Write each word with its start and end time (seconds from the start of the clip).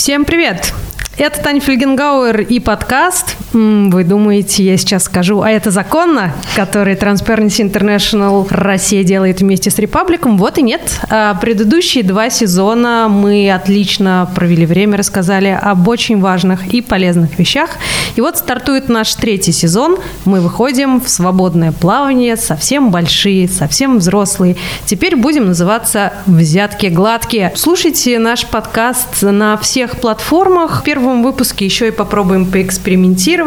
Всем 0.00 0.24
привет! 0.24 0.72
Это 1.18 1.42
Таня 1.42 1.60
Фельгенгауэр 1.60 2.40
и 2.40 2.58
подкаст. 2.58 3.36
Вы 3.52 4.04
думаете, 4.04 4.62
я 4.62 4.76
сейчас 4.76 5.04
скажу, 5.04 5.42
а 5.42 5.50
это 5.50 5.70
законно, 5.70 6.32
который 6.54 6.94
Transparency 6.94 7.68
International 7.68 8.46
Россия 8.48 9.02
делает 9.02 9.40
вместе 9.40 9.70
с 9.70 9.78
Репабликом? 9.78 10.38
Вот 10.38 10.58
и 10.58 10.62
нет. 10.62 11.00
А 11.10 11.34
предыдущие 11.34 12.04
два 12.04 12.30
сезона 12.30 13.08
мы 13.10 13.50
отлично 13.50 14.30
провели 14.34 14.66
время, 14.66 14.96
рассказали 14.96 15.58
об 15.60 15.88
очень 15.88 16.20
важных 16.20 16.72
и 16.72 16.80
полезных 16.80 17.38
вещах. 17.38 17.70
И 18.14 18.20
вот 18.20 18.38
стартует 18.38 18.88
наш 18.88 19.14
третий 19.16 19.52
сезон. 19.52 19.98
Мы 20.24 20.40
выходим 20.40 21.00
в 21.00 21.08
свободное 21.08 21.72
плавание, 21.72 22.36
совсем 22.36 22.90
большие, 22.90 23.48
совсем 23.48 23.98
взрослые. 23.98 24.56
Теперь 24.86 25.16
будем 25.16 25.46
называться 25.46 26.12
«Взятки 26.26 26.86
гладкие». 26.86 27.52
Слушайте 27.56 28.18
наш 28.18 28.46
подкаст 28.46 29.22
на 29.22 29.56
всех 29.56 30.00
платформах. 30.00 30.82
Первым 30.84 31.00
первом 31.00 31.22
выпуске 31.22 31.64
еще 31.64 31.88
и 31.88 31.90
попробуем 31.90 32.46
поэкспериментировать 32.46 33.39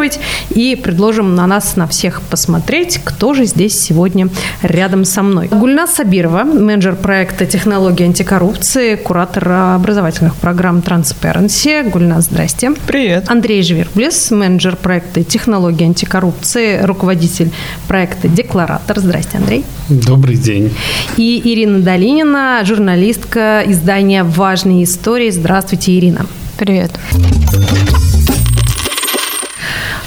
и 0.50 0.76
предложим 0.76 1.36
на 1.36 1.48
нас, 1.48 1.76
на 1.76 1.88
всех 1.88 2.22
посмотреть, 2.22 3.00
кто 3.04 3.34
же 3.34 3.46
здесь 3.46 3.80
сегодня 3.80 4.30
рядом 4.62 5.06
со 5.06 5.22
мной. 5.22 5.48
Гульнас 5.48 5.96
Сабирова, 5.96 6.44
менеджер 6.44 6.96
проекта 6.96 7.46
технологии 7.46 8.06
антикоррупции, 8.06 8.96
куратор 8.96 9.50
образовательных 9.52 10.36
программ 10.36 10.80
Transparency. 10.80 11.90
Гульнас, 11.90 12.26
здрасте. 12.26 12.72
Привет. 12.88 13.30
Андрей 13.30 13.62
Живерблес, 13.62 14.32
менеджер 14.32 14.76
проекта 14.76 15.24
технологии 15.24 15.86
антикоррупции, 15.86 16.82
руководитель 16.82 17.52
проекта 17.88 18.28
Декларатор. 18.28 19.00
Здрасте, 19.00 19.38
Андрей. 19.38 19.64
Добрый 19.90 20.38
день. 20.38 20.74
И 21.18 21.42
Ирина 21.44 21.80
Долинина, 21.80 22.62
журналистка 22.66 23.64
издания 23.66 24.24
«Важные 24.24 24.84
истории». 24.84 25.30
Здравствуйте, 25.30 25.98
Ирина. 25.98 26.26
Привет. 26.58 26.92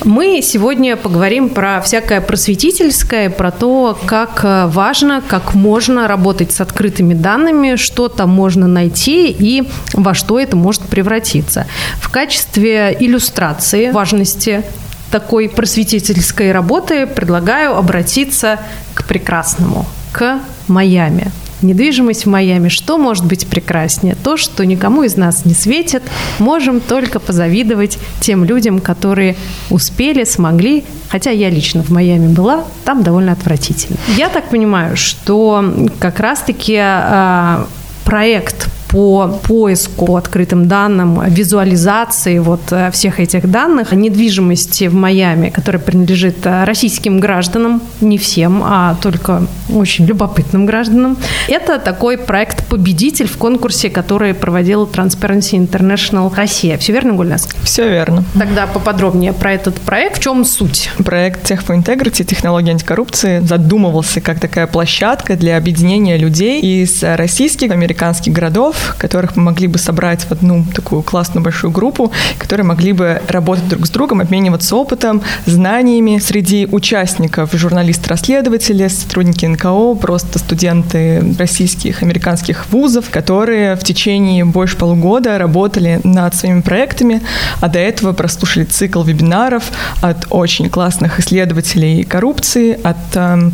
Мы 0.06 0.40
сегодня 0.40 0.96
поговорим 0.96 1.48
про 1.48 1.80
всякое 1.80 2.20
просветительское, 2.20 3.28
про 3.28 3.50
то, 3.50 3.98
как 4.06 4.44
э, 4.44 4.66
важно, 4.68 5.20
как 5.20 5.54
можно 5.54 6.06
работать 6.06 6.52
с 6.52 6.60
открытыми 6.60 7.12
данными, 7.12 7.74
что 7.74 8.08
там 8.08 8.30
можно 8.30 8.68
найти 8.68 9.32
и 9.36 9.68
во 9.94 10.14
что 10.14 10.38
это 10.38 10.56
может 10.56 10.82
превратиться. 10.82 11.66
В 12.00 12.08
качестве 12.08 12.96
иллюстрации 13.00 13.90
важности 13.90 14.62
такой 15.10 15.48
просветительской 15.48 16.52
работы 16.52 17.08
предлагаю 17.08 17.76
обратиться 17.76 18.60
к 18.94 19.04
прекрасному, 19.08 19.86
к 20.12 20.38
Майами. 20.68 21.32
Недвижимость 21.62 22.26
в 22.26 22.28
Майами. 22.28 22.68
Что 22.68 22.98
может 22.98 23.24
быть 23.24 23.46
прекраснее? 23.46 24.16
То, 24.22 24.36
что 24.36 24.64
никому 24.66 25.02
из 25.02 25.16
нас 25.16 25.44
не 25.44 25.54
светит. 25.54 26.02
Можем 26.38 26.80
только 26.80 27.18
позавидовать 27.18 27.98
тем 28.20 28.44
людям, 28.44 28.80
которые 28.80 29.36
успели, 29.70 30.24
смогли. 30.24 30.84
Хотя 31.08 31.30
я 31.30 31.48
лично 31.50 31.82
в 31.82 31.90
Майами 31.90 32.32
была, 32.32 32.64
там 32.84 33.02
довольно 33.02 33.32
отвратительно. 33.32 33.96
Я 34.16 34.28
так 34.28 34.50
понимаю, 34.50 34.96
что 34.96 35.64
как 35.98 36.20
раз-таки 36.20 36.78
э, 36.78 37.64
проект 38.04 38.68
по 38.88 39.28
поиску 39.42 40.16
открытым 40.16 40.68
данным, 40.68 41.22
визуализации 41.28 42.38
вот 42.38 42.60
э, 42.70 42.90
всех 42.90 43.20
этих 43.20 43.50
данных, 43.50 43.92
недвижимости 43.92 44.88
в 44.88 44.94
Майами, 44.94 45.50
которая 45.50 45.80
принадлежит 45.82 46.44
э, 46.44 46.64
российским 46.64 47.20
гражданам, 47.20 47.82
не 48.00 48.18
всем, 48.18 48.62
а 48.64 48.96
только 49.00 49.46
очень 49.72 50.06
любопытным 50.06 50.66
гражданам. 50.66 51.16
Это 51.48 51.78
такой 51.78 52.18
проект-победитель 52.18 53.26
в 53.26 53.36
конкурсе, 53.36 53.90
который 53.90 54.34
проводил 54.34 54.84
Transparency 54.84 55.58
International 55.58 56.32
Россия. 56.34 56.78
Все 56.78 56.92
верно, 56.92 57.14
Гульнас? 57.14 57.48
Все 57.62 57.88
верно. 57.88 58.24
Тогда 58.38 58.66
поподробнее 58.66 59.32
про 59.32 59.52
этот 59.52 59.74
проект. 59.76 60.18
В 60.18 60.22
чем 60.22 60.44
суть? 60.44 60.90
Проект 61.04 61.50
Tech 61.50 61.64
for 61.66 61.76
Integrity, 61.76 62.24
технологии 62.24 62.70
антикоррупции, 62.70 63.40
задумывался 63.40 64.20
как 64.20 64.40
такая 64.40 64.66
площадка 64.66 65.36
для 65.36 65.56
объединения 65.56 66.16
людей 66.16 66.60
из 66.60 67.02
российских, 67.02 67.70
американских 67.70 68.32
городов, 68.32 68.75
которых 68.98 69.36
мы 69.36 69.42
могли 69.44 69.66
бы 69.66 69.78
собрать 69.78 70.24
в 70.24 70.32
одну 70.32 70.64
такую 70.74 71.02
классную 71.02 71.42
большую 71.42 71.70
группу, 71.70 72.12
которые 72.38 72.64
могли 72.66 72.92
бы 72.92 73.22
работать 73.28 73.68
друг 73.68 73.86
с 73.86 73.90
другом, 73.90 74.20
обмениваться 74.20 74.76
опытом, 74.76 75.22
знаниями 75.46 76.18
среди 76.18 76.66
участников, 76.66 77.52
журналисты-расследователи, 77.52 78.88
сотрудники 78.88 79.46
НКО, 79.46 79.94
просто 79.94 80.38
студенты 80.38 81.34
российских, 81.38 82.02
американских 82.02 82.66
вузов, 82.70 83.10
которые 83.10 83.76
в 83.76 83.84
течение 83.84 84.44
больше 84.44 84.76
полугода 84.76 85.38
работали 85.38 86.00
над 86.04 86.34
своими 86.34 86.60
проектами, 86.60 87.22
а 87.60 87.68
до 87.68 87.78
этого 87.78 88.12
прослушали 88.12 88.64
цикл 88.64 89.02
вебинаров 89.02 89.64
от 90.00 90.26
очень 90.30 90.68
классных 90.70 91.20
исследователей 91.20 92.04
коррупции, 92.04 92.78
от 92.82 92.96
э, 93.14 93.50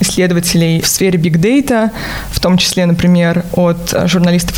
исследователей 0.00 0.80
в 0.80 0.86
сфере 0.86 1.18
Data, 1.18 1.90
в 2.30 2.40
том 2.40 2.58
числе, 2.58 2.86
например, 2.86 3.44
от 3.52 3.94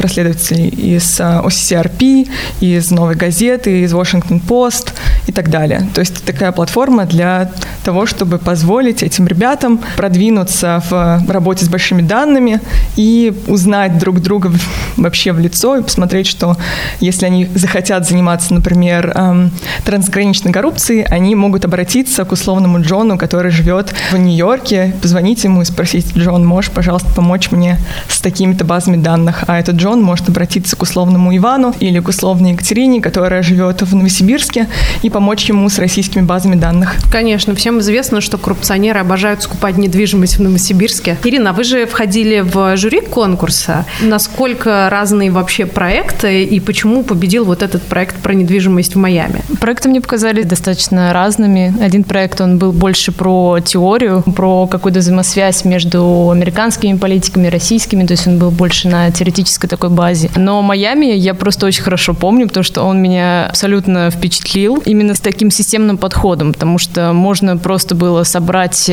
журналистов-расследователей 0.05 0.69
из 0.69 1.21
OCCRP, 1.21 2.29
э, 2.61 2.65
из 2.65 2.91
«Новой 2.91 3.15
газеты», 3.15 3.83
из 3.83 3.93
Washington 3.93 4.41
Post 4.47 4.93
и 5.27 5.33
так 5.33 5.51
далее. 5.51 5.89
То 5.95 6.01
есть 6.01 6.25
такая 6.25 6.53
платформа 6.53 7.07
для 7.07 7.51
того, 7.85 8.07
чтобы 8.07 8.39
позволить 8.39 9.03
этим 9.03 9.27
ребятам 9.27 9.81
продвинуться 9.97 10.83
в 10.91 11.23
работе 11.29 11.65
с 11.65 11.69
большими 11.69 12.03
данными 12.03 12.61
и 12.97 13.33
узнать 13.47 13.99
друг 13.99 14.21
друга 14.21 14.53
вообще 14.97 15.33
в 15.33 15.39
лицо 15.39 15.77
и 15.77 15.83
посмотреть, 15.83 16.27
что 16.27 16.57
если 17.01 17.27
они 17.27 17.49
захотят 17.55 18.07
заниматься, 18.07 18.55
например, 18.55 19.51
трансграничной 19.85 20.53
коррупцией, 20.53 21.03
они 21.03 21.35
могут 21.35 21.65
обратиться 21.65 22.25
к 22.25 22.33
условному 22.33 22.81
Джону, 22.81 23.19
который 23.19 23.51
живет 23.51 23.95
в 24.13 24.17
Нью-Йорке, 24.17 24.95
позвонить 25.03 25.45
ему 25.45 25.63
и 25.63 25.65
спросить, 25.65 26.17
Джон, 26.17 26.47
можешь, 26.47 26.71
пожалуйста, 26.71 27.09
помочь 27.15 27.51
мне 27.51 27.79
с 28.09 28.21
такими-то 28.21 28.65
базами 28.65 28.97
данных? 28.97 29.45
А 29.47 29.59
этот 29.59 29.77
Джон 29.77 29.94
может 30.03 30.29
обратиться 30.29 30.77
к 30.77 30.83
условному 30.83 31.37
Ивану 31.37 31.75
или 31.81 32.01
к 32.01 32.09
условной 32.09 32.53
Екатерине, 32.53 33.01
которая 33.01 33.43
живет 33.43 33.83
в 33.83 33.95
Новосибирске, 33.95 34.69
и 35.03 35.11
помочь 35.11 35.45
ему 35.49 35.69
с 35.69 35.79
российскими 35.79 36.23
базами 36.23 36.57
данных. 36.57 36.95
Конечно, 37.11 37.55
всем 37.55 37.81
известно, 37.81 38.21
что 38.21 38.39
коррупционеры 38.39 39.01
обожают 39.01 39.43
скупать 39.43 39.77
недвижимость 39.77 40.39
в 40.39 40.43
Новосибирске. 40.43 41.19
Ирина, 41.25 41.53
вы 41.53 41.65
же 41.65 41.87
входили 41.87 42.41
в 42.41 42.77
жюри 42.77 43.01
конкурса. 43.01 43.85
Насколько 44.03 44.89
разные 44.91 45.31
вообще 45.31 45.67
проекты 45.67 46.45
и 46.45 46.61
почему 46.61 47.03
победил 47.03 47.45
вот 47.45 47.63
этот 47.63 47.83
проект 47.83 48.17
про 48.17 48.35
недвижимость 48.35 48.95
в 48.95 48.99
Майами? 48.99 49.43
Проекты 49.61 49.89
мне 49.89 50.01
показались 50.01 50.47
достаточно 50.47 51.13
разными. 51.13 51.75
Один 51.81 52.05
проект, 52.05 52.41
он 52.41 52.59
был 52.59 52.73
больше 52.73 53.13
про 53.13 53.61
теорию, 53.65 54.23
про 54.23 54.67
какую-то 54.67 55.01
взаимосвязь 55.01 55.65
между 55.65 56.31
американскими 56.31 56.97
политиками 56.97 57.47
и 57.47 57.51
российскими, 57.51 58.07
то 58.07 58.13
есть 58.13 58.27
он 58.27 58.39
был 58.39 58.51
больше 58.51 58.89
на 58.89 59.11
теоретической 59.11 59.69
такой 59.69 59.84
базе. 59.89 60.31
Но 60.37 60.63
Майами 60.63 61.07
я 61.07 61.35
просто 61.35 61.67
очень 61.67 61.83
хорошо 61.83 62.15
помню, 62.15 62.49
потому 62.49 62.65
что 62.65 62.83
он 62.83 63.01
меня 63.03 63.47
абсолютно 63.47 64.11
впечатлил 64.11 64.83
именно 64.85 65.15
с 65.15 65.21
таким 65.21 65.51
системным 65.51 65.99
подходом, 65.99 66.53
потому 66.53 66.79
что 66.79 67.13
можно 67.13 67.57
просто 67.57 67.95
было 67.95 68.25
собрать 68.25 68.91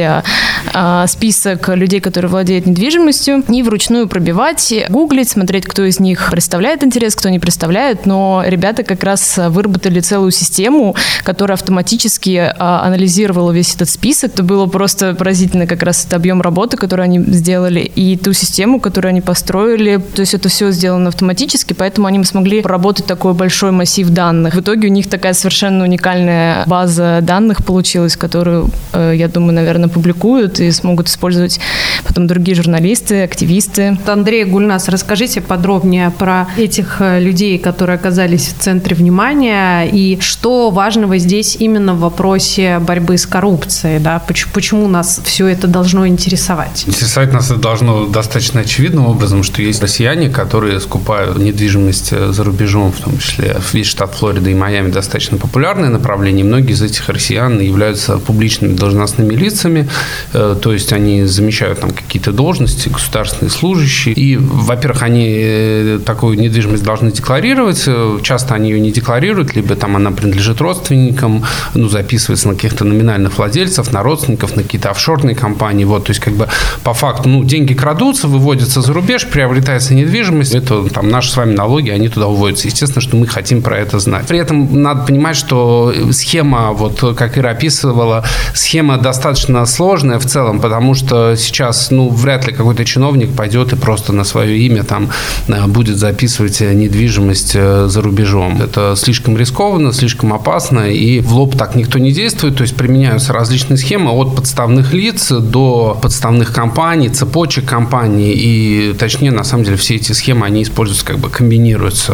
а, 0.73 1.07
список 1.07 1.69
людей, 1.69 1.99
которые 1.99 2.29
владеют 2.29 2.65
недвижимостью, 2.65 3.43
и 3.49 3.63
вручную 3.63 4.07
пробивать, 4.07 4.73
гуглить, 4.89 5.29
смотреть, 5.29 5.65
кто 5.65 5.83
из 5.83 5.99
них 5.99 6.29
представляет 6.31 6.83
интерес, 6.83 7.15
кто 7.15 7.29
не 7.29 7.39
представляет, 7.39 8.05
но 8.05 8.43
ребята 8.45 8.83
как 8.83 9.03
раз 9.03 9.37
выработали 9.37 9.99
целую 9.99 10.31
систему, 10.31 10.95
которая 11.23 11.55
автоматически 11.55 12.53
а, 12.57 12.83
анализировала 12.85 13.51
весь 13.51 13.75
этот 13.75 13.89
список. 13.89 14.31
Это 14.33 14.43
было 14.43 14.65
просто 14.65 15.13
поразительно 15.13 15.67
как 15.67 15.83
раз 15.83 16.05
это 16.05 16.15
объем 16.15 16.41
работы, 16.41 16.77
который 16.77 17.05
они 17.05 17.19
сделали, 17.19 17.79
и 17.81 18.17
ту 18.17 18.33
систему, 18.33 18.79
которую 18.79 19.09
они 19.09 19.21
построили. 19.21 19.97
То 19.97 20.21
есть 20.21 20.33
это 20.33 20.49
все 20.49 20.71
сделано 20.81 21.09
автоматически, 21.09 21.73
поэтому 21.73 22.07
они 22.07 22.23
смогли 22.23 22.61
проработать 22.63 23.05
такой 23.05 23.33
большой 23.33 23.71
массив 23.71 24.09
данных. 24.09 24.55
В 24.55 24.61
итоге 24.61 24.87
у 24.87 24.91
них 24.91 25.07
такая 25.07 25.33
совершенно 25.33 25.83
уникальная 25.83 26.63
база 26.65 27.19
данных 27.21 27.63
получилась, 27.63 28.17
которую, 28.17 28.69
э, 28.93 29.13
я 29.15 29.27
думаю, 29.27 29.53
наверное, 29.53 29.89
публикуют 29.89 30.59
и 30.59 30.71
смогут 30.71 31.07
использовать 31.07 31.59
потом 32.03 32.25
другие 32.25 32.55
журналисты, 32.55 33.21
активисты. 33.21 33.95
Андрей 34.07 34.43
Гульнас, 34.43 34.89
расскажите 34.89 35.39
подробнее 35.39 36.09
про 36.09 36.47
этих 36.57 36.97
э, 36.99 37.19
людей, 37.19 37.59
которые 37.59 37.95
оказались 37.95 38.47
в 38.47 38.59
центре 38.59 38.95
внимания, 38.95 39.83
и 39.83 40.17
что 40.19 40.71
важного 40.71 41.19
здесь 41.19 41.57
именно 41.59 41.93
в 41.93 41.99
вопросе 41.99 42.79
борьбы 42.79 43.19
с 43.19 43.27
коррупцией, 43.27 43.99
да, 43.99 44.19
почему, 44.27 44.51
почему 44.53 44.87
нас 44.87 45.21
все 45.23 45.45
это 45.47 45.67
должно 45.67 46.07
интересовать? 46.07 46.85
Интересовать 46.87 47.33
нас 47.33 47.51
это 47.51 47.59
должно 47.59 48.07
достаточно 48.07 48.61
очевидным 48.61 49.05
образом, 49.05 49.43
что 49.43 49.61
есть 49.61 49.81
россияне, 49.81 50.29
которые 50.29 50.70
скупают 50.79 51.37
недвижимость 51.37 52.09
э, 52.11 52.31
за 52.31 52.43
рубежом, 52.43 52.91
в 52.91 52.99
том 52.99 53.17
числе 53.17 53.57
весь 53.73 53.87
штат 53.87 54.13
Флорида 54.15 54.49
и 54.49 54.53
Майами 54.53 54.91
достаточно 54.91 55.37
популярное 55.37 55.89
направление. 55.89 56.45
Многие 56.45 56.73
из 56.73 56.81
этих 56.81 57.09
россиян 57.09 57.59
являются 57.59 58.17
публичными 58.17 58.75
должностными 58.75 59.33
лицами, 59.33 59.89
э, 60.33 60.55
то 60.61 60.73
есть 60.73 60.93
они 60.93 61.25
замещают 61.25 61.79
там 61.79 61.91
какие-то 61.91 62.31
должности, 62.31 62.89
государственные 62.89 63.51
служащие. 63.51 64.15
И, 64.15 64.37
во-первых, 64.37 65.03
они 65.03 65.27
э, 65.29 65.99
такую 66.05 66.39
недвижимость 66.39 66.83
должны 66.83 67.11
декларировать. 67.11 67.87
Часто 68.23 68.55
они 68.55 68.71
ее 68.71 68.79
не 68.79 68.91
декларируют, 68.91 69.55
либо 69.55 69.75
там 69.75 69.95
она 69.95 70.11
принадлежит 70.11 70.61
родственникам, 70.61 71.43
ну, 71.73 71.89
записывается 71.89 72.47
на 72.47 72.55
каких-то 72.55 72.85
номинальных 72.85 73.37
владельцев, 73.37 73.91
на 73.91 74.03
родственников, 74.03 74.55
на 74.55 74.63
какие-то 74.63 74.89
офшорные 74.91 75.35
компании. 75.35 75.85
Вот, 75.85 76.05
то 76.05 76.11
есть, 76.11 76.21
как 76.21 76.33
бы 76.33 76.47
по 76.83 76.93
факту, 76.93 77.29
ну, 77.29 77.43
деньги 77.43 77.73
крадутся, 77.73 78.27
выводятся 78.27 78.81
за 78.81 78.93
рубеж, 78.93 79.27
приобретается 79.27 79.93
недвижимость. 79.93 80.53
Это 80.61 80.87
там 80.89 81.09
наши 81.09 81.31
с 81.31 81.37
вами 81.37 81.53
налоги, 81.53 81.89
они 81.89 82.09
туда 82.09 82.27
уводятся. 82.27 82.67
Естественно, 82.67 83.01
что 83.01 83.15
мы 83.15 83.27
хотим 83.27 83.61
про 83.61 83.77
это 83.77 83.99
знать. 83.99 84.27
При 84.27 84.39
этом 84.39 84.81
надо 84.81 85.05
понимать, 85.05 85.35
что 85.35 85.93
схема, 86.11 86.71
вот 86.71 87.15
как 87.17 87.37
Ира 87.37 87.51
описывала, 87.51 88.23
схема 88.53 88.97
достаточно 88.97 89.65
сложная 89.65 90.19
в 90.19 90.25
целом, 90.25 90.59
потому 90.59 90.93
что 90.93 91.35
сейчас, 91.35 91.91
ну, 91.91 92.09
вряд 92.09 92.47
ли 92.47 92.53
какой-то 92.53 92.85
чиновник 92.85 93.35
пойдет 93.35 93.73
и 93.73 93.75
просто 93.75 94.13
на 94.13 94.23
свое 94.23 94.57
имя 94.59 94.83
там 94.83 95.09
э, 95.47 95.67
будет 95.67 95.97
записывать 95.97 96.61
недвижимость 96.61 97.51
э, 97.55 97.87
за 97.87 98.01
рубежом. 98.01 98.61
Это 98.61 98.95
слишком 98.95 99.37
рискованно, 99.37 99.93
слишком 99.93 100.33
опасно, 100.33 100.91
и 100.91 101.19
в 101.19 101.33
лоб 101.33 101.55
так 101.55 101.75
никто 101.75 101.99
не 101.99 102.11
действует, 102.11 102.57
то 102.57 102.63
есть 102.63 102.75
применяются 102.75 103.33
различные 103.33 103.77
схемы 103.77 104.11
от 104.11 104.35
подставных 104.35 104.93
лиц 104.93 105.31
до 105.31 105.97
подставных 106.01 106.53
компаний, 106.53 107.09
цепочек 107.09 107.65
компаний, 107.65 108.33
и 108.33 108.93
точнее, 108.97 109.31
на 109.31 109.43
самом 109.43 109.63
деле, 109.63 109.77
все 109.77 109.95
эти 109.95 110.11
схемы, 110.11 110.45
они 110.51 110.63
используются, 110.63 111.05
как 111.05 111.19
бы 111.19 111.29
комбинируются 111.29 112.13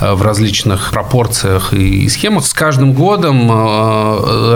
э, 0.00 0.14
в 0.14 0.22
различных 0.22 0.90
пропорциях 0.90 1.72
и 1.72 2.08
схемах. 2.08 2.46
С 2.46 2.52
каждым 2.52 2.92
годом 2.92 3.50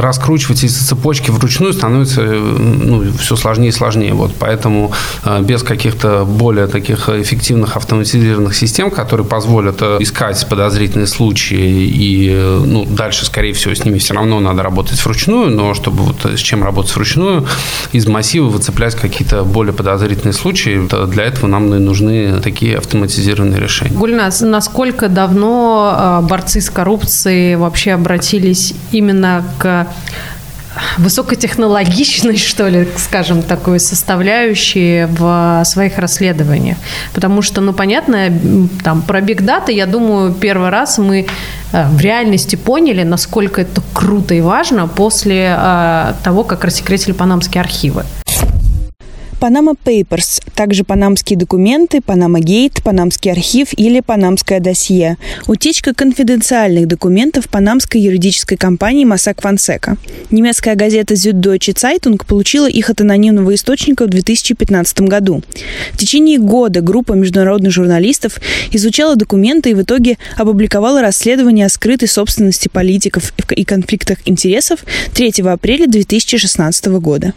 раскручивать 0.00 0.64
эти 0.64 0.72
цепочки 0.72 1.30
вручную 1.30 1.72
становится 1.72 2.22
ну, 2.22 3.04
все 3.18 3.36
сложнее 3.36 3.68
и 3.68 3.72
сложнее. 3.72 4.14
Вот 4.14 4.32
поэтому 4.38 4.92
без 5.40 5.62
каких-то 5.62 6.24
более 6.24 6.66
таких 6.66 7.08
эффективных 7.08 7.76
автоматизированных 7.76 8.54
систем, 8.54 8.90
которые 8.90 9.26
позволят 9.26 9.82
искать 9.82 10.46
подозрительные 10.48 11.06
случаи 11.06 11.86
и 11.88 12.30
ну, 12.64 12.84
дальше, 12.84 13.26
скорее 13.26 13.52
всего, 13.52 13.74
с 13.74 13.84
ними 13.84 13.98
все 13.98 14.14
равно 14.14 14.40
надо 14.40 14.62
работать 14.62 15.02
вручную, 15.04 15.50
но 15.50 15.74
чтобы 15.74 16.04
вот 16.04 16.24
с 16.24 16.40
чем 16.40 16.62
работать 16.62 16.94
вручную, 16.94 17.46
из 17.92 18.06
массива 18.06 18.46
выцеплять 18.46 18.94
какие-то 18.94 19.44
более 19.44 19.72
подозрительные 19.72 20.32
случаи, 20.32 20.88
для 21.06 21.24
этого 21.24 21.46
нам 21.46 21.68
нужны 21.70 22.40
такие 22.40 22.76
автоматизированные 22.88 23.60
решения. 23.60 23.96
Гульнас, 23.96 24.40
насколько 24.40 25.08
давно 25.08 25.92
а, 25.94 26.22
борцы 26.22 26.60
с 26.60 26.70
коррупцией 26.70 27.56
вообще 27.56 27.92
обратились 27.92 28.74
именно 28.92 29.44
к 29.58 29.86
высокотехнологичной, 30.96 32.36
что 32.38 32.68
ли, 32.68 32.88
скажем, 32.96 33.42
такой 33.42 33.80
составляющей 33.80 35.06
в 35.06 35.62
своих 35.64 35.98
расследованиях. 35.98 36.78
Потому 37.12 37.42
что, 37.42 37.60
ну, 37.60 37.72
понятно, 37.72 38.32
там, 38.82 39.02
про 39.02 39.20
биг 39.20 39.42
дата, 39.42 39.72
я 39.72 39.86
думаю, 39.86 40.32
первый 40.32 40.70
раз 40.70 40.98
мы 40.98 41.26
э, 41.72 41.88
в 41.88 42.00
реальности 42.00 42.56
поняли, 42.56 43.02
насколько 43.02 43.60
это 43.60 43.82
круто 43.92 44.34
и 44.34 44.40
важно 44.40 44.86
после 44.88 45.56
э, 45.58 46.12
того, 46.22 46.44
как 46.44 46.64
рассекретили 46.64 47.12
панамские 47.12 47.60
архивы. 47.60 48.04
Panama 49.40 49.76
Papers, 49.84 50.42
также 50.54 50.82
панамские 50.82 51.38
документы, 51.38 51.98
Panama 51.98 52.40
Gate, 52.40 52.82
Панамский 52.82 53.30
архив 53.30 53.68
или 53.76 54.00
Панамское 54.00 54.58
досье. 54.58 55.16
Утечка 55.46 55.94
конфиденциальных 55.94 56.88
документов 56.88 57.48
панамской 57.48 58.00
юридической 58.00 58.56
компании 58.56 59.04
Масак 59.04 59.40
Фансека. 59.40 59.96
Немецкая 60.30 60.74
газета 60.74 61.14
Süddeutsche 61.14 61.72
Zeitung 61.72 62.20
получила 62.26 62.68
их 62.68 62.90
от 62.90 63.00
анонимного 63.00 63.54
источника 63.54 64.06
в 64.06 64.08
2015 64.08 65.02
году. 65.02 65.42
В 65.92 65.96
течение 65.96 66.38
года 66.38 66.80
группа 66.80 67.12
международных 67.12 67.72
журналистов 67.72 68.40
изучала 68.72 69.14
документы 69.14 69.70
и 69.70 69.74
в 69.74 69.82
итоге 69.82 70.18
опубликовала 70.36 71.00
расследование 71.00 71.66
о 71.66 71.68
скрытой 71.68 72.08
собственности 72.08 72.66
политиков 72.66 73.32
и 73.50 73.64
конфликтах 73.64 74.18
интересов 74.24 74.80
3 75.14 75.42
апреля 75.44 75.86
2016 75.86 76.86
года. 76.86 77.34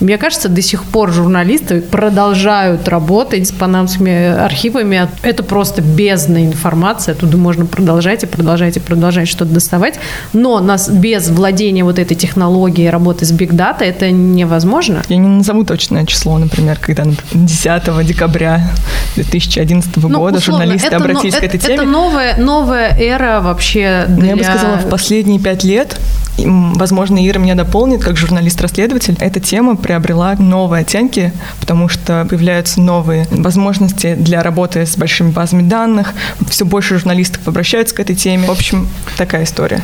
Мне 0.00 0.18
кажется, 0.18 0.48
до 0.48 0.62
сих 0.62 0.84
пор 0.84 1.12
журналисты 1.12 1.80
продолжают 1.80 2.88
работать 2.88 3.48
с 3.48 3.52
панамскими 3.52 4.26
архивами. 4.26 5.08
Это 5.22 5.42
просто 5.42 5.82
бездна 5.82 6.44
информации. 6.44 7.12
Оттуда 7.12 7.36
можно 7.36 7.66
продолжать 7.66 8.22
и 8.24 8.26
продолжать 8.26 8.76
и 8.76 8.80
продолжать 8.80 9.28
что-то 9.28 9.52
доставать. 9.52 9.98
Но 10.32 10.60
нас 10.60 10.88
без 10.88 11.28
владения 11.28 11.84
вот 11.84 11.98
этой 11.98 12.14
технологией 12.14 12.90
работы 12.90 13.24
с 13.24 13.32
Big 13.32 13.50
Data 13.50 13.82
это 13.82 14.10
невозможно. 14.10 15.02
Я 15.08 15.16
не 15.16 15.28
назову 15.28 15.64
точное 15.64 16.06
число, 16.06 16.38
например, 16.38 16.78
когда 16.80 17.04
10 17.32 18.06
декабря 18.06 18.70
2011 19.16 19.96
ну, 19.96 20.08
года 20.08 20.38
условно, 20.38 20.40
журналисты 20.40 20.88
это, 20.88 20.96
обратились 20.96 21.34
это, 21.34 21.42
к 21.42 21.44
этой 21.44 21.58
теме. 21.58 21.74
Это 21.74 21.84
новая, 21.84 22.36
новая 22.36 22.96
эра 22.98 23.40
вообще 23.40 24.06
для... 24.08 24.30
Я 24.30 24.36
бы 24.36 24.44
сказала, 24.44 24.76
в 24.76 24.88
последние 24.88 25.38
пять 25.38 25.64
лет 25.64 25.98
возможно, 26.46 27.26
Ира 27.26 27.38
меня 27.38 27.54
дополнит, 27.54 28.02
как 28.02 28.16
журналист-расследователь, 28.16 29.16
эта 29.20 29.40
тема 29.40 29.59
приобрела 29.76 30.34
новые 30.36 30.82
оттенки, 30.82 31.32
потому 31.60 31.88
что 31.88 32.26
появляются 32.28 32.80
новые 32.80 33.26
возможности 33.30 34.14
для 34.14 34.42
работы 34.42 34.86
с 34.86 34.96
большими 34.96 35.30
базами 35.30 35.62
данных, 35.62 36.14
все 36.48 36.64
больше 36.64 36.98
журналистов 36.98 37.46
обращаются 37.46 37.94
к 37.94 38.00
этой 38.00 38.16
теме. 38.16 38.46
В 38.46 38.50
общем, 38.50 38.88
такая 39.16 39.44
история. 39.44 39.82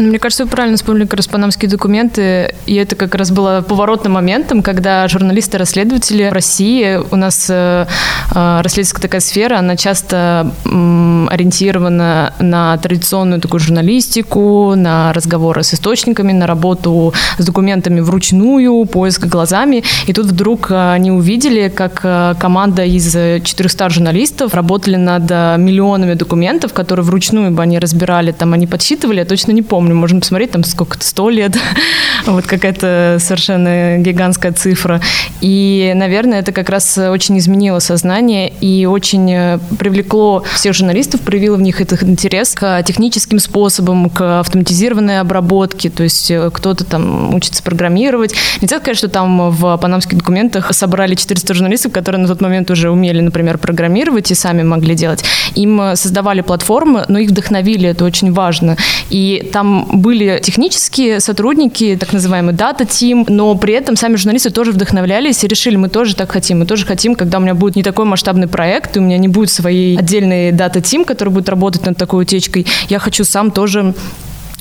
Ну, 0.00 0.08
мне 0.08 0.20
кажется, 0.20 0.44
вы 0.44 0.50
правильно 0.50 0.76
вспомнили 0.76 1.06
как 1.06 1.18
документы, 1.66 2.54
и 2.66 2.74
это 2.76 2.94
как 2.94 3.16
раз 3.16 3.32
было 3.32 3.64
поворотным 3.66 4.12
моментом, 4.12 4.62
когда 4.62 5.08
журналисты-расследователи 5.08 6.28
в 6.28 6.32
России, 6.32 7.00
у 7.10 7.16
нас 7.16 7.48
э, 7.50 7.86
э, 8.32 8.60
расследовательская 8.62 9.02
такая 9.02 9.20
сфера, 9.20 9.58
она 9.58 9.76
часто 9.76 10.54
э, 10.64 11.26
ориентирована 11.30 12.32
на 12.38 12.76
традиционную 12.76 13.40
такую 13.40 13.58
журналистику, 13.58 14.74
на 14.76 15.12
разговоры 15.12 15.64
с 15.64 15.74
источниками, 15.74 16.30
на 16.32 16.46
работу 16.46 17.12
с 17.38 17.44
документами 17.44 17.98
вручную, 17.98 18.84
поиск 18.86 19.26
глазами, 19.26 19.82
и 20.06 20.12
тут 20.12 20.26
вдруг 20.26 20.70
они 20.70 21.10
увидели, 21.10 21.68
как 21.68 22.02
э, 22.04 22.34
команда 22.38 22.84
из 22.84 23.12
400 23.12 23.90
журналистов 23.90 24.54
работали 24.54 24.94
над 24.94 25.28
э, 25.28 25.56
миллионами 25.58 26.14
документов, 26.14 26.72
которые 26.72 27.04
вручную 27.04 27.50
бы 27.50 27.62
они 27.64 27.80
разбирали, 27.80 28.30
там 28.30 28.52
они 28.52 28.68
подсчитывали, 28.68 29.18
я 29.18 29.24
точно 29.24 29.50
не 29.50 29.62
помню, 29.62 29.87
помню, 29.88 30.00
можно 30.00 30.20
посмотреть, 30.20 30.50
там 30.50 30.64
сколько-то, 30.64 31.04
сто 31.04 31.30
лет, 31.30 31.56
вот 32.26 32.46
какая-то 32.46 33.16
совершенно 33.20 33.96
гигантская 33.98 34.52
цифра. 34.52 35.00
И, 35.40 35.92
наверное, 35.94 36.40
это 36.40 36.52
как 36.52 36.68
раз 36.68 36.98
очень 36.98 37.38
изменило 37.38 37.78
сознание 37.78 38.52
и 38.60 38.84
очень 38.86 39.32
э, 39.32 39.58
привлекло 39.78 40.44
всех 40.54 40.74
журналистов, 40.74 41.22
проявило 41.22 41.56
в 41.56 41.62
них 41.62 41.80
этот 41.80 42.02
интерес 42.02 42.54
к 42.54 42.82
техническим 42.82 43.38
способам, 43.38 44.10
к 44.10 44.40
автоматизированной 44.40 45.20
обработке, 45.20 45.88
то 45.88 46.02
есть 46.02 46.30
э, 46.30 46.50
кто-то 46.52 46.84
там 46.84 47.34
учится 47.34 47.62
программировать. 47.62 48.34
Нельзя 48.60 48.80
сказать, 48.80 48.98
что 48.98 49.08
там 49.08 49.50
в 49.50 49.76
панамских 49.78 50.18
документах 50.18 50.74
собрали 50.74 51.14
400 51.14 51.54
журналистов, 51.54 51.92
которые 51.92 52.20
на 52.20 52.28
тот 52.28 52.40
момент 52.40 52.70
уже 52.70 52.90
умели, 52.90 53.20
например, 53.20 53.56
программировать 53.56 54.30
и 54.30 54.34
сами 54.34 54.62
могли 54.62 54.94
делать. 54.94 55.24
Им 55.54 55.80
э, 55.80 55.96
создавали 55.96 56.42
платформы, 56.42 57.06
но 57.08 57.18
их 57.18 57.30
вдохновили, 57.30 57.88
это 57.88 58.04
очень 58.04 58.32
важно. 58.32 58.76
И 59.08 59.48
там 59.52 59.77
были 59.86 60.40
технические 60.42 61.20
сотрудники, 61.20 61.96
так 61.98 62.12
называемый 62.12 62.54
дата-тим, 62.54 63.24
но 63.28 63.54
при 63.54 63.74
этом 63.74 63.96
сами 63.96 64.16
журналисты 64.16 64.50
тоже 64.50 64.72
вдохновлялись 64.72 65.44
и 65.44 65.48
решили, 65.48 65.76
мы 65.76 65.88
тоже 65.88 66.14
так 66.16 66.32
хотим, 66.32 66.60
мы 66.60 66.66
тоже 66.66 66.86
хотим, 66.86 67.14
когда 67.14 67.38
у 67.38 67.40
меня 67.40 67.54
будет 67.54 67.76
не 67.76 67.82
такой 67.82 68.04
масштабный 68.04 68.48
проект, 68.48 68.96
у 68.96 69.00
меня 69.00 69.18
не 69.18 69.28
будет 69.28 69.50
своей 69.50 69.98
отдельной 69.98 70.52
дата-тим, 70.52 71.04
который 71.04 71.30
будет 71.30 71.48
работать 71.48 71.84
над 71.86 71.96
такой 71.96 72.22
утечкой, 72.22 72.66
я 72.88 72.98
хочу 72.98 73.24
сам 73.24 73.50
тоже 73.50 73.94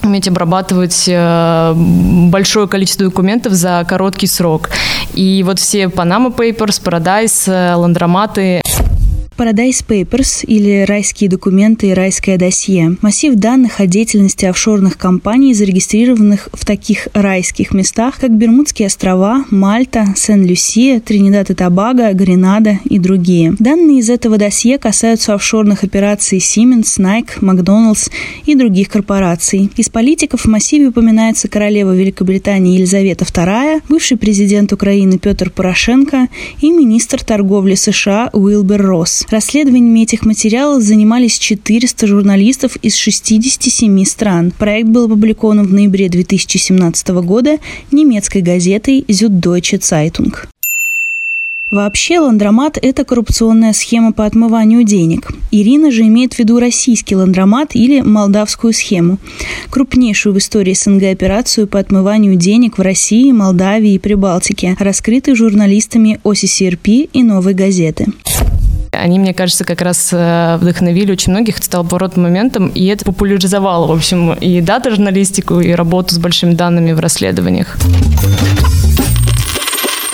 уметь 0.03 0.27
обрабатывать 0.27 1.05
э, 1.07 1.73
большое 1.75 2.67
количество 2.67 3.05
документов 3.05 3.53
за 3.53 3.85
короткий 3.87 4.27
срок. 4.27 4.69
И 5.13 5.43
вот 5.45 5.59
все 5.59 5.85
Panama 5.85 6.33
Papers, 6.33 6.81
Paradise, 6.81 7.51
э, 7.51 7.75
Ландроматы 7.75 8.61
Paradise 9.37 9.85
Papers 9.87 10.43
или 10.47 10.83
«Райские 10.87 11.29
документы» 11.29 11.89
и 11.89 11.93
«Райское 11.93 12.39
досье»– 12.39 12.97
массив 13.03 13.35
данных 13.35 13.79
о 13.79 13.85
деятельности 13.85 14.45
офшорных 14.45 14.97
компаний, 14.97 15.53
зарегистрированных 15.53 16.49
в 16.53 16.65
таких 16.65 17.07
райских 17.13 17.71
местах, 17.71 18.15
как 18.19 18.35
Бермудские 18.35 18.87
острова, 18.87 19.45
Мальта, 19.51 20.07
Сен-Люсия, 20.15 20.99
Тринидад 20.99 21.51
и 21.51 21.53
Тобаго, 21.53 22.11
Гренада 22.13 22.79
и 22.85 22.97
другие. 22.97 23.55
Данные 23.59 23.99
из 23.99 24.09
этого 24.09 24.39
досье 24.39 24.79
касаются 24.79 25.35
офшорных 25.35 25.83
операций 25.83 26.39
Siemens, 26.39 26.97
Nike, 26.97 27.39
McDonald's 27.39 28.09
и 28.47 28.55
других 28.55 28.89
корпораций. 28.89 29.69
Из 29.77 29.89
политиков 29.89 30.41
в 30.41 30.47
массиве 30.47 30.87
упоминается 30.87 31.47
королева 31.47 31.95
Великобритании 31.95 32.77
Елизавета 32.77 33.25
II, 33.25 33.83
бывший 33.87 34.17
президент 34.17 34.73
Украины 34.73 35.19
Петр 35.19 35.51
Порошенко 35.51 36.27
и 36.59 36.71
министр 36.71 37.23
торговли 37.23 37.75
США 37.75 38.31
Уилбер 38.33 38.81
Росс. 38.81 39.26
Расследованиями 39.29 40.03
этих 40.03 40.25
материалов 40.25 40.83
занимались 40.83 41.37
400 41.37 42.07
журналистов 42.07 42.77
из 42.77 42.95
67 42.95 44.05
стран. 44.05 44.53
Проект 44.57 44.87
был 44.87 45.05
опубликован 45.05 45.67
в 45.67 45.73
ноябре 45.73 46.07
2017 46.07 47.09
года 47.09 47.59
немецкой 47.91 48.41
газетой 48.41 49.01
Süddeutsche 49.01 49.79
Zeitung. 49.79 50.33
Вообще, 51.69 52.19
ландромат– 52.19 52.77
это 52.81 53.03
коррупционная 53.03 53.73
схема 53.73 54.13
по 54.13 54.25
отмыванию 54.25 54.83
денег. 54.83 55.29
Ирина 55.51 55.91
же 55.91 56.03
имеет 56.03 56.35
в 56.35 56.39
виду 56.39 56.59
российский 56.59 57.17
ландромат 57.17 57.75
или 57.75 57.99
молдавскую 57.99 58.71
схему. 58.71 59.17
Крупнейшую 59.69 60.33
в 60.33 60.37
истории 60.37 60.73
СНГ 60.73 61.03
операцию 61.11 61.67
по 61.67 61.77
отмыванию 61.77 62.35
денег 62.35 62.77
в 62.77 62.81
России, 62.81 63.33
Молдавии 63.33 63.95
и 63.95 63.99
Прибалтике, 63.99 64.77
раскрытой 64.79 65.35
журналистами 65.35 66.21
ОССРП 66.23 66.87
и 67.11 67.21
«Новой 67.21 67.53
газеты». 67.53 68.05
Они, 68.91 69.19
мне 69.19 69.33
кажется, 69.33 69.63
как 69.63 69.81
раз 69.81 70.09
э, 70.11 70.57
вдохновили 70.59 71.11
очень 71.11 71.31
многих, 71.31 71.57
это 71.57 71.65
стало 71.65 71.83
поворотным 71.83 72.23
моментом, 72.23 72.69
и 72.69 72.85
это 72.85 73.05
популяризовало, 73.05 73.87
в 73.87 73.91
общем, 73.91 74.33
и 74.33 74.61
дата-журналистику, 74.61 75.59
и 75.59 75.71
работу 75.71 76.15
с 76.15 76.17
большими 76.17 76.53
данными 76.53 76.93
в 76.93 76.99
расследованиях. 76.99 77.77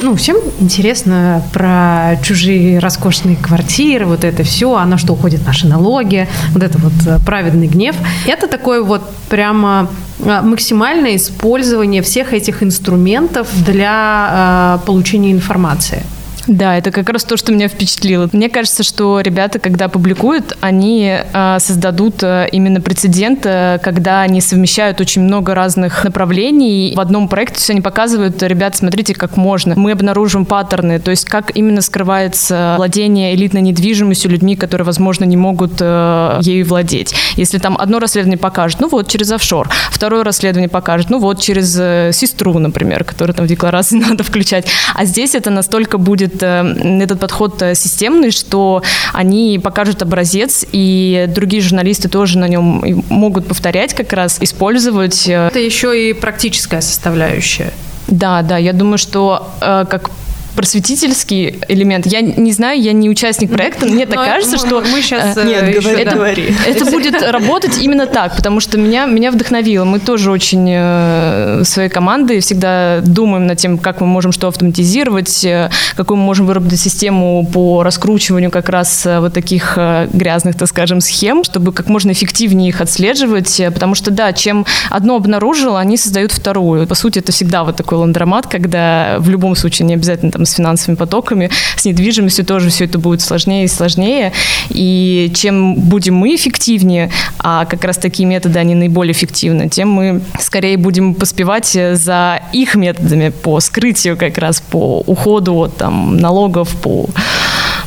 Ну, 0.03 0.17
всем 0.17 0.35
интересно 0.59 1.41
про 1.53 2.17
чужие 2.21 2.79
роскошные 2.79 3.37
квартиры, 3.37 4.05
вот 4.05 4.25
это 4.25 4.43
все, 4.43 4.75
а 4.75 4.85
на 4.85 4.97
что 4.97 5.13
уходят 5.13 5.45
наши 5.45 5.65
налоги, 5.65 6.27
вот 6.51 6.61
это 6.61 6.77
вот 6.77 6.91
э, 7.07 7.19
праведный 7.25 7.67
гнев. 7.67 7.95
Это 8.27 8.49
такое 8.49 8.83
вот 8.83 9.01
прямо 9.29 9.87
э, 10.19 10.41
максимальное 10.41 11.15
использование 11.15 12.01
всех 12.01 12.33
этих 12.33 12.63
инструментов 12.63 13.47
для 13.63 14.79
э, 14.83 14.85
получения 14.85 15.31
информации. 15.31 16.03
Да, 16.47 16.77
это 16.77 16.91
как 16.91 17.09
раз 17.09 17.23
то, 17.23 17.37
что 17.37 17.53
меня 17.53 17.67
впечатлило. 17.67 18.29
Мне 18.33 18.49
кажется, 18.49 18.83
что 18.83 19.21
ребята, 19.21 19.59
когда 19.59 19.87
публикуют, 19.87 20.57
они 20.59 21.17
э, 21.21 21.57
создадут 21.59 22.21
э, 22.21 22.49
именно 22.51 22.81
прецедент, 22.81 23.45
э, 23.45 23.79
когда 23.81 24.21
они 24.21 24.41
совмещают 24.41 24.99
очень 24.99 25.21
много 25.21 25.55
разных 25.55 26.03
направлений 26.03 26.93
в 26.95 26.99
одном 26.99 27.29
проекте. 27.29 27.55
Есть 27.55 27.69
они 27.69 27.81
показывают, 27.81 28.43
ребят, 28.43 28.75
смотрите, 28.75 29.13
как 29.13 29.37
можно. 29.37 29.75
Мы 29.77 29.91
обнаружим 29.91 30.45
паттерны, 30.45 30.99
то 30.99 31.11
есть 31.11 31.25
как 31.25 31.55
именно 31.55 31.81
скрывается 31.81 32.75
владение 32.77 33.35
элитной 33.35 33.61
недвижимостью 33.61 34.31
людьми, 34.31 34.55
которые, 34.55 34.85
возможно, 34.85 35.23
не 35.23 35.37
могут 35.37 35.73
э, 35.79 36.39
ею 36.41 36.65
владеть. 36.65 37.15
Если 37.37 37.57
там 37.57 37.77
одно 37.79 37.99
расследование 37.99 38.37
покажет, 38.37 38.81
ну 38.81 38.89
вот 38.89 39.07
через 39.07 39.31
офшор, 39.31 39.69
второе 39.91 40.23
расследование 40.25 40.69
покажет, 40.69 41.09
ну 41.09 41.19
вот 41.19 41.39
через 41.39 41.75
э, 41.79 42.11
сестру, 42.11 42.59
например, 42.59 43.05
которую 43.05 43.33
там 43.33 43.45
в 43.45 43.49
декларации 43.49 43.95
надо 44.09 44.23
включать. 44.23 44.67
А 44.93 45.05
здесь 45.05 45.35
это 45.35 45.49
настолько 45.49 45.97
будет 45.97 46.32
будет 46.33 46.43
э, 46.43 47.03
этот 47.03 47.19
подход 47.19 47.61
э, 47.61 47.75
системный, 47.75 48.31
что 48.31 48.81
они 49.13 49.59
покажут 49.63 50.01
образец, 50.01 50.65
и 50.71 51.25
другие 51.29 51.61
журналисты 51.61 52.09
тоже 52.09 52.37
на 52.37 52.47
нем 52.47 53.03
могут 53.09 53.47
повторять 53.47 53.93
как 53.93 54.13
раз, 54.13 54.37
использовать. 54.41 55.27
Э, 55.27 55.47
Это 55.47 55.59
еще 55.59 56.09
и 56.09 56.13
практическая 56.13 56.81
составляющая. 56.81 57.71
Да, 58.07 58.41
да, 58.41 58.57
я 58.57 58.73
думаю, 58.73 58.97
что 58.97 59.47
как 59.59 60.11
просветительский 60.55 61.59
элемент. 61.67 62.05
Я 62.05 62.21
не 62.21 62.51
знаю, 62.51 62.81
я 62.81 62.93
не 62.93 63.09
участник 63.09 63.51
проекта, 63.51 63.85
мне 63.85 64.05
так 64.05 64.15
кажется, 64.15 64.57
что... 64.57 64.81
Мы 64.81 65.01
сейчас... 65.01 65.37
Э, 65.37 65.45
Нет, 65.45 65.81
говори, 65.81 66.01
это, 66.01 66.15
говори. 66.15 66.55
Это 66.67 66.85
будет 66.85 67.21
работать 67.21 67.77
именно 67.77 68.05
так, 68.05 68.35
потому 68.35 68.59
что 68.59 68.77
меня, 68.77 69.05
меня 69.05 69.31
вдохновило. 69.31 69.85
Мы 69.85 69.99
тоже 69.99 70.31
очень 70.31 70.67
э, 70.69 71.63
своей 71.63 71.89
командой 71.89 72.39
всегда 72.39 73.01
думаем 73.01 73.47
над 73.47 73.57
тем, 73.57 73.77
как 73.77 74.01
мы 74.01 74.07
можем 74.07 74.31
что 74.31 74.47
автоматизировать, 74.47 75.43
э, 75.45 75.69
какую 75.95 76.17
мы 76.17 76.23
можем 76.23 76.45
выработать 76.45 76.79
систему 76.79 77.47
по 77.51 77.83
раскручиванию 77.83 78.51
как 78.51 78.69
раз 78.69 79.05
вот 79.05 79.33
таких 79.33 79.77
грязных, 80.13 80.55
так 80.55 80.67
скажем, 80.67 81.01
схем, 81.01 81.43
чтобы 81.43 81.73
как 81.73 81.87
можно 81.87 82.11
эффективнее 82.11 82.69
их 82.69 82.81
отслеживать, 82.81 83.61
потому 83.73 83.95
что, 83.95 84.11
да, 84.11 84.33
чем 84.33 84.65
одно 84.89 85.15
обнаружил, 85.15 85.75
они 85.75 85.97
создают 85.97 86.31
вторую. 86.31 86.87
По 86.87 86.95
сути, 86.95 87.19
это 87.19 87.31
всегда 87.31 87.63
вот 87.63 87.75
такой 87.75 87.97
ландромат, 87.97 88.47
когда 88.47 89.17
в 89.19 89.29
любом 89.29 89.55
случае 89.55 89.87
не 89.87 89.93
обязательно 89.93 90.31
там 90.31 90.42
с 90.45 90.53
финансовыми 90.53 90.95
потоками, 90.95 91.49
с 91.75 91.85
недвижимостью 91.85 92.45
тоже 92.45 92.69
все 92.69 92.85
это 92.85 92.99
будет 92.99 93.21
сложнее 93.21 93.65
и 93.65 93.67
сложнее. 93.67 94.33
И 94.69 95.31
чем 95.35 95.75
будем 95.75 96.15
мы 96.15 96.35
эффективнее, 96.35 97.11
а 97.39 97.65
как 97.65 97.83
раз 97.83 97.97
такие 97.97 98.27
методы, 98.27 98.59
они 98.59 98.75
наиболее 98.75 99.13
эффективны, 99.13 99.69
тем 99.69 99.89
мы 99.89 100.21
скорее 100.39 100.77
будем 100.77 101.13
поспевать 101.15 101.77
за 101.93 102.41
их 102.51 102.75
методами 102.75 103.29
по 103.29 103.59
скрытию 103.59 104.17
как 104.17 104.37
раз, 104.37 104.61
по 104.61 104.99
уходу 105.05 105.55
от 105.55 105.77
там, 105.77 106.17
налогов, 106.17 106.69
по 106.81 107.09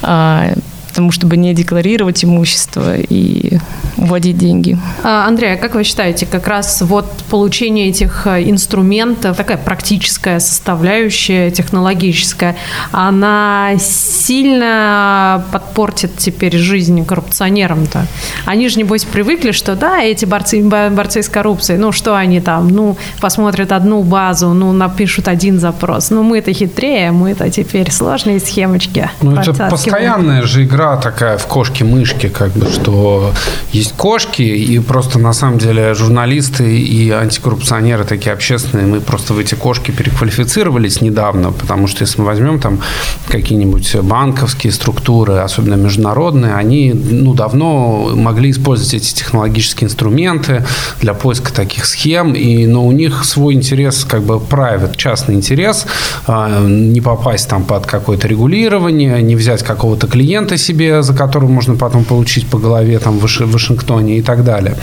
а, 0.03 0.53
тому, 0.97 1.13
чтобы 1.13 1.37
не 1.37 1.55
декларировать 1.55 2.25
имущество 2.25 2.97
и 2.97 3.59
вводить 3.97 4.39
деньги. 4.39 4.79
А, 5.03 5.27
Андрей, 5.27 5.55
а 5.55 5.57
как 5.57 5.75
вы 5.75 5.85
считаете, 5.85 6.27
как 6.27 6.47
раз 6.47 6.83
вот 6.83 7.07
получение 7.31 7.89
этих 7.89 8.27
э, 8.27 8.43
инструментов, 8.51 9.37
такая 9.37 9.57
практическая 9.57 10.41
составляющая, 10.41 11.51
технологическая, 11.51 12.57
она 12.93 13.73
сильно 13.79 15.45
подпортит 15.53 16.17
теперь 16.17 16.57
жизнь 16.57 17.05
коррупционерам-то? 17.05 18.07
Они 18.45 18.69
же, 18.69 18.79
небось, 18.79 19.05
привыкли, 19.05 19.53
что 19.53 19.77
да, 19.77 20.03
эти 20.03 20.25
борцы, 20.25 20.63
борцы 20.63 21.23
с 21.23 21.29
коррупцией, 21.29 21.79
ну 21.79 21.93
что 21.93 22.17
они 22.17 22.41
там, 22.41 22.69
ну 22.69 22.97
посмотрят 23.21 23.73
одну 23.73 24.03
базу, 24.03 24.53
ну 24.53 24.73
напишут 24.73 25.29
один 25.29 25.59
запрос. 25.59 26.11
Ну 26.11 26.23
мы-то 26.23 26.53
хитрее, 26.53 27.13
мы-то 27.13 27.51
теперь 27.51 27.91
сложные 27.91 28.41
схемочки. 28.41 29.11
Ну 29.23 29.37
это 29.37 29.69
постоянная 29.69 30.43
же 30.43 30.65
игра 30.65 30.86
игра 30.87 30.97
такая 30.97 31.39
в 31.39 31.47
кошки-мышки, 31.47 32.29
как 32.29 32.53
бы, 32.53 32.67
что 32.71 33.33
есть 33.73 33.93
кошки, 33.97 34.43
и 34.43 34.79
просто 34.79 35.19
на 35.19 35.33
самом 35.33 35.59
деле 35.59 35.95
журналисты 35.95 36.79
и 36.79 37.11
антикоррупционеры 37.11 38.05
такие 38.05 38.33
общественные, 38.33 38.87
мы 38.87 39.01
просто 39.01 39.35
в 39.35 39.39
эти 39.39 39.55
кошки 39.55 39.91
переквалифицировались 39.91 41.01
недавно, 41.01 41.53
потому 41.53 41.89
что 41.89 42.05
если 42.05 42.21
мы 42.21 42.27
возьмем 42.27 42.59
там 42.61 42.81
какие-нибудь 43.29 43.97
банковские 44.03 44.73
структуры, 44.73 45.39
особенно 45.39 45.75
международные, 45.75 46.55
они 46.55 46.93
ну, 46.93 47.35
давно 47.35 48.13
могли 48.15 48.51
использовать 48.51 48.95
эти 48.95 49.15
технологические 49.15 49.87
инструменты 49.87 50.65
для 51.01 51.15
поиска 51.15 51.53
таких 51.53 51.85
схем, 51.87 52.35
и, 52.35 52.67
но 52.67 52.87
у 52.87 52.93
них 52.93 53.25
свой 53.25 53.55
интерес, 53.55 54.05
как 54.05 54.23
бы 54.23 54.35
private, 54.35 54.97
частный 54.97 55.35
интерес, 55.35 55.87
а, 56.27 56.67
не 56.67 57.01
попасть 57.01 57.49
там 57.49 57.65
под 57.65 57.87
какое-то 57.87 58.29
регулирование, 58.29 59.23
не 59.23 59.37
взять 59.37 59.63
какого-то 59.63 60.07
клиента 60.07 60.57
себе 60.57 60.76
себе, 60.77 61.03
за 61.03 61.15
которую 61.15 61.51
можно 61.51 61.75
потом 61.75 62.05
получить 62.05 62.47
по 62.47 62.59
голове 62.59 62.99
там 62.99 63.19
в 63.19 63.53
Вашингтоне 63.53 64.19
и 64.19 64.23
так 64.23 64.45
далее. 64.45 64.77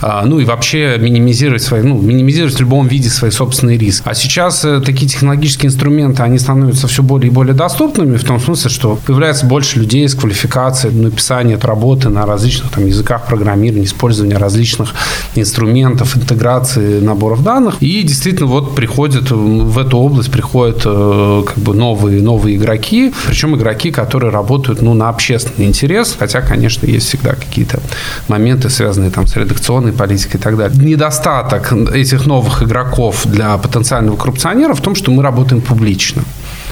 А, 0.00 0.24
ну 0.26 0.40
и 0.40 0.44
вообще 0.44 0.98
минимизировать 0.98 1.62
свои, 1.62 1.82
ну, 1.82 2.00
минимизировать 2.00 2.56
в 2.56 2.60
любом 2.60 2.88
виде 2.88 3.08
свои 3.08 3.30
собственные 3.30 3.78
риски. 3.78 4.02
А 4.08 4.14
сейчас 4.14 4.64
э, 4.64 4.80
такие 4.80 5.06
технологические 5.08 5.68
инструменты, 5.68 6.22
они 6.22 6.38
становятся 6.38 6.88
все 6.88 7.02
более 7.02 7.30
и 7.30 7.34
более 7.34 7.54
доступными 7.54 8.16
в 8.16 8.24
том 8.24 8.40
смысле, 8.40 8.70
что 8.70 8.98
появляется 9.06 9.46
больше 9.46 9.78
людей 9.78 10.08
с 10.08 10.14
квалификацией 10.14 10.94
написания 10.94 11.58
работы 11.62 12.08
на 12.08 12.26
различных 12.26 12.72
там, 12.72 12.86
языках 12.86 13.26
программирования, 13.26 13.84
использования 13.84 14.38
различных 14.38 14.94
инструментов, 15.36 16.16
интеграции 16.16 17.00
наборов 17.00 17.42
данных. 17.42 17.76
И 17.80 18.02
действительно 18.02 18.46
вот 18.46 18.74
приходят 18.74 19.30
в 19.30 19.78
эту 19.78 19.98
область 19.98 20.30
приходят 20.30 20.82
э, 20.84 21.42
как 21.46 21.58
бы 21.58 21.74
новые, 21.74 22.22
новые 22.22 22.56
игроки, 22.56 23.12
причем 23.26 23.54
игроки, 23.54 23.90
которые 23.90 24.32
работают 24.32 24.82
ну, 24.82 24.94
на 24.94 25.08
общественном 25.08 25.35
общественный 25.36 25.68
интерес, 25.68 26.16
хотя, 26.18 26.40
конечно, 26.40 26.86
есть 26.86 27.06
всегда 27.06 27.34
какие-то 27.34 27.80
моменты, 28.28 28.70
связанные 28.70 29.10
там 29.10 29.26
с 29.26 29.36
редакционной 29.36 29.92
политикой 29.92 30.36
и 30.36 30.40
так 30.40 30.56
далее. 30.56 30.78
Недостаток 30.78 31.72
этих 31.72 32.26
новых 32.26 32.62
игроков 32.62 33.26
для 33.26 33.56
потенциального 33.58 34.16
коррупционера 34.16 34.74
в 34.74 34.80
том, 34.80 34.94
что 34.94 35.10
мы 35.10 35.22
работаем 35.22 35.60
публично 35.60 36.22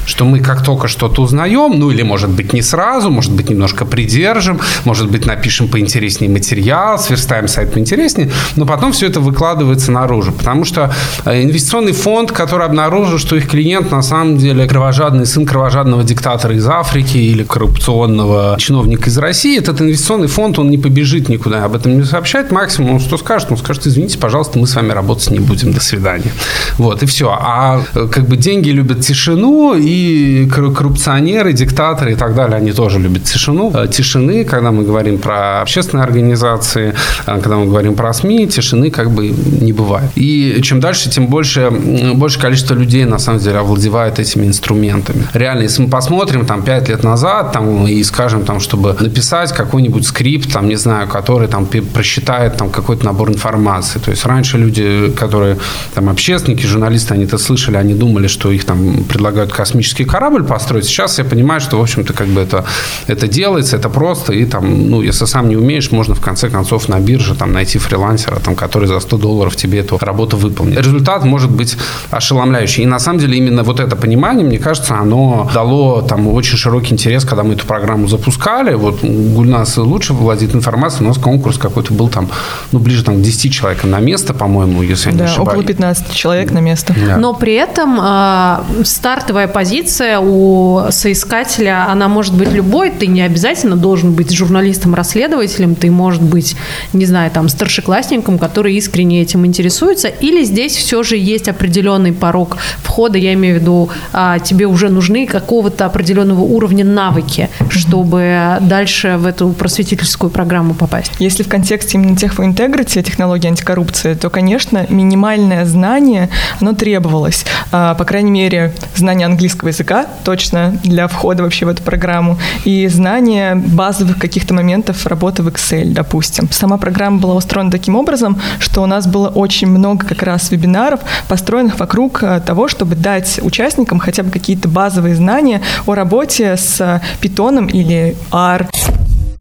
что 0.06 0.25
мы 0.25 0.40
как 0.40 0.62
только 0.62 0.88
что-то 0.88 1.23
узнаем, 1.23 1.78
ну 1.78 1.90
или, 1.90 2.02
может 2.02 2.30
быть, 2.30 2.52
не 2.52 2.62
сразу, 2.62 3.11
может 3.11 3.32
быть, 3.32 3.50
немножко 3.50 3.84
придержим, 3.84 4.61
может 4.84 5.11
быть, 5.11 5.26
напишем 5.26 5.68
поинтереснее 5.68 6.30
материал, 6.30 6.99
сверстаем 6.99 7.49
сайт 7.49 7.73
поинтереснее, 7.73 8.30
но 8.56 8.66
потом 8.66 8.92
все 8.92 9.06
это 9.06 9.20
выкладывается 9.20 9.92
наружу, 9.92 10.32
потому 10.32 10.64
что 10.64 10.92
э, 11.25 11.42
инвестиционный 11.42 11.92
фонд, 11.92 12.32
который 12.32 12.66
обнаружил, 12.66 13.18
что 13.18 13.37
их 13.37 13.49
клиент 13.49 13.90
на 13.90 14.02
самом 14.02 14.38
деле 14.38 14.66
кровожадный 14.66 15.26
сын 15.26 15.46
кровожадного 15.46 16.02
диктатора 16.04 16.54
из 16.54 16.66
Африки 16.66 17.16
или 17.16 17.44
коррупционного 17.44 18.56
чиновника 18.58 19.08
из 19.08 19.18
России, 19.18 19.58
этот 19.58 19.80
инвестиционный 19.80 20.28
фонд, 20.28 20.58
он 20.58 20.70
не 20.70 20.78
побежит 20.78 21.28
никуда, 21.28 21.64
об 21.64 21.75
этом 21.75 21.99
не 21.99 22.04
сообщает, 22.04 22.50
максимум 22.50 22.94
он 22.94 23.00
что 23.00 23.16
скажет? 23.18 23.50
Он 23.50 23.58
скажет, 23.58 23.87
извините, 23.87 24.18
пожалуйста, 24.18 24.58
мы 24.58 24.66
с 24.66 24.75
вами 24.75 24.92
работать 24.92 25.30
не 25.30 25.38
будем, 25.40 25.73
до 25.73 25.80
свидания. 25.80 26.32
Вот, 26.78 27.02
и 27.02 27.06
все. 27.06 27.30
А 27.30 27.82
э, 27.94 28.08
как 28.11 28.28
бы 28.28 28.37
деньги 28.37 28.70
любят 28.70 29.00
тишину, 29.00 29.75
и 29.75 29.94
и 29.95 30.47
коррупционеры, 30.47 31.53
диктаторы 31.53 32.13
и 32.13 32.15
так 32.15 32.35
далее, 32.35 32.57
они 32.57 32.73
тоже 32.73 32.99
любят 32.99 33.25
тишину. 33.25 33.73
Э, 33.75 33.87
тишины, 33.89 34.45
когда 34.45 34.71
мы 34.71 34.85
говорим 34.85 35.19
про 35.19 35.63
общественные 35.63 36.05
организации, 36.05 36.95
э, 37.27 37.41
когда 37.41 37.57
мы 37.57 37.67
говорим 37.67 37.95
про 37.95 38.13
СМИ, 38.13 38.49
тишины 38.49 38.91
как 38.91 39.11
бы 39.11 39.29
не 39.61 39.73
бывает. 39.73 40.11
И 40.17 40.61
чем 40.63 40.81
дальше, 40.81 41.11
тем 41.11 41.27
больше, 41.27 41.71
больше 42.15 42.41
количество 42.41 42.75
людей 42.75 43.05
на 43.05 43.19
самом 43.19 43.41
деле 43.41 43.59
овладевает 43.59 44.19
этими 44.19 44.47
инструментами. 44.47 45.27
Реально, 45.35 45.63
если 45.63 45.83
мы 45.83 45.89
посмотрим 45.89 46.47
там 46.47 46.63
пять 46.63 46.89
лет 46.89 47.05
назад 47.05 47.53
там, 47.53 47.87
и 47.87 48.03
скажем, 48.05 48.45
там, 48.45 48.61
чтобы 48.61 48.97
написать 49.01 49.53
какой-нибудь 49.53 50.07
скрипт, 50.07 50.53
там, 50.53 50.69
не 50.69 50.77
знаю, 50.77 51.09
который 51.09 51.49
там 51.49 51.67
просчитает 51.67 52.57
там 52.57 52.71
какой-то 52.71 53.05
набор 53.05 53.31
информации. 53.31 54.01
То 54.01 54.11
есть 54.11 54.27
раньше 54.27 54.59
люди, 54.59 55.13
которые 55.17 55.57
там 55.95 56.09
общественники, 56.09 56.67
журналисты, 56.67 57.15
они 57.15 57.25
это 57.25 57.39
слышали, 57.39 57.77
они 57.77 57.95
думали, 57.95 58.29
что 58.29 58.51
их 58.51 58.65
там 58.65 59.05
предлагают 59.05 59.53
космические 59.53 59.84
космический 59.85 60.05
корабль 60.05 60.45
построить. 60.45 60.85
Сейчас 60.85 61.19
я 61.19 61.25
понимаю, 61.25 61.61
что, 61.61 61.79
в 61.79 61.83
общем-то, 61.83 62.12
как 62.14 62.26
бы 62.29 62.41
это, 62.41 62.64
это 63.09 63.29
делается, 63.29 63.76
это 63.76 63.91
просто, 63.91 64.33
и 64.33 64.47
там, 64.47 64.91
ну, 64.91 65.03
если 65.03 65.26
сам 65.26 65.49
не 65.49 65.57
умеешь, 65.57 65.93
можно 65.93 66.14
в 66.14 66.21
конце 66.21 66.49
концов 66.49 66.88
на 66.88 67.00
бирже 67.00 67.35
там 67.35 67.53
найти 67.53 67.79
фрилансера, 67.79 68.41
там, 68.41 68.55
который 68.55 68.88
за 68.88 69.00
100 69.00 69.19
долларов 69.19 69.57
тебе 69.57 69.81
эту 69.81 69.99
работу 69.99 70.37
выполнит. 70.37 70.79
Результат 70.79 71.25
может 71.25 71.50
быть 71.50 71.76
ошеломляющий. 72.11 72.85
И 72.85 72.87
на 72.87 72.99
самом 72.99 73.19
деле 73.19 73.37
именно 73.37 73.62
вот 73.62 73.81
это 73.81 73.97
понимание, 73.97 74.47
мне 74.47 74.59
кажется, 74.59 74.95
оно 74.95 75.50
дало 75.55 76.03
там 76.03 76.29
очень 76.29 76.57
широкий 76.57 76.95
интерес, 76.95 77.25
когда 77.25 77.43
мы 77.43 77.55
эту 77.55 77.67
программу 77.67 78.09
запускали. 78.09 78.75
Вот 78.75 79.05
Гульнас 79.05 79.76
лучше 79.76 80.14
владеет 80.14 80.55
информацией, 80.55 81.05
у 81.05 81.09
нас 81.09 81.19
конкурс 81.19 81.59
какой-то 81.59 81.95
был 81.95 82.09
там, 82.09 82.29
ну, 82.73 82.79
ближе 82.79 83.05
там 83.05 83.17
к 83.17 83.23
10 83.23 83.53
человекам 83.53 83.91
на 83.91 84.00
место, 84.00 84.35
по-моему, 84.35 84.83
если 84.83 85.11
я 85.11 85.17
да, 85.17 85.25
не 85.25 85.31
ошибаюсь. 85.31 85.49
около 85.49 85.64
15 85.64 86.14
человек 86.14 86.53
на 86.53 86.61
место. 86.61 86.95
Да. 87.07 87.17
Но 87.17 87.35
при 87.35 87.53
этом 87.53 87.99
э, 88.00 88.85
стартовая 88.85 89.49
позиция 89.49 89.74
у 90.21 90.83
соискателя, 90.90 91.87
она 91.88 92.09
может 92.09 92.35
быть 92.35 92.52
любой, 92.52 92.90
ты 92.90 93.07
не 93.07 93.23
обязательно 93.23 93.76
должен 93.76 94.12
быть 94.12 94.31
журналистом-расследователем, 94.31 95.75
ты 95.75 95.90
может 95.90 96.23
быть, 96.23 96.57
не 96.93 97.07
знаю, 97.07 97.31
там, 97.31 97.49
старшеклассником, 97.49 98.38
который 98.38 98.75
искренне 98.75 99.23
этим 99.23 99.47
интересуется, 99.47 100.09
или 100.09 100.45
здесь 100.45 100.76
все 100.76 101.02
же 101.02 101.16
есть 101.16 101.49
определенный 101.49 102.12
порог 102.12 102.57
входа, 102.83 103.19
я 103.19 103.35
имею 103.35 103.59
в 103.59 103.62
виду, 103.62 103.90
э, 104.12 104.37
тебе 104.45 104.66
уже 104.66 104.88
нужны 104.88 105.26
какого-то 105.26 105.87
определенного 105.87 106.43
уровня 106.43 106.85
навыки, 106.85 107.49
чтобы 107.71 108.59
дальше 108.61 109.16
в 109.19 109.26
эту 109.26 109.50
просветительскую 109.50 110.31
программу 110.31 110.75
попасть. 110.75 111.12
Если 111.19 111.43
в 111.43 111.49
контексте 111.49 111.99
именно 111.99 112.16
техфоинтегрити, 112.16 113.02
технологии 113.02 113.49
антикоррупции, 113.49 114.14
то, 114.14 114.31
конечно, 114.31 114.87
минимальное 114.88 115.64
знание, 115.64 116.31
оно 116.61 116.73
требовалось. 116.73 117.45
А, 117.73 117.95
по 117.95 118.04
крайней 118.04 118.31
мере, 118.31 118.73
знание 118.95 119.26
английского 119.26 119.63
языка 119.68 120.06
точно 120.25 120.78
для 120.83 121.09
входа 121.09 121.42
вообще 121.42 121.66
в 121.66 121.68
эту 121.68 121.83
программу 121.83 122.38
и 122.64 122.87
знание 122.88 123.54
базовых 123.54 124.18
каких-то 124.18 124.54
моментов 124.54 125.06
работы 125.06 125.42
в 125.42 125.49
Excel, 125.49 125.92
допустим. 125.92 126.49
Сама 126.50 126.76
программа 126.76 127.18
была 127.18 127.35
устроена 127.35 127.71
таким 127.71 127.97
образом, 127.97 128.40
что 128.59 128.83
у 128.83 128.87
нас 128.87 129.06
было 129.06 129.28
очень 129.28 129.68
много 129.68 130.06
как 130.06 130.23
раз 130.23 130.50
вебинаров, 130.50 131.00
построенных 131.28 131.78
вокруг 131.78 132.23
а, 132.23 132.40
того, 132.40 132.68
чтобы 132.68 132.94
дать 132.94 133.40
участникам 133.42 133.99
хотя 133.99 134.23
бы 134.23 134.30
какие-то 134.30 134.68
базовые 134.68 135.14
знания 135.14 135.61
о 135.87 135.94
работе 135.94 136.56
с 136.56 137.00
питоном 137.21 137.66
или 137.66 138.16
R. 138.33 138.68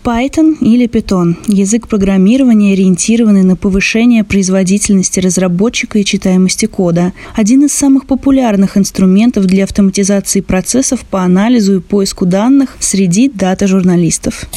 Python 0.04 0.58
или 0.60 0.86
Python– 0.86 1.38
язык 1.48 1.88
программирования, 1.88 2.74
ориентированный 2.74 3.44
на 3.44 3.56
повышение 3.56 4.26
производительности 4.26 5.22
разработчика 5.22 5.98
и 5.98 6.04
читаемости 6.04 6.66
кода. 6.66 7.14
Один 7.36 7.64
из 7.64 7.72
самых 7.72 8.06
популярных 8.06 8.76
инструментов 8.78 9.46
для 9.46 9.64
автоматизации 9.64 10.42
процессов 10.42 11.06
по 11.06 11.22
анализу 11.22 11.78
и 11.78 11.80
поиску 11.80 12.26
данных 12.26 12.76
среди 12.82 13.30
дата-журналистов 13.30 14.50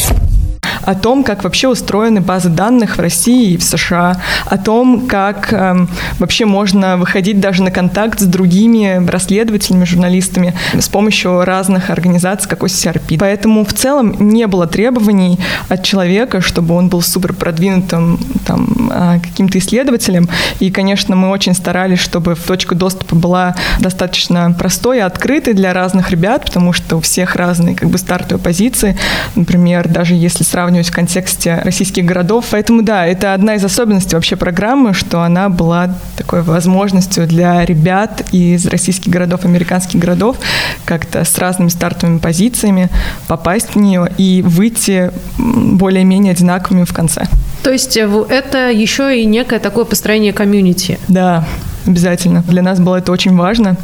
о 0.83 0.95
том, 0.95 1.25
как 1.25 1.45
вообще 1.45 1.69
устроены 1.69 2.21
базы 2.21 2.49
данных 2.49 2.97
в 2.97 3.01
России 3.01 3.53
и 3.53 3.57
в 3.57 3.63
США, 3.63 4.21
о 4.47 4.59
том, 4.59 5.07
как 5.07 5.53
э, 5.53 5.87
вообще 6.19 6.45
можно 6.45 6.97
выходить 6.97 7.41
даже 7.41 7.63
на 7.63 7.71
контакт 7.71 8.21
с 8.21 8.25
другими 8.25 9.07
расследователями, 9.09 9.85
журналистами 9.85 10.55
с 10.79 10.89
помощью 10.89 11.45
разных 11.45 11.91
организаций, 11.91 12.49
как 12.49 12.63
OCRP. 12.63 13.19
Поэтому 13.19 13.65
в 13.65 13.73
целом 13.73 14.17
не 14.19 14.47
было 14.47 14.67
требований 14.67 15.39
от 15.69 15.83
человека, 15.83 16.41
чтобы 16.41 16.75
он 16.75 16.89
был 16.89 17.03
супер 17.03 17.33
продвинутым 17.33 18.19
там, 18.47 18.91
э, 18.93 19.21
каким-то 19.21 19.59
исследователем. 19.59 20.29
И, 20.61 20.71
конечно, 20.71 21.17
мы 21.17 21.31
очень 21.31 21.55
старались, 21.55 22.01
чтобы 22.01 22.35
точка 22.35 22.75
доступа 22.75 23.17
была 23.17 23.55
достаточно 23.81 24.55
простой 24.59 24.99
и 24.99 25.01
открытой 25.01 25.55
для 25.55 25.73
разных 25.73 26.11
ребят, 26.11 26.45
потому 26.45 26.73
что 26.73 26.97
у 26.97 27.01
всех 27.01 27.37
разные 27.37 27.75
как 27.75 27.91
бы 27.91 27.99
стартовые 27.99 28.43
позиции. 28.43 28.97
Например, 29.35 29.89
даже 29.89 30.15
если 30.15 30.45
сравнивать 30.57 30.89
в 30.89 30.93
контексте 30.93 31.61
российских 31.63 32.07
городов. 32.07 32.47
Поэтому 32.51 32.81
да, 32.81 33.07
это 33.07 33.35
одна 33.35 33.57
из 33.57 33.65
особенностей 33.65 34.15
вообще 34.15 34.37
программы, 34.37 34.95
что 34.95 35.21
она 35.21 35.51
была 35.51 35.95
такой 36.17 36.41
возможностью 36.41 37.27
для 37.27 37.63
ребят 37.67 38.23
из 38.33 38.65
российских 38.65 39.13
городов, 39.13 39.45
американских 39.45 40.01
городов 40.01 40.39
как-то 40.87 41.25
с 41.25 41.37
разными 41.37 41.69
стартовыми 41.69 42.17
позициями 42.17 42.89
попасть 43.29 43.75
в 43.75 43.77
нее 43.77 44.11
и 44.17 44.41
выйти 44.41 45.11
более-менее 45.37 46.33
одинаковыми 46.33 46.85
в 46.85 46.95
конце. 46.95 47.27
То 47.63 47.71
есть 47.71 47.99
э, 47.99 48.09
это 48.31 48.71
еще 48.71 49.21
и 49.21 49.27
некое 49.27 49.59
такое 49.59 49.85
построение 49.85 50.33
комьюнити. 50.33 50.99
Да, 51.07 51.45
обязательно. 51.87 52.43
Для 52.49 52.63
нас 52.63 52.81
было 52.81 52.97
это 52.97 53.13
очень 53.13 53.37
важно 53.37 53.77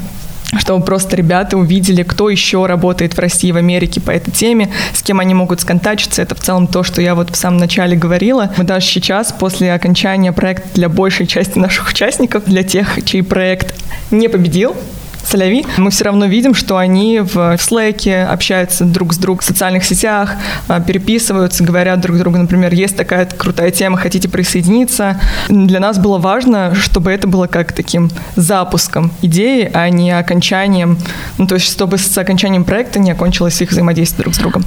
чтобы 0.59 0.85
просто 0.85 1.17
ребята 1.17 1.57
увидели, 1.57 2.03
кто 2.03 2.29
еще 2.29 2.67
работает 2.67 3.15
в 3.15 3.19
России, 3.19 3.53
в 3.53 3.57
Америке 3.57 4.01
по 4.01 4.11
этой 4.11 4.31
теме, 4.31 4.71
с 4.93 5.03
кем 5.03 5.21
они 5.21 5.35
могут 5.35 5.61
сконтачиться. 5.61 6.23
Это 6.23 6.35
в 6.35 6.41
целом 6.41 6.67
то, 6.67 6.83
что 6.83 7.01
я 7.01 7.15
вот 7.15 7.31
в 7.31 7.37
самом 7.37 7.59
начале 7.59 7.97
говорила. 7.97 8.53
Мы 8.57 8.65
даже 8.65 8.87
сейчас, 8.87 9.33
после 9.33 9.73
окончания 9.73 10.33
проекта 10.33 10.69
для 10.75 10.89
большей 10.89 11.27
части 11.27 11.59
наших 11.59 11.89
участников, 11.91 12.45
для 12.45 12.63
тех, 12.63 12.99
чей 13.05 13.23
проект 13.23 13.75
не 14.11 14.29
победил, 14.29 14.77
Соляви, 15.25 15.65
мы 15.77 15.91
все 15.91 16.05
равно 16.05 16.27
видим, 16.27 16.55
что 16.55 16.77
они 16.77 17.21
в 17.21 17.37
Slack 17.37 18.25
общаются 18.25 18.85
друг 18.85 19.13
с 19.15 19.19
другом 19.19 19.41
в 19.41 19.45
социальных 19.45 19.85
сетях, 19.85 20.35
а, 20.69 20.81
переписываются, 20.81 21.65
говорят 21.65 22.01
друг 22.01 22.19
другу, 22.19 22.39
например, 22.39 22.73
есть 22.75 22.97
такая 22.97 23.27
крутая 23.27 23.71
тема, 23.71 23.97
хотите 23.97 24.29
присоединиться. 24.29 25.21
Для 25.49 25.81
нас 25.81 25.99
было 25.99 26.19
важно, 26.19 26.75
чтобы 26.75 27.11
это 27.11 27.27
было 27.27 27.47
как 27.47 27.73
таким 27.73 28.11
запуском 28.37 29.13
идеи, 29.23 29.71
а 29.73 29.89
не 29.89 30.11
окончанием, 30.11 30.99
ну, 31.39 31.47
то 31.47 31.55
есть 31.55 31.67
чтобы 31.67 31.99
с 31.99 32.17
окончанием 32.19 32.65
проекта 32.65 32.99
не 32.99 33.11
окончилось 33.11 33.61
их 33.63 33.71
взаимодействие 33.71 34.25
друг 34.25 34.35
с 34.35 34.39
другом. 34.39 34.65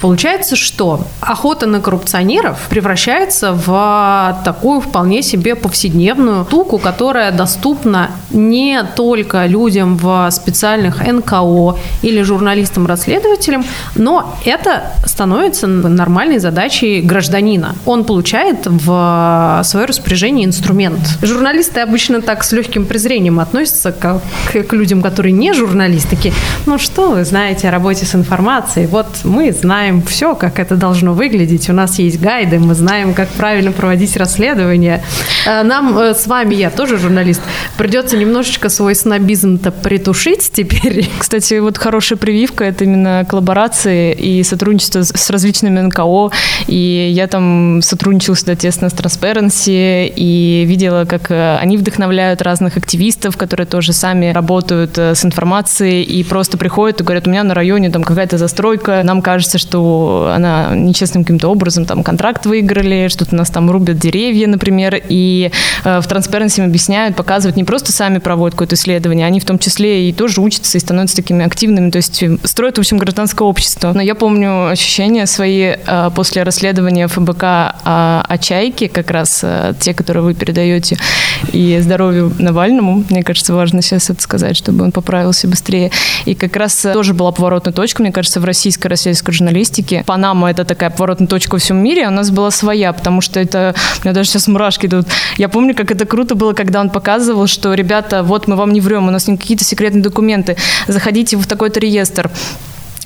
Получается, 0.00 0.56
что 0.56 1.00
охота 1.20 1.66
на 1.66 1.80
коррупционеров 1.80 2.58
превращается 2.68 3.52
в 3.52 4.40
такую 4.44 4.80
вполне 4.80 5.22
себе 5.22 5.54
повседневную 5.54 6.44
штуку, 6.44 6.78
которая 6.78 7.32
доступна 7.32 8.10
не 8.30 8.82
только 8.96 9.46
людям 9.46 9.96
в 9.96 10.30
специальных 10.30 11.06
НКО 11.06 11.76
или 12.02 12.22
журналистам-расследователям, 12.22 13.64
но 13.94 14.34
это 14.44 14.92
становится 15.06 15.66
нормальной 15.66 16.38
задачей 16.38 17.00
гражданина. 17.00 17.74
Он 17.86 18.04
получает 18.04 18.66
в 18.66 19.60
свое 19.64 19.86
распоряжение 19.86 20.44
инструмент. 20.46 21.00
Журналисты 21.22 21.80
обычно 21.80 22.20
так 22.20 22.44
с 22.44 22.52
легким 22.52 22.86
презрением 22.86 23.40
относятся 23.40 23.92
к, 23.92 24.20
к, 24.52 24.62
к 24.62 24.72
людям, 24.72 25.02
которые 25.02 25.32
не 25.32 25.52
журналисты. 25.52 26.16
Такие, 26.16 26.34
ну 26.66 26.78
что 26.78 27.10
вы 27.10 27.24
знаете 27.24 27.68
о 27.68 27.70
работе 27.70 28.04
с 28.04 28.14
информацией? 28.14 28.86
Вот 28.86 29.06
мы 29.24 29.52
знаем 29.52 29.87
знаем 29.88 30.02
все, 30.02 30.34
как 30.34 30.58
это 30.58 30.76
должно 30.76 31.14
выглядеть. 31.14 31.70
У 31.70 31.72
нас 31.72 31.98
есть 31.98 32.20
гайды, 32.20 32.58
мы 32.58 32.74
знаем, 32.74 33.14
как 33.14 33.28
правильно 33.28 33.72
проводить 33.72 34.16
расследование. 34.16 35.02
Э, 35.46 35.62
нам 35.62 35.98
э, 35.98 36.14
с 36.14 36.26
вами, 36.26 36.54
я 36.54 36.70
тоже 36.70 36.98
журналист, 36.98 37.40
придется 37.78 38.18
немножечко 38.18 38.68
свой 38.68 38.94
снобизм-то 38.94 39.70
притушить 39.70 40.50
теперь. 40.52 41.08
Кстати, 41.18 41.58
вот 41.60 41.78
хорошая 41.78 42.18
прививка– 42.18 42.64
это 42.70 42.84
именно 42.84 43.24
коллаборации 43.26 44.12
и 44.12 44.42
сотрудничество 44.42 45.02
с 45.02 45.30
различными 45.30 45.80
НКО. 45.80 46.32
И 46.66 47.10
я 47.10 47.26
там 47.26 47.80
сотрудничала 47.82 48.36
всегда 48.36 48.56
тесно 48.56 48.90
с 48.90 48.92
Transparency 48.92 50.12
и 50.14 50.64
видела, 50.66 51.06
как 51.06 51.30
э, 51.30 51.56
они 51.62 51.78
вдохновляют 51.78 52.42
разных 52.42 52.76
активистов, 52.76 53.38
которые 53.38 53.66
тоже 53.66 53.94
сами 53.94 54.32
работают 54.32 54.98
с 54.98 55.24
информацией 55.24 56.02
и 56.02 56.22
просто 56.24 56.58
приходят 56.58 57.00
и 57.00 57.04
говорят, 57.04 57.26
у 57.26 57.30
меня 57.30 57.42
на 57.42 57.54
районе 57.54 57.90
там 57.90 58.02
какая-то 58.04 58.36
застройка, 58.36 59.02
нам 59.02 59.22
кажется, 59.22 59.56
что 59.56 59.77
что 59.78 60.32
она 60.34 60.74
нечестным 60.74 61.22
каким-то 61.22 61.48
образом 61.48 61.84
там 61.84 62.02
контракт 62.02 62.46
выиграли, 62.46 63.08
что-то 63.08 63.34
нас 63.36 63.48
там 63.50 63.70
рубят 63.70 63.98
деревья, 63.98 64.48
например, 64.48 65.00
и 65.08 65.52
э, 65.84 66.00
в 66.00 66.06
Transparency 66.06 66.64
объясняют, 66.64 67.14
показывают, 67.14 67.56
не 67.56 67.64
просто 67.64 67.92
сами 67.92 68.18
проводят 68.18 68.54
какое-то 68.54 68.74
исследование, 68.74 69.26
они 69.26 69.38
в 69.38 69.44
том 69.44 69.58
числе 69.58 70.08
и 70.08 70.12
тоже 70.12 70.40
учатся 70.40 70.78
и 70.78 70.80
становятся 70.80 71.16
такими 71.16 71.44
активными, 71.44 71.90
то 71.90 71.98
есть 71.98 72.24
строят, 72.44 72.76
в 72.76 72.80
общем, 72.80 72.98
гражданское 72.98 73.44
общество. 73.44 73.92
Но 73.92 74.02
я 74.02 74.14
помню 74.14 74.68
ощущения 74.68 75.26
свои 75.26 75.76
э, 75.76 76.10
после 76.14 76.42
расследования 76.42 77.06
ФБК 77.06 77.42
о, 77.44 78.24
о 78.28 78.38
чайке, 78.38 78.88
как 78.88 79.10
раз 79.10 79.40
э, 79.42 79.74
те, 79.78 79.94
которые 79.94 80.24
вы 80.24 80.34
передаете, 80.34 80.98
и 81.52 81.78
здоровью 81.80 82.34
Навальному, 82.38 83.04
мне 83.10 83.22
кажется, 83.22 83.54
важно 83.54 83.80
сейчас 83.80 84.10
это 84.10 84.20
сказать, 84.22 84.56
чтобы 84.56 84.84
он 84.84 84.90
поправился 84.92 85.46
быстрее. 85.46 85.92
И 86.24 86.34
как 86.34 86.56
раз 86.56 86.74
тоже 86.92 87.14
была 87.14 87.30
поворотная 87.30 87.72
точка, 87.72 88.02
мне 88.02 88.10
кажется, 88.10 88.40
в 88.40 88.44
российской 88.44 88.88
российской 88.88 89.32
журналистике 89.32 89.67
журналистики. 89.68 90.04
Панама— 90.06 90.50
это 90.50 90.64
такая 90.64 90.90
поворотная 90.90 91.28
точка 91.28 91.54
во 91.54 91.58
всем 91.58 91.76
мире, 91.78 92.06
у 92.06 92.10
нас 92.10 92.30
была 92.30 92.50
своя, 92.50 92.92
потому 92.92 93.20
что 93.20 93.40
это... 93.40 93.74
У 94.02 94.04
меня 94.04 94.14
даже 94.14 94.30
сейчас 94.30 94.48
мурашки 94.48 94.86
идут. 94.86 95.06
Я 95.36 95.48
помню, 95.48 95.74
как 95.74 95.90
это 95.90 96.04
круто 96.04 96.34
было, 96.34 96.52
когда 96.52 96.80
он 96.80 96.90
показывал, 96.90 97.46
что, 97.46 97.74
ребята, 97.74 98.22
вот 98.22 98.48
мы 98.48 98.56
вам 98.56 98.72
не 98.72 98.80
врем, 98.80 99.08
у 99.08 99.10
нас 99.10 99.28
не 99.28 99.36
какие-то 99.36 99.64
секретные 99.64 100.02
документы, 100.02 100.56
заходите 100.86 101.36
в 101.36 101.46
такой-то 101.46 101.80
реестр 101.80 102.30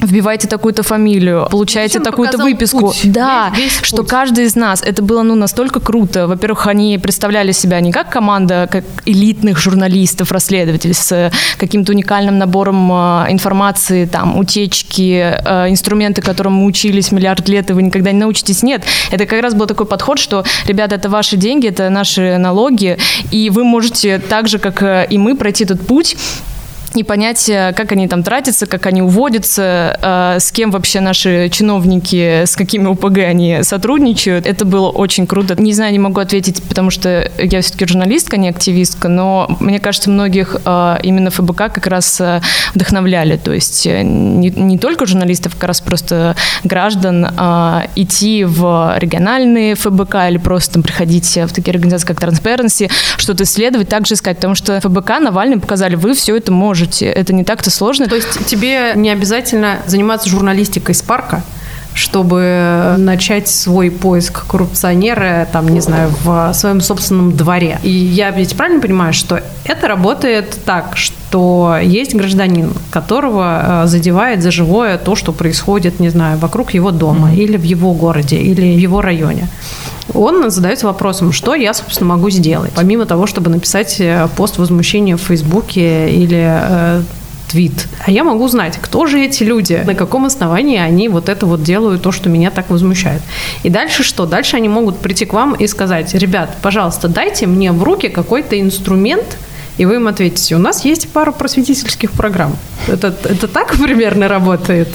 вбивайте 0.02 0.48
такую-то 0.48 0.82
фамилию, 0.82 1.46
получаете 1.50 2.00
такую-то 2.00 2.38
выписку. 2.38 2.88
Путь, 2.88 3.12
да, 3.12 3.52
весь, 3.54 3.78
весь 3.78 3.80
что 3.82 3.98
путь. 3.98 4.08
каждый 4.08 4.44
из 4.44 4.56
нас, 4.56 4.82
это 4.82 5.02
было 5.02 5.22
ну 5.22 5.34
настолько 5.34 5.80
круто. 5.80 6.26
Во-первых, 6.26 6.66
они 6.66 6.98
представляли 6.98 7.52
себя 7.52 7.80
не 7.80 7.92
как 7.92 8.10
команда, 8.10 8.68
как 8.70 8.84
элитных 9.06 9.58
журналистов, 9.58 10.32
расследователей 10.32 10.94
с 10.94 11.32
каким-то 11.56 11.92
уникальным 11.92 12.38
набором 12.38 12.90
э, 12.92 13.26
информации, 13.30 14.06
там, 14.06 14.38
утечки, 14.38 15.34
э, 15.44 15.70
инструменты, 15.70 16.22
которым 16.22 16.54
мы 16.54 16.66
учились 16.66 17.12
миллиард 17.12 17.48
лет, 17.48 17.70
и 17.70 17.72
вы 17.72 17.82
никогда 17.82 18.12
не 18.12 18.18
научитесь. 18.18 18.62
Нет, 18.62 18.84
это 19.10 19.26
как 19.26 19.42
раз 19.42 19.54
был 19.54 19.66
такой 19.66 19.86
подход, 19.86 20.18
что, 20.18 20.44
ребята, 20.66 20.96
это 20.96 21.08
ваши 21.08 21.36
деньги, 21.36 21.68
это 21.68 21.88
наши 21.90 22.38
налоги, 22.38 22.98
и 23.30 23.50
вы 23.50 23.64
можете 23.64 24.18
так 24.18 24.48
же, 24.48 24.58
как 24.58 24.82
э, 24.82 25.06
и 25.08 25.18
мы, 25.18 25.36
пройти 25.36 25.64
этот 25.64 25.86
путь 25.86 26.16
и 26.94 27.02
понять, 27.02 27.48
э, 27.48 27.72
как 27.74 27.92
они 27.92 28.08
там 28.08 28.22
тратятся, 28.22 28.66
как 28.66 28.86
они 28.86 29.02
уводятся, 29.02 29.98
э, 30.02 30.40
с 30.40 30.52
кем 30.52 30.70
вообще 30.70 31.00
наши 31.00 31.48
чиновники, 31.48 32.44
с 32.44 32.54
какими 32.56 32.86
УПГ 32.86 33.18
они 33.18 33.62
сотрудничают. 33.62 34.46
Это 34.46 34.64
было 34.64 34.88
очень 34.88 35.26
круто. 35.26 35.60
Не 35.60 35.72
знаю, 35.72 35.92
не 35.92 35.98
могу 35.98 36.20
ответить, 36.20 36.62
потому 36.62 36.90
что 36.90 37.30
я 37.38 37.60
все-таки 37.62 37.86
журналистка, 37.86 38.36
не 38.36 38.48
активистка, 38.48 39.08
но 39.08 39.56
мне 39.60 39.80
кажется, 39.80 40.10
многих 40.10 40.56
э, 40.64 40.96
именно 41.02 41.30
ФБК 41.30 41.72
как 41.72 41.86
раз 41.86 42.20
вдохновляли. 42.74 43.36
То 43.36 43.52
есть 43.52 43.86
не, 43.86 44.50
не 44.50 44.78
только 44.78 45.06
журналистов, 45.06 45.54
как 45.54 45.64
раз 45.64 45.80
просто 45.80 46.36
граждан 46.64 47.26
идти 47.96 48.44
в 48.44 48.94
региональные 48.98 49.74
ФБК 49.74 50.14
или 50.28 50.38
просто 50.38 50.80
приходить 50.80 51.36
в 51.36 51.52
такие 51.52 51.72
организации, 51.72 52.06
как 52.06 52.22
Transparency, 52.22 52.90
что-то 53.16 53.44
исследовать, 53.44 53.88
также 53.88 54.14
искать, 54.14 54.36
потому 54.36 54.54
что 54.54 54.80
ФБК 54.80 55.20
Навальный 55.20 55.58
показали, 55.58 55.94
вы 55.94 56.14
все 56.14 56.36
это 56.36 56.52
можете 56.52 56.81
можете. 56.82 57.06
Это 57.06 57.32
не 57.32 57.44
так-то 57.44 57.70
сложно. 57.70 58.06
То 58.08 58.16
есть 58.16 58.46
тебе 58.46 58.92
не 58.96 59.10
обязательно 59.10 59.78
заниматься 59.86 60.28
журналистикой 60.28 60.94
с 60.94 61.02
парка, 61.02 61.42
чтобы 61.94 62.94
начать 62.98 63.48
свой 63.48 63.90
поиск 63.90 64.46
коррупционера, 64.46 65.46
там, 65.52 65.68
не 65.68 65.80
знаю, 65.80 66.10
в 66.24 66.52
своем 66.54 66.80
собственном 66.80 67.36
дворе. 67.36 67.78
И 67.82 67.90
я 67.90 68.30
ведь 68.30 68.56
правильно 68.56 68.80
понимаю, 68.80 69.12
что 69.12 69.40
это 69.64 69.88
работает 69.88 70.58
так, 70.64 70.96
что 70.96 71.78
есть 71.82 72.14
гражданин, 72.14 72.72
которого 72.90 73.84
э, 73.84 73.86
задевает 73.86 74.42
за 74.42 74.50
живое 74.50 74.98
то, 74.98 75.14
что 75.16 75.32
происходит, 75.32 76.00
не 76.00 76.10
знаю, 76.10 76.38
вокруг 76.38 76.74
его 76.74 76.90
дома 76.90 77.28
mm-hmm. 77.28 77.44
или 77.44 77.56
в 77.56 77.64
его 77.64 77.92
городе, 77.92 78.36
или 78.36 78.76
в 78.76 78.78
его 78.78 79.02
районе. 79.02 79.48
Он 80.14 80.50
задается 80.50 80.86
вопросом, 80.86 81.32
что 81.32 81.54
я, 81.54 81.74
собственно, 81.74 82.10
могу 82.10 82.30
сделать, 82.30 82.72
помимо 82.74 83.06
того, 83.06 83.26
чтобы 83.26 83.50
написать 83.50 84.00
э, 84.00 84.28
пост 84.36 84.58
возмущения 84.58 85.16
в 85.16 85.20
Фейсбуке 85.20 86.10
или 86.10 86.42
э, 86.44 87.02
твит. 87.52 87.86
А 88.06 88.10
я 88.10 88.24
могу 88.24 88.44
узнать, 88.44 88.78
кто 88.80 89.06
же 89.06 89.20
эти 89.20 89.42
люди, 89.42 89.82
на 89.84 89.94
каком 89.94 90.24
основании 90.24 90.78
они 90.78 91.08
вот 91.08 91.28
это 91.28 91.46
вот 91.46 91.62
делают, 91.62 92.02
то, 92.02 92.10
что 92.10 92.28
меня 92.28 92.50
так 92.50 92.70
возмущает. 92.70 93.20
И 93.62 93.70
дальше 93.70 94.02
что? 94.02 94.26
Дальше 94.26 94.56
они 94.56 94.68
могут 94.68 94.98
прийти 94.98 95.26
к 95.26 95.34
вам 95.34 95.54
и 95.54 95.66
сказать, 95.66 96.14
ребят, 96.14 96.56
пожалуйста, 96.62 97.08
дайте 97.08 97.46
мне 97.46 97.72
в 97.72 97.82
руки 97.82 98.08
какой-то 98.08 98.58
инструмент, 98.58 99.36
и 99.76 99.84
вы 99.84 99.96
им 99.96 100.08
ответите, 100.08 100.54
у 100.56 100.58
нас 100.58 100.84
есть 100.84 101.08
пара 101.10 101.32
просветительских 101.32 102.12
программ. 102.12 102.56
Это, 102.88 103.14
это 103.24 103.48
так 103.48 103.76
примерно 103.76 104.28
работает? 104.28 104.88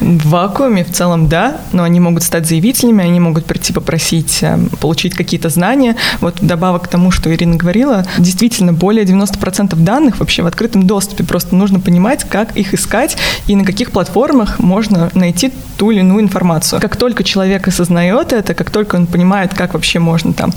В 0.00 0.28
вакууме 0.28 0.84
в 0.84 0.92
целом 0.92 1.28
да, 1.28 1.58
но 1.72 1.82
они 1.82 2.00
могут 2.00 2.22
стать 2.22 2.46
заявителями, 2.46 3.04
они 3.04 3.20
могут 3.20 3.46
прийти 3.46 3.72
попросить 3.72 4.38
э, 4.42 4.58
получить 4.80 5.14
какие-то 5.14 5.48
знания. 5.48 5.96
Вот 6.20 6.36
добавок 6.40 6.84
к 6.84 6.88
тому, 6.88 7.10
что 7.10 7.32
Ирина 7.32 7.56
говорила, 7.56 8.06
действительно 8.18 8.72
более 8.72 9.04
90% 9.04 9.74
данных 9.76 10.18
вообще 10.18 10.42
в 10.42 10.46
открытом 10.46 10.86
доступе. 10.86 11.24
Просто 11.24 11.54
нужно 11.54 11.80
понимать, 11.80 12.24
как 12.24 12.56
их 12.56 12.74
искать 12.74 13.16
и 13.46 13.56
на 13.56 13.64
каких 13.64 13.90
платформах 13.92 14.58
можно 14.58 15.10
найти 15.14 15.52
ту 15.76 15.90
или 15.90 16.00
иную 16.00 16.20
информацию. 16.20 16.80
Как 16.80 16.96
только 16.96 17.24
человек 17.24 17.68
осознает 17.68 18.32
это, 18.32 18.54
как 18.54 18.70
только 18.70 18.96
он 18.96 19.06
понимает, 19.06 19.54
как 19.54 19.74
вообще 19.74 19.98
можно 19.98 20.32
там 20.32 20.52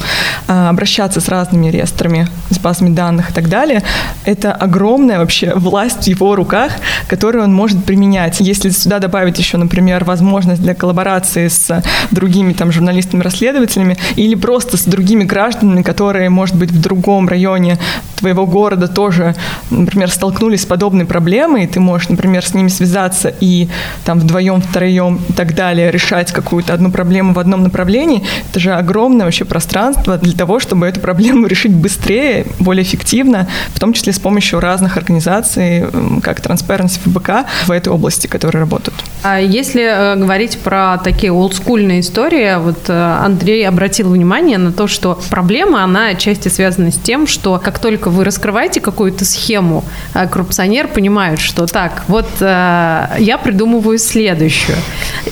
а, 0.48 0.70
обращаться 0.70 1.22
с 1.22 1.28
разными 1.28 1.70
реестрами, 1.70 2.28
с 2.50 2.60
базами 2.60 2.94
данных 2.94 3.32
и 3.32 3.34
так 3.34 3.50
далее, 3.50 3.84
это 4.26 4.54
огромная 4.54 5.20
вообще 5.20 5.54
власть 5.56 6.06
в 6.06 6.08
его 6.08 6.36
руках, 6.36 6.72
которую 7.08 7.44
он 7.44 7.54
может 7.54 7.84
применять. 7.84 8.40
Если 8.40 8.70
сюда 8.70 9.00
добавить 9.00 9.27
еще, 9.36 9.58
например, 9.58 10.04
возможность 10.04 10.62
для 10.62 10.74
коллаборации 10.74 11.48
с 11.48 11.84
другими 12.12 12.54
там 12.54 12.72
журналистами-расследователями 12.72 13.98
или 14.16 14.36
просто 14.36 14.78
с 14.78 14.84
другими 14.84 15.24
гражданами, 15.24 15.82
которые, 15.82 16.30
может 16.30 16.56
быть, 16.56 16.72
в 16.72 16.82
другом 16.82 17.28
районе 17.28 17.78
твоего 18.18 18.46
города 18.46 18.88
тоже, 18.88 19.36
например, 19.70 20.10
столкнулись 20.10 20.62
с 20.62 20.66
подобной 20.66 21.06
проблемой, 21.06 21.66
и 21.66 21.68
ты 21.68 21.80
можешь, 21.80 22.10
например, 22.10 22.46
с 22.46 22.54
ними 22.54 22.68
связаться 22.68 23.34
и 23.40 23.68
там 24.06 24.20
вдвоем, 24.20 24.62
втроем 24.62 25.20
и 25.30 25.34
так 25.34 25.56
далее 25.56 25.92
решать 25.92 26.32
какую-то 26.32 26.74
одну 26.74 26.92
проблему 26.92 27.34
в 27.34 27.40
одном 27.40 27.64
направлении, 27.64 28.24
это 28.50 28.60
же 28.60 28.74
огромное 28.74 29.26
вообще 29.26 29.46
пространство 29.46 30.18
для 30.18 30.34
того, 30.34 30.60
чтобы 30.60 30.88
эту 30.88 31.00
проблему 31.00 31.48
решить 31.48 31.74
быстрее, 31.74 32.46
более 32.60 32.84
эффективно, 32.84 33.48
в 33.74 33.80
том 33.80 33.94
числе 33.94 34.14
с 34.14 34.20
помощью 34.20 34.60
разных 34.60 34.98
организаций, 34.98 35.86
как 36.24 36.40
Transparency 36.40 37.00
ФБК 37.04 37.48
в 37.68 37.72
этой 37.72 37.90
области, 37.90 38.28
которые 38.28 38.62
работают. 38.62 38.96
А 39.24 39.40
если 39.40 39.82
э, 39.82 40.16
говорить 40.16 40.60
про 40.60 40.98
такие 41.04 41.32
олдскульные 41.32 42.02
истории, 42.02 42.58
вот 42.60 42.78
э, 42.88 42.94
Андрей 42.94 43.68
обратил 43.68 44.10
внимание 44.10 44.58
на 44.58 44.72
то, 44.72 44.88
что 44.88 45.20
проблема, 45.30 45.84
она 45.84 46.10
отчасти 46.10 46.50
связана 46.50 46.92
с 46.92 46.98
тем, 46.98 47.26
что 47.26 47.60
как 47.64 47.80
только 47.80 48.10
вы 48.10 48.24
раскрываете 48.24 48.80
какую-то 48.80 49.26
схему, 49.26 49.84
э, 50.14 50.28
коррупционер 50.28 50.88
понимает, 50.88 51.40
что 51.40 51.66
так, 51.66 52.04
вот 52.08 52.28
я 52.40 53.40
придумываю 53.44 53.98
следующую. 53.98 54.78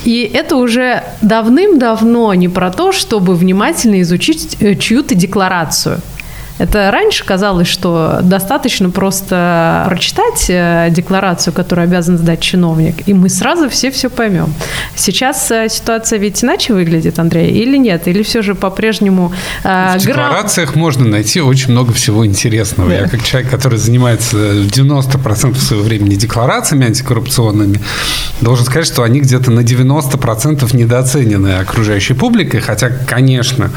И 0.03 0.29
это 0.33 0.55
уже 0.55 1.03
давным-давно 1.21 2.33
не 2.33 2.49
про 2.49 2.71
то, 2.71 2.91
чтобы 2.91 3.35
внимательно 3.35 4.01
изучить 4.01 4.57
чью-то 4.79 5.15
декларацию. 5.15 6.01
Это 6.57 6.89
раньше 6.91 7.25
казалось, 7.25 7.67
что 7.67 8.19
достаточно 8.21 8.89
просто 8.89 9.83
прочитать 9.87 10.45
э, 10.47 10.87
декларацию, 10.89 11.53
которую 11.53 11.83
обязан 11.83 12.17
сдать 12.17 12.39
чиновник, 12.39 13.07
и 13.07 13.13
мы 13.13 13.29
сразу 13.29 13.69
все 13.69 13.91
все 13.91 14.09
поймем. 14.09 14.53
Сейчас 14.95 15.51
э, 15.51 15.67
ситуация 15.69 16.17
ведь 16.17 16.43
иначе 16.43 16.73
выглядит, 16.73 17.19
Андрей, 17.19 17.51
или 17.51 17.77
нет? 17.77 18.07
Или 18.07 18.23
все 18.23 18.41
же 18.41 18.55
по-прежнему... 18.55 19.33
Э, 19.63 19.97
в 19.97 20.01
декларациях 20.01 20.71
грам... 20.71 20.81
можно 20.81 21.05
найти 21.05 21.41
очень 21.41 21.71
много 21.71 21.91
всего 21.91 22.25
интересного. 22.25 22.89
Да. 22.89 22.95
Я 22.95 23.07
как 23.09 23.23
человек, 23.23 23.51
который 23.51 23.77
занимается 23.77 24.37
90% 24.37 25.57
своего 25.57 25.83
времени 25.83 26.15
декларациями 26.15 26.85
антикоррупционными, 26.85 27.81
должен 28.39 28.65
сказать, 28.65 28.87
что 28.87 29.03
они 29.03 29.19
где-то 29.19 29.51
на 29.51 29.59
90% 29.59 30.75
недооценены 30.75 31.57
окружающей 31.59 32.13
публикой, 32.13 32.61
хотя, 32.61 32.89
конечно, 32.89 33.71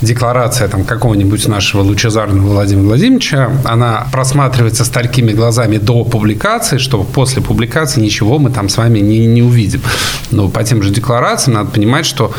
декларация 0.00 0.68
там, 0.68 0.84
какого-нибудь 0.84 1.48
нашего 1.48 1.82
лучезарного 1.82 2.46
Владимира 2.46 2.86
Владимировича, 2.86 3.50
она 3.64 4.06
просматривается 4.12 4.84
с 4.84 4.88
такими 4.88 5.32
глазами 5.32 5.78
до 5.78 6.04
публикации, 6.04 6.78
что 6.78 7.02
после 7.04 7.42
публикации 7.42 8.00
ничего 8.00 8.38
мы 8.38 8.50
там 8.50 8.68
с 8.68 8.76
вами 8.76 8.98
не, 8.98 9.26
не 9.26 9.42
увидим. 9.42 9.82
Но 10.30 10.48
по 10.48 10.62
тем 10.64 10.82
же 10.82 10.90
декларациям 10.90 11.54
надо 11.54 11.70
понимать, 11.70 12.06
что 12.06 12.32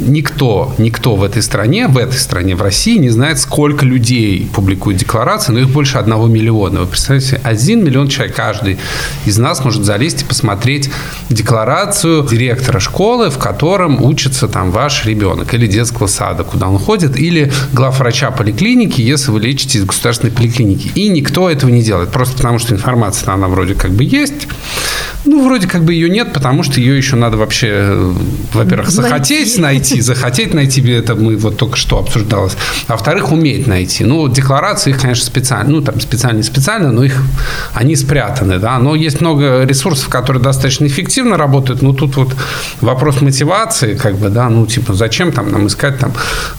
никто, 0.00 0.74
никто 0.78 1.16
в 1.16 1.22
этой 1.22 1.42
стране, 1.42 1.88
в 1.88 1.98
этой 1.98 2.18
стране, 2.18 2.56
в 2.56 2.62
России 2.62 2.98
не 2.98 3.10
знает, 3.10 3.38
сколько 3.38 3.84
людей 3.84 4.50
публикуют 4.54 4.98
декларации, 4.98 5.52
но 5.52 5.60
их 5.60 5.70
больше 5.70 5.98
одного 5.98 6.26
миллиона. 6.26 6.80
Вы 6.80 6.86
представляете, 6.86 7.40
один 7.44 7.84
миллион 7.84 8.08
человек, 8.08 8.34
каждый 8.34 8.78
из 9.26 9.38
нас 9.38 9.64
может 9.64 9.84
залезть 9.84 10.22
и 10.22 10.24
посмотреть 10.24 10.90
декларацию 11.28 12.26
директора 12.26 12.80
школы, 12.80 13.30
в 13.30 13.38
котором 13.38 14.02
учится 14.02 14.48
там 14.48 14.70
ваш 14.70 15.04
ребенок, 15.04 15.52
или 15.54 15.66
детского 15.66 16.06
сада, 16.06 16.44
куда 16.44 16.68
он 16.68 16.78
ходит, 16.78 17.18
или 17.18 17.52
главврача 17.72 18.30
поликлиники, 18.30 19.00
если 19.00 19.30
вы 19.30 19.40
лечитесь 19.40 19.82
в 19.82 19.86
государственной 19.86 20.32
поликлинике. 20.32 20.90
И 20.94 21.08
никто 21.08 21.50
этого 21.50 21.70
не 21.70 21.82
делает, 21.82 22.10
просто 22.10 22.36
потому 22.36 22.58
что 22.58 22.74
информация, 22.74 23.32
она 23.32 23.48
вроде 23.48 23.74
как 23.74 23.92
бы 23.92 24.04
есть, 24.04 24.48
ну, 25.24 25.44
вроде 25.44 25.66
как 25.66 25.84
бы 25.84 25.92
ее 25.92 26.08
нет, 26.08 26.32
потому 26.32 26.62
что 26.62 26.80
ее 26.80 26.96
еще 26.96 27.16
надо 27.16 27.36
вообще, 27.36 27.68
э, 27.70 28.14
во-первых, 28.54 28.90
захотеть 28.90 29.58
найти, 29.58 30.00
захотеть 30.00 30.54
найти, 30.54 30.80
это 30.90 31.14
мы 31.14 31.36
вот 31.36 31.56
только 31.56 31.76
что 31.76 31.98
обсуждалось, 31.98 32.56
а 32.86 32.92
во-вторых, 32.92 33.32
уметь 33.32 33.66
найти. 33.66 34.04
Ну, 34.04 34.28
декларации, 34.28 34.90
их, 34.90 35.00
конечно, 35.00 35.24
специально, 35.24 35.70
ну, 35.70 35.80
там, 35.82 36.00
специально, 36.00 36.42
специально, 36.42 36.90
но 36.90 37.04
их, 37.04 37.22
они 37.74 37.96
спрятаны, 37.96 38.58
да, 38.58 38.78
но 38.78 38.94
есть 38.94 39.20
много 39.20 39.64
ресурсов, 39.64 40.08
которые 40.08 40.42
достаточно 40.42 40.86
эффективно 40.86 41.36
работают, 41.36 41.82
но 41.82 41.92
тут 41.92 42.16
вот 42.16 42.34
вопрос 42.80 43.20
мотивации, 43.20 43.94
как 43.94 44.16
бы, 44.16 44.30
да, 44.30 44.48
ну, 44.48 44.66
типа, 44.66 44.94
зачем 44.94 45.32
там 45.32 45.50
нам 45.52 45.66
искать 45.66 45.98
там 45.98 46.12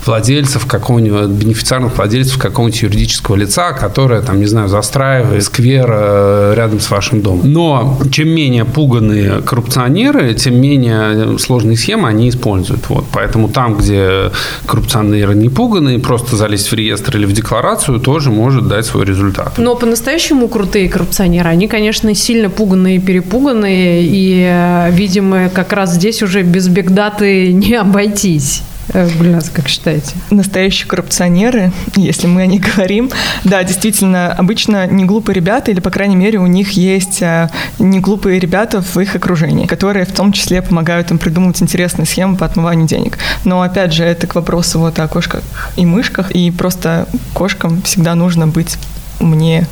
владельцев 0.06 0.66
какого-нибудь, 0.66 1.30
бенефициарных 1.30 1.98
владельцев 1.98 2.38
какого-нибудь 2.38 2.82
юридического 2.82 3.36
лица, 3.36 3.74
которое, 3.74 4.22
там, 4.22 4.40
не 4.40 4.46
знаю, 4.46 4.68
застраивает 4.68 5.44
сквер 5.44 5.88
э, 5.90 6.54
рядом 6.56 6.80
с 6.80 6.90
вашим 6.90 7.22
домом. 7.22 7.52
Но 7.52 8.00
чем 8.12 8.30
менее 8.30 8.51
менее 8.52 8.66
пуганные 8.66 9.42
коррупционеры, 9.42 10.34
тем 10.34 10.60
менее 10.60 11.38
сложные 11.40 11.78
схемы 11.78 12.10
они 12.10 12.28
используют. 12.28 12.90
Вот. 12.90 13.06
Поэтому 13.14 13.48
там, 13.48 13.78
где 13.78 14.32
коррупционеры 14.66 15.36
не 15.36 15.50
пуганные, 15.50 16.00
просто 16.00 16.36
залезть 16.36 16.72
в 16.72 16.74
реестр 16.74 17.18
или 17.18 17.26
в 17.26 17.32
декларацию 17.32 18.00
тоже 18.00 18.30
может 18.30 18.68
дать 18.68 18.86
свой 18.86 19.06
результат. 19.06 19.58
Но 19.58 19.76
по-настоящему 19.76 20.50
крутые 20.50 20.90
коррупционеры, 20.90 21.50
они, 21.50 21.68
конечно, 21.68 22.14
сильно 22.14 22.50
пуганные 22.50 23.00
перепуганные, 23.00 24.04
и, 24.04 24.46
э, 24.46 24.92
видимо, 24.92 25.50
как 25.50 25.72
раз 25.72 25.94
здесь 25.94 26.22
уже 26.22 26.42
без 26.42 26.68
бигдаты 26.68 27.54
не 27.54 27.76
обойтись. 27.76 28.64
Э, 28.90 29.10
Гульнас, 29.18 29.50
как 29.50 29.68
считаете? 29.68 30.16
Настоящие 30.30 30.88
коррупционеры, 30.88 31.72
если 31.96 32.28
мы 32.28 32.42
о 32.42 32.46
них 32.46 32.76
говорим, 32.76 33.10
да, 33.44 33.64
действительно, 33.64 34.34
обычно 34.34 34.88
не 34.88 35.06
глупые 35.06 35.36
ребята, 35.36 35.72
или, 35.72 35.80
по 35.80 35.90
крайней 35.90 36.16
мере, 36.16 36.40
у 36.40 36.48
них 36.48 36.72
есть 36.72 37.22
э, 37.22 37.50
не 37.80 38.00
глупые 38.00 38.40
ребята 38.40 38.82
в 38.82 38.98
их 38.98 39.16
окружении, 39.16 39.68
которые 39.68 40.06
в 40.06 40.12
том 40.12 40.32
числе 40.32 40.62
помогают 40.62 41.12
им 41.12 41.18
придумывать 41.18 41.62
интересные 41.62 42.06
схемы 42.06 42.38
по 42.38 42.46
отмыванию 42.46 42.88
денег. 42.88 43.18
Но, 43.46 43.62
опять 43.62 43.94
же, 43.94 44.04
это 44.04 44.28
к 44.28 44.36
вопросу 44.36 44.80
вот 44.80 45.00
о 45.00 45.08
кошках 45.08 45.44
и 45.76 45.86
мышках, 45.86 46.32
и 46.32 46.52
просто 46.52 47.08
кошкам 47.34 47.82
всегда 47.84 48.16
нужно 48.16 48.48
быть 48.48 48.78
умнее 49.20 49.68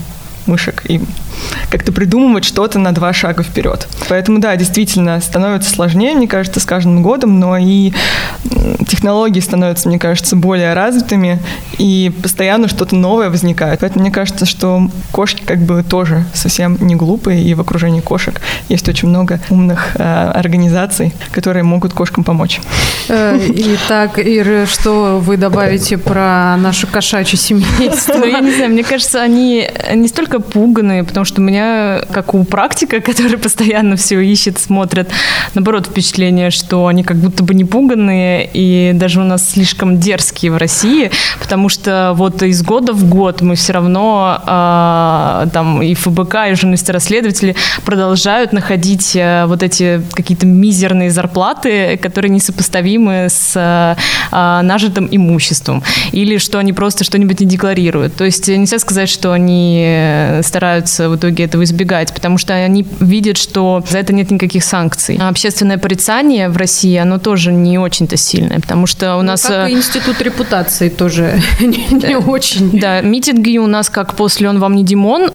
мышек 0.49 0.83
и 0.89 0.99
как-то 1.69 1.91
придумывать 1.91 2.43
что-то 2.43 2.79
на 2.79 2.91
два 2.91 3.13
шага 3.13 3.43
вперед. 3.43 3.87
Поэтому, 4.09 4.39
да, 4.39 4.55
действительно, 4.55 5.21
становится 5.21 5.69
сложнее, 5.69 6.13
мне 6.15 6.27
кажется, 6.27 6.59
с 6.59 6.65
каждым 6.65 7.01
годом, 7.01 7.39
но 7.39 7.57
и 7.57 7.93
технологии 8.87 9.39
становятся, 9.39 9.87
мне 9.87 9.99
кажется, 9.99 10.35
более 10.35 10.73
развитыми, 10.73 11.39
и 11.77 12.11
постоянно 12.21 12.67
что-то 12.67 12.95
новое 12.95 13.29
возникает. 13.29 13.79
Поэтому 13.81 14.01
мне 14.03 14.11
кажется, 14.11 14.45
что 14.45 14.89
кошки 15.11 15.43
как 15.45 15.59
бы 15.59 15.83
тоже 15.83 16.25
совсем 16.33 16.77
не 16.81 16.95
глупые, 16.95 17.43
и 17.43 17.53
в 17.53 17.61
окружении 17.61 18.01
кошек 18.01 18.41
есть 18.67 18.87
очень 18.89 19.09
много 19.09 19.39
умных 19.49 19.95
э, 19.95 20.31
организаций, 20.33 21.13
которые 21.31 21.63
могут 21.63 21.93
кошкам 21.93 22.23
помочь. 22.23 22.59
Э, 23.07 23.39
итак, 23.55 24.19
Ира, 24.19 24.65
что 24.65 25.19
вы 25.19 25.37
добавите 25.37 25.97
про 25.97 26.57
нашу 26.57 26.87
кошачью 26.87 27.37
семейство? 27.37 28.23
Я 28.25 28.39
не 28.39 28.51
знаю, 28.51 28.71
мне 28.71 28.83
кажется, 28.83 29.21
они 29.21 29.69
не 29.93 30.07
столько 30.07 30.38
пуганные, 30.39 31.03
потому 31.03 31.25
что 31.25 31.41
у 31.41 31.43
меня, 31.43 32.01
как 32.11 32.33
у 32.33 32.43
практика, 32.43 32.99
который 33.01 33.37
постоянно 33.37 33.95
все 33.95 34.19
ищет, 34.19 34.59
смотрит, 34.59 35.09
наоборот, 35.53 35.87
впечатление, 35.87 36.51
что 36.51 36.87
они 36.87 37.03
как 37.03 37.17
будто 37.17 37.43
бы 37.43 37.53
не 37.53 37.65
пуганные, 37.65 38.49
и 38.51 38.91
даже 38.93 39.21
у 39.21 39.23
нас 39.23 39.49
слишком 39.49 39.99
дерзкие 39.99 40.51
в 40.51 40.57
России, 40.57 41.11
потому 41.39 41.69
что 41.69 42.13
вот 42.15 42.41
из 42.43 42.61
года 42.63 42.93
в 42.93 43.07
год 43.07 43.41
мы 43.41 43.55
все 43.55 43.73
равно, 43.73 44.39
э, 44.45 45.47
там, 45.53 45.81
и 45.81 45.93
ФБК, 45.93 46.35
и 46.51 46.53
журналисты-расследователи 46.55 47.55
продолжают 47.85 48.53
находить 48.53 49.15
э, 49.15 49.45
вот 49.45 49.63
эти 49.63 50.01
какие-то 50.13 50.45
мизерные 50.45 51.11
зарплаты, 51.11 51.97
которые 51.97 52.31
несопоставимы 52.31 53.27
с 53.29 53.53
э, 53.55 53.95
нажитым 54.61 55.07
имуществом, 55.11 55.83
или 56.11 56.37
что 56.37 56.59
они 56.59 56.73
просто 56.73 57.03
что-нибудь 57.03 57.39
не 57.39 57.45
декларируют. 57.45 58.15
То 58.15 58.25
есть 58.25 58.47
нельзя 58.47 58.79
сказать, 58.79 59.09
что 59.09 59.31
они 59.31 59.81
стараются 60.43 61.09
в 61.09 61.15
итоге 61.15 61.45
этого 61.45 61.63
избегать, 61.63 62.13
потому 62.13 62.37
что 62.37 62.53
они 62.53 62.85
видят, 62.99 63.37
что 63.37 63.83
за 63.89 63.99
это 63.99 64.13
нет 64.13 64.31
никаких 64.31 64.63
санкций. 64.63 65.17
А 65.19 65.29
общественное 65.29 65.77
порицание 65.77 66.49
в 66.49 66.57
России, 66.57 66.95
оно 66.95 67.19
тоже 67.19 67.51
не 67.51 67.77
очень-то 67.77 68.17
сильное, 68.17 68.59
потому 68.59 68.87
что 68.87 69.15
у 69.15 69.21
ну, 69.21 69.27
нас... 69.29 69.41
Как 69.41 69.69
и 69.69 69.73
институт 69.73 70.21
репутации 70.21 70.89
тоже 70.89 71.41
не, 71.59 71.85
не 71.91 72.17
очень. 72.17 72.79
Да, 72.79 73.01
митинги 73.01 73.57
у 73.57 73.67
нас 73.67 73.89
как 73.89 74.15
после 74.15 74.49
«Он 74.49 74.59
вам 74.59 74.75
не 74.75 74.83
Димон». 74.83 75.31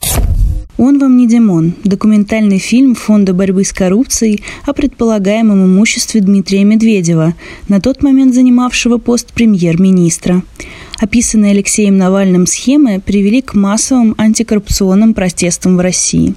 «Он 0.77 0.99
вам 0.99 1.15
не 1.15 1.25
Димон»– 1.25 1.73
документальный 1.85 2.57
фильм 2.57 2.95
Фонда 2.95 3.33
борьбы 3.33 3.63
с 3.63 3.71
коррупцией 3.71 4.43
о 4.65 4.73
предполагаемом 4.73 5.65
имуществе 5.65 6.19
Дмитрия 6.19 6.65
Медведева, 6.65 7.33
на 7.69 7.79
тот 7.79 8.03
момент 8.03 8.33
занимавшего 8.35 8.97
пост 8.97 9.31
премьер-министра. 9.33 10.43
Описанные 10.99 11.51
Алексеем 11.51 11.97
Навальным 11.97 12.47
схемы 12.47 13.01
привели 13.01 13.41
к 13.41 13.53
массовым 13.53 14.15
антикоррупционным 14.17 15.13
протестам 15.13 15.77
в 15.77 15.81
России 15.81 16.35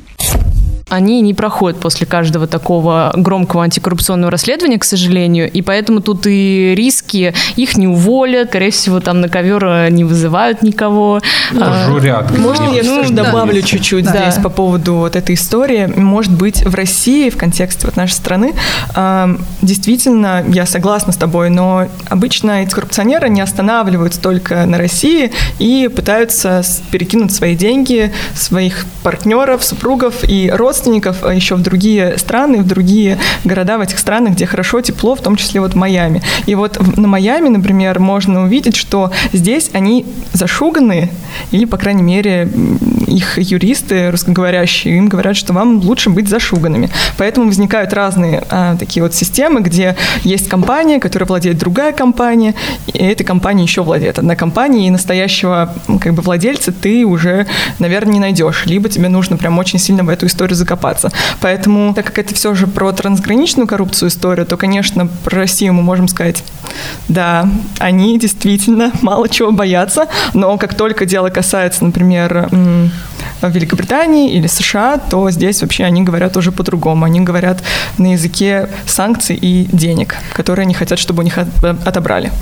они 0.88 1.20
не 1.20 1.34
проходят 1.34 1.80
после 1.80 2.06
каждого 2.06 2.46
такого 2.46 3.12
громкого 3.14 3.64
антикоррупционного 3.64 4.30
расследования, 4.30 4.78
к 4.78 4.84
сожалению, 4.84 5.50
и 5.50 5.62
поэтому 5.62 6.00
тут 6.00 6.26
и 6.26 6.74
риски, 6.76 7.34
их 7.56 7.76
не 7.76 7.86
уволят, 7.86 8.48
скорее 8.48 8.70
всего, 8.70 9.00
там 9.00 9.20
на 9.20 9.28
ковер 9.28 9.64
э, 9.64 9.90
не 9.90 10.04
вызывают 10.04 10.62
никого. 10.62 11.20
Ну, 11.52 11.60
а, 11.62 11.86
журят. 11.86 12.36
Можно 12.36 12.74
я 12.74 12.82
ну, 12.82 13.04
добавлю 13.10 13.60
да. 13.60 13.66
чуть-чуть 13.66 14.04
да. 14.04 14.30
здесь 14.30 14.42
по 14.42 14.48
поводу 14.48 14.94
вот 14.94 15.16
этой 15.16 15.34
истории? 15.34 15.86
Может 15.86 16.32
быть, 16.32 16.64
в 16.64 16.74
России, 16.74 17.30
в 17.30 17.36
контексте 17.36 17.86
вот 17.86 17.96
нашей 17.96 18.12
страны, 18.12 18.54
действительно, 19.62 20.44
я 20.48 20.66
согласна 20.66 21.12
с 21.12 21.16
тобой, 21.16 21.50
но 21.50 21.88
обычно 22.08 22.62
эти 22.62 22.74
коррупционеры 22.74 23.28
не 23.28 23.40
останавливаются 23.40 24.20
только 24.20 24.66
на 24.66 24.78
России 24.78 25.32
и 25.58 25.88
пытаются 25.94 26.62
перекинуть 26.90 27.32
свои 27.32 27.54
деньги, 27.54 28.12
своих 28.34 28.86
партнеров, 29.02 29.64
супругов 29.64 30.16
и 30.22 30.50
родственников 30.50 30.77
родственников 30.78 31.24
а 31.24 31.34
еще 31.34 31.56
в 31.56 31.62
другие 31.62 32.18
страны, 32.18 32.58
в 32.58 32.66
другие 32.66 33.18
города 33.44 33.78
в 33.78 33.80
этих 33.80 33.98
странах, 33.98 34.34
где 34.34 34.46
хорошо, 34.46 34.80
тепло, 34.80 35.16
в 35.16 35.20
том 35.20 35.34
числе 35.36 35.60
вот 35.60 35.74
Майами. 35.74 36.22
И 36.46 36.54
вот 36.54 36.78
на 36.96 37.08
Майами, 37.08 37.48
например, 37.48 37.98
можно 37.98 38.44
увидеть, 38.44 38.76
что 38.76 39.10
здесь 39.32 39.70
они 39.72 40.06
зашуганные, 40.32 41.10
или, 41.50 41.64
по 41.64 41.76
крайней 41.76 42.02
мере, 42.02 42.48
их 43.06 43.38
юристы 43.38 44.10
русскоговорящие 44.10 44.98
им 44.98 45.08
говорят, 45.08 45.36
что 45.36 45.52
вам 45.52 45.80
лучше 45.80 46.10
быть 46.10 46.28
зашуганными. 46.28 46.90
Поэтому 47.16 47.46
возникают 47.46 47.92
разные 47.92 48.44
а, 48.50 48.76
такие 48.76 49.02
вот 49.02 49.14
системы, 49.14 49.60
где 49.60 49.96
есть 50.22 50.48
компания, 50.48 51.00
которая 51.00 51.26
владеет 51.26 51.58
другая 51.58 51.92
компания, 51.92 52.54
и 52.86 52.98
эта 52.98 53.24
компания 53.24 53.64
еще 53.64 53.82
владеет 53.82 54.18
одна 54.18 54.36
компания, 54.36 54.86
и 54.86 54.90
настоящего 54.90 55.74
как 56.00 56.14
бы 56.14 56.22
владельца 56.22 56.72
ты 56.72 57.04
уже, 57.04 57.46
наверное, 57.78 58.14
не 58.14 58.20
найдешь. 58.20 58.66
Либо 58.66 58.88
тебе 58.88 59.08
нужно 59.08 59.36
прям 59.36 59.58
очень 59.58 59.78
сильно 59.78 60.04
в 60.04 60.08
эту 60.08 60.26
историю 60.26 60.56
закопаться. 60.68 61.10
Поэтому, 61.40 61.94
так 61.94 62.06
как 62.06 62.18
это 62.18 62.34
все 62.34 62.54
же 62.54 62.66
про 62.66 62.92
трансграничную 62.92 63.66
коррупцию 63.66 64.10
историю, 64.10 64.46
то, 64.46 64.56
конечно, 64.56 65.06
про 65.24 65.36
Россию 65.38 65.74
мы 65.74 65.82
можем 65.82 66.08
сказать, 66.08 66.44
да, 67.08 67.48
они 67.78 68.18
действительно 68.18 68.92
мало 69.02 69.28
чего 69.28 69.50
боятся, 69.50 70.08
но 70.34 70.58
как 70.58 70.74
только 70.74 71.06
дело 71.06 71.30
касается, 71.30 71.84
например, 71.84 72.50
Великобритании 73.42 74.32
или 74.32 74.46
США, 74.46 74.98
то 74.98 75.30
здесь 75.30 75.62
вообще 75.62 75.84
они 75.84 76.02
говорят 76.02 76.36
уже 76.36 76.50
по-другому. 76.50 77.04
Они 77.04 77.20
говорят 77.20 77.62
на 77.96 78.12
языке 78.12 78.68
санкций 78.86 79.36
и 79.36 79.68
денег, 79.72 80.16
которые 80.32 80.64
они 80.64 80.74
хотят, 80.74 80.98
чтобы 80.98 81.20
у 81.20 81.24
них 81.24 81.38
отобрали. 81.38 82.32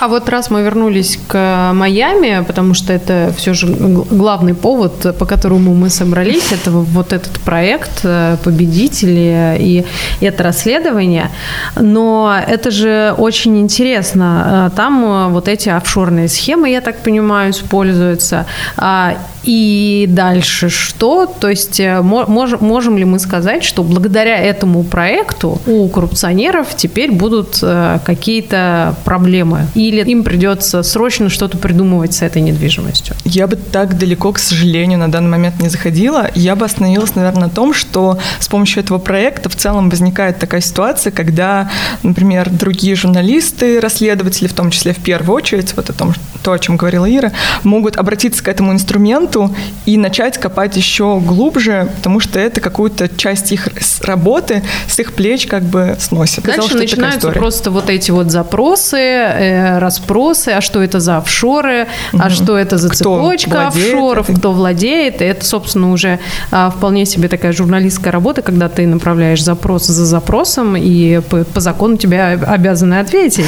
А 0.00 0.06
вот 0.06 0.28
раз 0.28 0.50
мы 0.50 0.62
вернулись 0.62 1.18
к 1.26 1.72
Майами, 1.74 2.44
потому 2.46 2.74
что 2.74 2.92
это 2.92 3.32
все 3.36 3.52
же 3.52 3.66
главный 3.66 4.54
повод, 4.54 5.18
по 5.18 5.26
которому 5.26 5.74
мы 5.74 5.90
собрались, 5.90 6.52
это 6.52 6.70
вот 6.70 7.12
этот 7.12 7.40
проект 7.40 8.00
э, 8.04 8.36
«Победители» 8.44 9.56
и 9.58 9.84
это 10.20 10.44
расследование. 10.44 11.30
Но 11.74 12.32
это 12.46 12.70
же 12.70 13.14
очень 13.18 13.58
интересно. 13.58 14.70
Э, 14.72 14.76
там 14.76 15.04
э, 15.04 15.28
вот 15.30 15.48
эти 15.48 15.68
офшорные 15.68 16.28
схемы, 16.28 16.70
я 16.70 16.80
так 16.80 17.02
понимаю, 17.02 17.50
используются. 17.50 18.46
А, 18.76 19.16
и 19.42 20.06
дальше 20.08 20.68
что? 20.68 21.26
То 21.26 21.48
есть 21.48 21.80
можем, 22.02 22.98
ли 22.98 23.04
мы 23.04 23.18
сказать, 23.18 23.64
что 23.64 23.82
благодаря 23.82 24.36
этому 24.36 24.84
проекту 24.84 25.60
у 25.66 25.88
коррупционеров 25.88 26.74
теперь 26.76 27.10
будут 27.10 27.58
какие-то 28.04 28.94
проблемы? 29.04 29.66
И 29.74 29.87
или 29.88 30.02
им 30.02 30.22
придется 30.22 30.82
срочно 30.82 31.28
что-то 31.28 31.56
придумывать 31.56 32.14
с 32.14 32.22
этой 32.22 32.42
недвижимостью? 32.42 33.16
Я 33.24 33.46
бы 33.46 33.56
так 33.56 33.96
далеко, 33.98 34.32
к 34.32 34.38
сожалению, 34.38 34.98
на 34.98 35.10
данный 35.10 35.30
момент 35.30 35.60
не 35.60 35.68
заходила. 35.68 36.30
Я 36.34 36.56
бы 36.56 36.66
остановилась, 36.66 37.14
наверное, 37.14 37.44
на 37.44 37.48
том, 37.48 37.72
что 37.72 38.18
с 38.38 38.48
помощью 38.48 38.82
этого 38.82 38.98
проекта 38.98 39.48
в 39.48 39.56
целом 39.56 39.88
возникает 39.88 40.38
такая 40.38 40.60
ситуация, 40.60 41.10
когда, 41.10 41.70
например, 42.02 42.50
другие 42.50 42.94
журналисты, 42.94 43.80
расследователи, 43.80 44.46
в 44.46 44.52
том 44.52 44.70
числе 44.70 44.92
в 44.92 44.98
первую 44.98 45.36
очередь, 45.36 45.74
вот 45.76 45.90
о 45.90 45.92
том, 45.92 46.14
то, 46.42 46.52
о 46.52 46.58
чем 46.58 46.76
говорила 46.76 47.08
Ира, 47.08 47.32
могут 47.64 47.96
обратиться 47.96 48.42
к 48.42 48.48
этому 48.48 48.72
инструменту 48.72 49.54
и 49.86 49.96
начать 49.96 50.38
копать 50.38 50.76
еще 50.76 51.20
глубже, 51.20 51.88
потому 51.96 52.20
что 52.20 52.38
это 52.38 52.60
какую-то 52.60 53.08
часть 53.08 53.52
их 53.52 53.68
работы 54.02 54.62
с 54.86 54.98
их 54.98 55.12
плеч 55.14 55.46
как 55.46 55.62
бы 55.62 55.96
сносит. 55.98 56.44
Дальше 56.44 56.62
Казалось, 56.62 56.82
начинаются 56.82 57.30
просто 57.30 57.70
вот 57.70 57.90
эти 57.90 58.10
вот 58.10 58.30
запросы, 58.30 58.98
э, 58.98 59.78
расспросы, 59.78 60.50
а 60.50 60.60
что 60.60 60.82
это 60.82 61.00
за 61.00 61.18
офшоры, 61.18 61.86
угу. 62.12 62.22
а 62.22 62.30
что 62.30 62.56
это 62.56 62.78
за 62.78 62.88
кто 62.88 62.96
цепочка 62.96 63.68
офшоров, 63.68 64.28
кто 64.34 64.52
владеет. 64.52 65.20
И 65.22 65.24
это, 65.24 65.44
собственно, 65.44 65.92
уже 65.92 66.18
а, 66.50 66.70
вполне 66.70 67.06
себе 67.06 67.28
такая 67.28 67.52
журналистская 67.52 68.12
работа, 68.12 68.42
когда 68.42 68.68
ты 68.68 68.86
направляешь 68.86 69.42
запрос 69.42 69.86
за 69.86 70.04
запросом, 70.04 70.76
и 70.76 71.20
по, 71.20 71.44
по 71.44 71.60
закону 71.60 71.96
тебя 71.96 72.32
обязаны 72.32 73.00
ответить. 73.00 73.46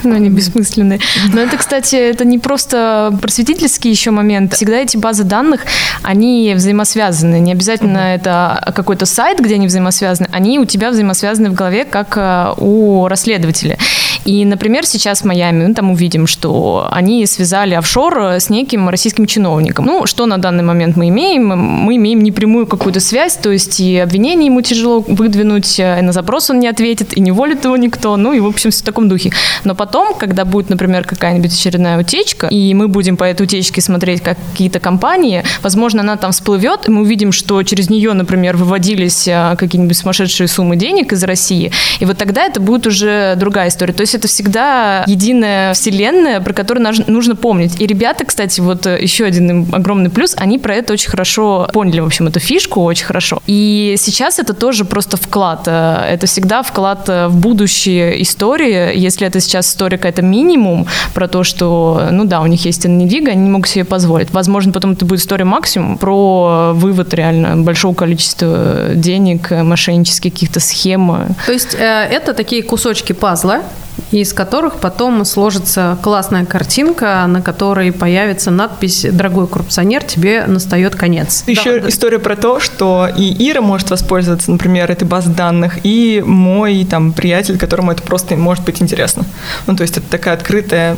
но 0.04 0.14
они 0.14 0.30
бессмысленные. 0.30 1.00
Но 1.32 1.40
это, 1.40 1.56
кстати, 1.56 1.96
это 1.96 2.24
не 2.24 2.38
просто 2.38 3.16
просветительский 3.20 3.90
еще 3.90 4.10
момент. 4.10 4.54
Всегда 4.54 4.76
эти 4.76 4.96
базы 4.96 5.24
данных, 5.24 5.62
они 6.02 6.52
взаимосвязаны. 6.56 7.40
Не 7.40 7.52
обязательно 7.52 8.14
это 8.14 8.72
какой-то 8.74 9.06
сайт, 9.06 9.40
где 9.40 9.54
они 9.54 9.66
взаимосвязаны, 9.66 10.28
они 10.32 10.58
у 10.58 10.64
тебя 10.64 10.90
взаимосвязаны 10.90 11.50
в 11.50 11.54
голове, 11.54 11.84
как 11.84 12.16
э, 12.16 12.54
у 12.58 13.08
расследователя. 13.08 13.78
И, 14.24 14.44
например, 14.44 14.86
сейчас 14.86 15.22
в 15.22 15.24
Майами 15.24 15.66
мы 15.66 15.74
там 15.74 15.90
увидим, 15.90 16.26
что 16.26 16.88
они 16.90 17.26
связали 17.26 17.74
офшор 17.74 18.18
с 18.18 18.50
неким 18.50 18.88
российским 18.88 19.26
чиновником. 19.26 19.86
Ну, 19.86 20.06
что 20.06 20.26
на 20.26 20.38
данный 20.38 20.62
момент 20.62 20.96
мы 20.96 21.08
имеем? 21.08 21.48
Мы 21.48 21.96
имеем 21.96 22.22
непрямую 22.22 22.66
какую-то 22.66 23.00
связь, 23.00 23.36
то 23.36 23.50
есть 23.50 23.80
и 23.80 23.96
обвинение 23.96 24.46
ему 24.46 24.62
тяжело 24.62 25.00
выдвинуть, 25.00 25.78
и 25.78 25.82
на 25.82 26.12
запрос 26.12 26.50
он 26.50 26.60
не 26.60 26.68
ответит, 26.68 27.16
и 27.16 27.20
не 27.20 27.32
волит 27.32 27.64
его 27.64 27.76
никто, 27.76 28.16
ну 28.16 28.32
и, 28.32 28.40
в 28.40 28.46
общем, 28.46 28.70
все 28.70 28.82
в 28.82 28.84
таком 28.84 29.08
духе. 29.08 29.32
Но 29.64 29.74
потом, 29.74 30.14
когда 30.14 30.44
будет, 30.44 30.70
например, 30.70 31.04
какая-нибудь 31.04 31.52
очередная 31.52 31.98
утечка, 31.98 32.46
и 32.48 32.74
мы 32.74 32.88
будем 32.88 33.16
по 33.16 33.24
этой 33.24 33.42
утечке 33.42 33.80
смотреть 33.80 34.22
какие-то 34.22 34.80
компании, 34.80 35.44
возможно, 35.62 36.02
она 36.02 36.16
там 36.16 36.32
всплывет, 36.32 36.88
и 36.88 36.90
мы 36.90 37.02
увидим, 37.02 37.32
что 37.32 37.62
через 37.62 37.90
нее, 37.90 38.12
например, 38.12 38.56
выводились 38.56 39.28
а, 39.28 39.56
какие-нибудь 39.56 39.96
сумасшедшие 39.96 40.48
суммы 40.48 40.76
денег 40.76 41.12
из 41.12 41.22
России, 41.24 41.72
и 42.00 42.04
вот 42.04 42.18
тогда 42.18 42.44
это 42.44 42.60
будет 42.60 42.86
уже 42.86 43.34
другая 43.36 43.68
история. 43.68 43.92
То 43.92 44.02
есть 44.02 44.09
это 44.14 44.28
всегда 44.28 45.04
единая 45.06 45.74
вселенная, 45.74 46.40
про 46.40 46.52
которую 46.52 46.86
нужно 47.06 47.36
помнить. 47.36 47.80
И 47.80 47.86
ребята, 47.86 48.24
кстати, 48.24 48.60
вот 48.60 48.86
э, 48.86 48.98
еще 49.00 49.24
один 49.24 49.68
огромный 49.72 50.10
плюс, 50.10 50.34
они 50.36 50.58
про 50.58 50.74
это 50.74 50.92
очень 50.92 51.10
хорошо 51.10 51.68
поняли, 51.72 52.00
в 52.00 52.06
общем, 52.06 52.28
эту 52.28 52.40
фишку 52.40 52.82
очень 52.82 53.06
хорошо. 53.06 53.42
И 53.46 53.96
сейчас 53.98 54.38
это 54.38 54.54
тоже 54.54 54.84
просто 54.84 55.16
вклад. 55.16 55.62
Э, 55.66 56.04
это 56.08 56.26
всегда 56.26 56.62
вклад 56.62 57.08
э, 57.08 57.28
в 57.28 57.36
будущее 57.36 58.22
истории. 58.22 58.96
Если 58.96 59.26
это 59.26 59.40
сейчас 59.40 59.68
история 59.68 59.96
какая-то 59.96 60.22
минимум 60.22 60.86
про 61.14 61.28
то, 61.28 61.44
что, 61.44 62.08
ну 62.10 62.24
да, 62.24 62.40
у 62.40 62.46
них 62.46 62.64
есть 62.64 62.84
недвига, 62.86 63.32
они 63.32 63.42
не 63.42 63.50
могут 63.50 63.68
себе 63.68 63.84
позволить. 63.84 64.30
Возможно, 64.32 64.72
потом 64.72 64.92
это 64.92 65.04
будет 65.04 65.20
история 65.20 65.44
максимум 65.44 65.98
про 65.98 66.72
вывод 66.74 67.14
реально 67.14 67.56
большого 67.56 67.94
количества 67.94 68.90
денег, 68.94 69.50
мошеннических 69.50 70.32
каких-то 70.32 70.60
схем. 70.60 71.34
То 71.46 71.52
есть 71.52 71.74
это 71.74 72.34
такие 72.34 72.62
кусочки 72.62 73.12
пазла, 73.12 73.62
из 74.10 74.32
которых 74.32 74.76
потом 74.76 75.24
сложится 75.24 75.98
классная 76.02 76.44
картинка, 76.44 77.24
на 77.28 77.42
которой 77.42 77.92
появится 77.92 78.50
надпись 78.50 79.06
«Дорогой 79.10 79.46
коррупционер, 79.46 80.02
тебе 80.04 80.44
настает 80.46 80.96
конец». 80.96 81.44
Еще 81.46 81.80
да, 81.80 81.88
история 81.88 82.18
про 82.18 82.36
то, 82.36 82.60
что 82.60 83.08
и 83.14 83.50
Ира 83.50 83.60
может 83.60 83.90
воспользоваться, 83.90 84.50
например, 84.50 84.90
этой 84.90 85.06
базой 85.06 85.34
данных, 85.34 85.78
и 85.84 86.22
мой 86.24 86.84
там 86.84 87.12
приятель, 87.12 87.58
которому 87.58 87.92
это 87.92 88.02
просто 88.02 88.36
может 88.36 88.64
быть 88.64 88.82
интересно. 88.82 89.24
Ну, 89.66 89.76
то 89.76 89.82
есть 89.82 89.96
это 89.96 90.06
такая 90.08 90.34
открытая 90.34 90.96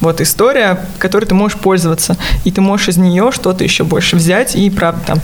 вот 0.00 0.20
история, 0.20 0.80
которой 0.98 1.26
ты 1.26 1.34
можешь 1.34 1.58
пользоваться, 1.58 2.16
и 2.44 2.50
ты 2.50 2.60
можешь 2.60 2.88
из 2.88 2.96
нее 2.96 3.30
что-то 3.32 3.64
еще 3.64 3.84
больше 3.84 4.16
взять 4.16 4.56
и, 4.56 4.70
правда, 4.70 5.00
там, 5.06 5.18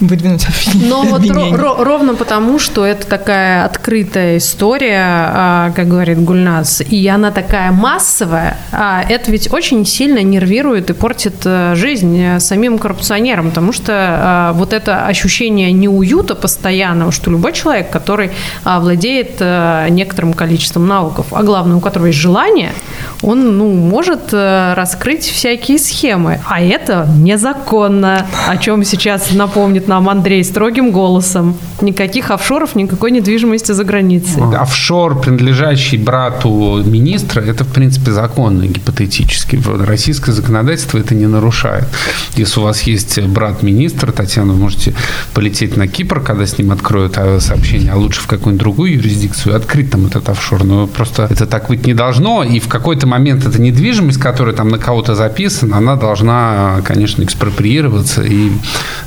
выдвинуть 0.00 0.46
Но 0.74 1.02
вот 1.02 1.22
ро- 1.22 1.82
ровно 1.82 2.14
потому, 2.14 2.58
что 2.58 2.84
это 2.84 3.06
такая 3.06 3.64
открытая 3.64 4.36
история, 4.36 5.04
а, 5.04 5.72
как 5.74 5.88
говорит 5.88 6.20
Гульнас, 6.22 6.82
и 6.82 7.06
она 7.08 7.30
такая 7.30 7.72
массовая, 7.72 8.58
а 8.72 9.02
это 9.08 9.30
ведь 9.30 9.52
очень 9.52 9.86
сильно 9.86 10.22
нервирует 10.22 10.90
и 10.90 10.92
портит 10.92 11.36
э, 11.44 11.74
жизнь 11.74 12.18
э, 12.20 12.40
самим 12.40 12.78
коррупционерам, 12.78 13.48
потому 13.48 13.72
что 13.72 13.92
а, 13.94 14.52
вот 14.52 14.72
это 14.72 15.06
ощущение 15.06 15.72
неуюта 15.72 16.34
постоянного, 16.34 17.12
что 17.12 17.30
любой 17.30 17.52
человек, 17.52 17.90
который 17.90 18.30
владеет 18.64 19.36
э, 19.40 19.86
некоторым 19.90 20.34
количеством 20.34 20.86
навыков, 20.86 21.26
а 21.30 21.42
главное, 21.42 21.76
у 21.76 21.80
которого 21.80 22.06
есть 22.06 22.18
желание, 22.18 22.72
он 23.22 23.58
ну, 23.58 23.72
может 23.72 24.32
раскрыть 24.32 25.24
всякие 25.24 25.78
схемы. 25.78 26.40
А 26.46 26.60
это 26.60 27.08
незаконно, 27.18 28.26
о 28.46 28.56
чем 28.56 28.84
сейчас 28.84 29.32
напомнит 29.32 29.88
нам 29.88 30.08
Андрей 30.08 30.44
строгим 30.44 30.92
голосом. 30.92 31.56
Никаких 31.80 32.30
офшоров, 32.30 32.74
никакой 32.74 33.10
недвижимости 33.10 33.72
за 33.72 33.84
границей. 33.84 34.42
Офшор, 34.56 35.20
принадлежащий 35.20 35.98
брату 35.98 36.82
министра, 36.84 37.40
это, 37.40 37.64
в 37.64 37.72
принципе, 37.72 38.12
законно 38.12 38.64
гипотетически. 38.66 39.60
Российское 39.84 40.32
законодательство 40.32 40.98
это 40.98 41.14
не 41.14 41.26
нарушает. 41.26 41.88
Если 42.36 42.60
у 42.60 42.62
вас 42.62 42.82
есть 42.82 43.20
брат 43.20 43.62
министра, 43.62 44.12
Татьяна, 44.12 44.52
вы 44.52 44.58
можете 44.58 44.94
полететь 45.34 45.76
на 45.76 45.88
Кипр, 45.88 46.20
когда 46.20 46.46
с 46.46 46.58
ним 46.58 46.72
откроют 46.72 47.18
сообщение, 47.40 47.92
а 47.92 47.96
лучше 47.96 48.20
в 48.20 48.26
какую-нибудь 48.26 48.60
другую 48.60 48.94
юрисдикцию, 48.94 49.56
открыть 49.56 49.90
там 49.90 50.06
этот 50.06 50.28
офшор. 50.28 50.64
Но 50.64 50.86
просто 50.86 51.28
это 51.30 51.46
так 51.46 51.68
быть 51.68 51.86
не 51.86 51.94
должно. 51.94 52.44
И 52.44 52.60
в 52.60 52.68
какой-то 52.68 53.07
момент 53.08 53.44
эта 53.46 53.60
недвижимость, 53.60 54.18
которая 54.18 54.54
там 54.54 54.68
на 54.68 54.78
кого-то 54.78 55.14
записана, 55.14 55.78
она 55.78 55.96
должна, 55.96 56.80
конечно, 56.84 57.22
экспроприироваться 57.22 58.22
и 58.22 58.52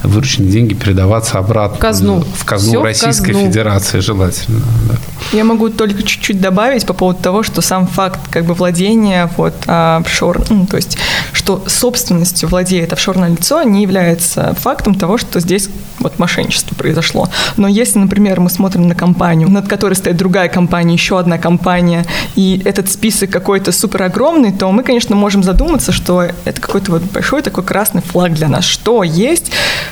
вырученные 0.04 0.52
деньги 0.52 0.74
передаваться 0.74 1.38
обратно. 1.38 1.78
В 1.78 1.80
казну. 1.80 2.24
В 2.36 2.46
казну 2.46 2.72
Все 2.72 2.84
Российской 2.84 3.32
в 3.32 3.34
казну. 3.34 3.48
Федерации 3.48 4.00
желательно. 4.00 4.62
Да. 4.90 4.96
Я 5.34 5.44
могу 5.44 5.70
только 5.70 6.04
чуть-чуть 6.04 6.42
добавить 6.42 6.86
по 6.86 6.94
поводу 6.94 7.22
того, 7.22 7.44
что 7.44 7.62
сам 7.62 7.88
факт 7.88 8.20
как 8.30 8.46
бы 8.46 8.54
владения 8.54 9.30
вот 9.38 9.54
офшор, 9.66 10.44
ну, 10.50 10.66
то 10.66 10.78
есть 10.78 10.98
что 11.32 11.64
собственностью 11.68 12.50
владеет 12.50 12.92
офшорное 12.94 13.30
лицо, 13.30 13.64
не 13.64 13.84
является 13.84 14.56
фактом 14.60 14.96
того, 14.96 15.18
что 15.18 15.40
здесь 15.40 15.70
вот 16.00 16.20
мошенничество 16.20 16.76
произошло. 16.76 17.30
Но 17.58 17.68
если, 17.68 18.00
например, 18.00 18.40
мы 18.40 18.50
смотрим 18.50 18.88
на 18.88 18.96
компанию, 18.96 19.50
над 19.50 19.68
которой 19.68 19.94
стоит 19.94 20.18
другая 20.18 20.50
компания, 20.50 20.94
еще 20.94 21.20
одна 21.20 21.38
компания, 21.38 22.06
и 22.36 22.62
этот 22.66 22.90
список 22.90 23.30
какой-то 23.30 23.72
супер 23.92 24.04
огромный, 24.04 24.54
то 24.54 24.72
мы, 24.72 24.84
конечно, 24.84 25.18
можем 25.18 25.44
задуматься, 25.44 25.92
что 25.92 26.24
это 26.46 26.62
какой-то 26.62 26.92
вот 26.92 27.02
большой 27.02 27.42
такой 27.42 27.66
красный 27.66 28.02
флаг 28.02 28.34
для 28.34 28.48
нас. 28.48 28.64
Что 28.64 29.04
есть 29.04 29.52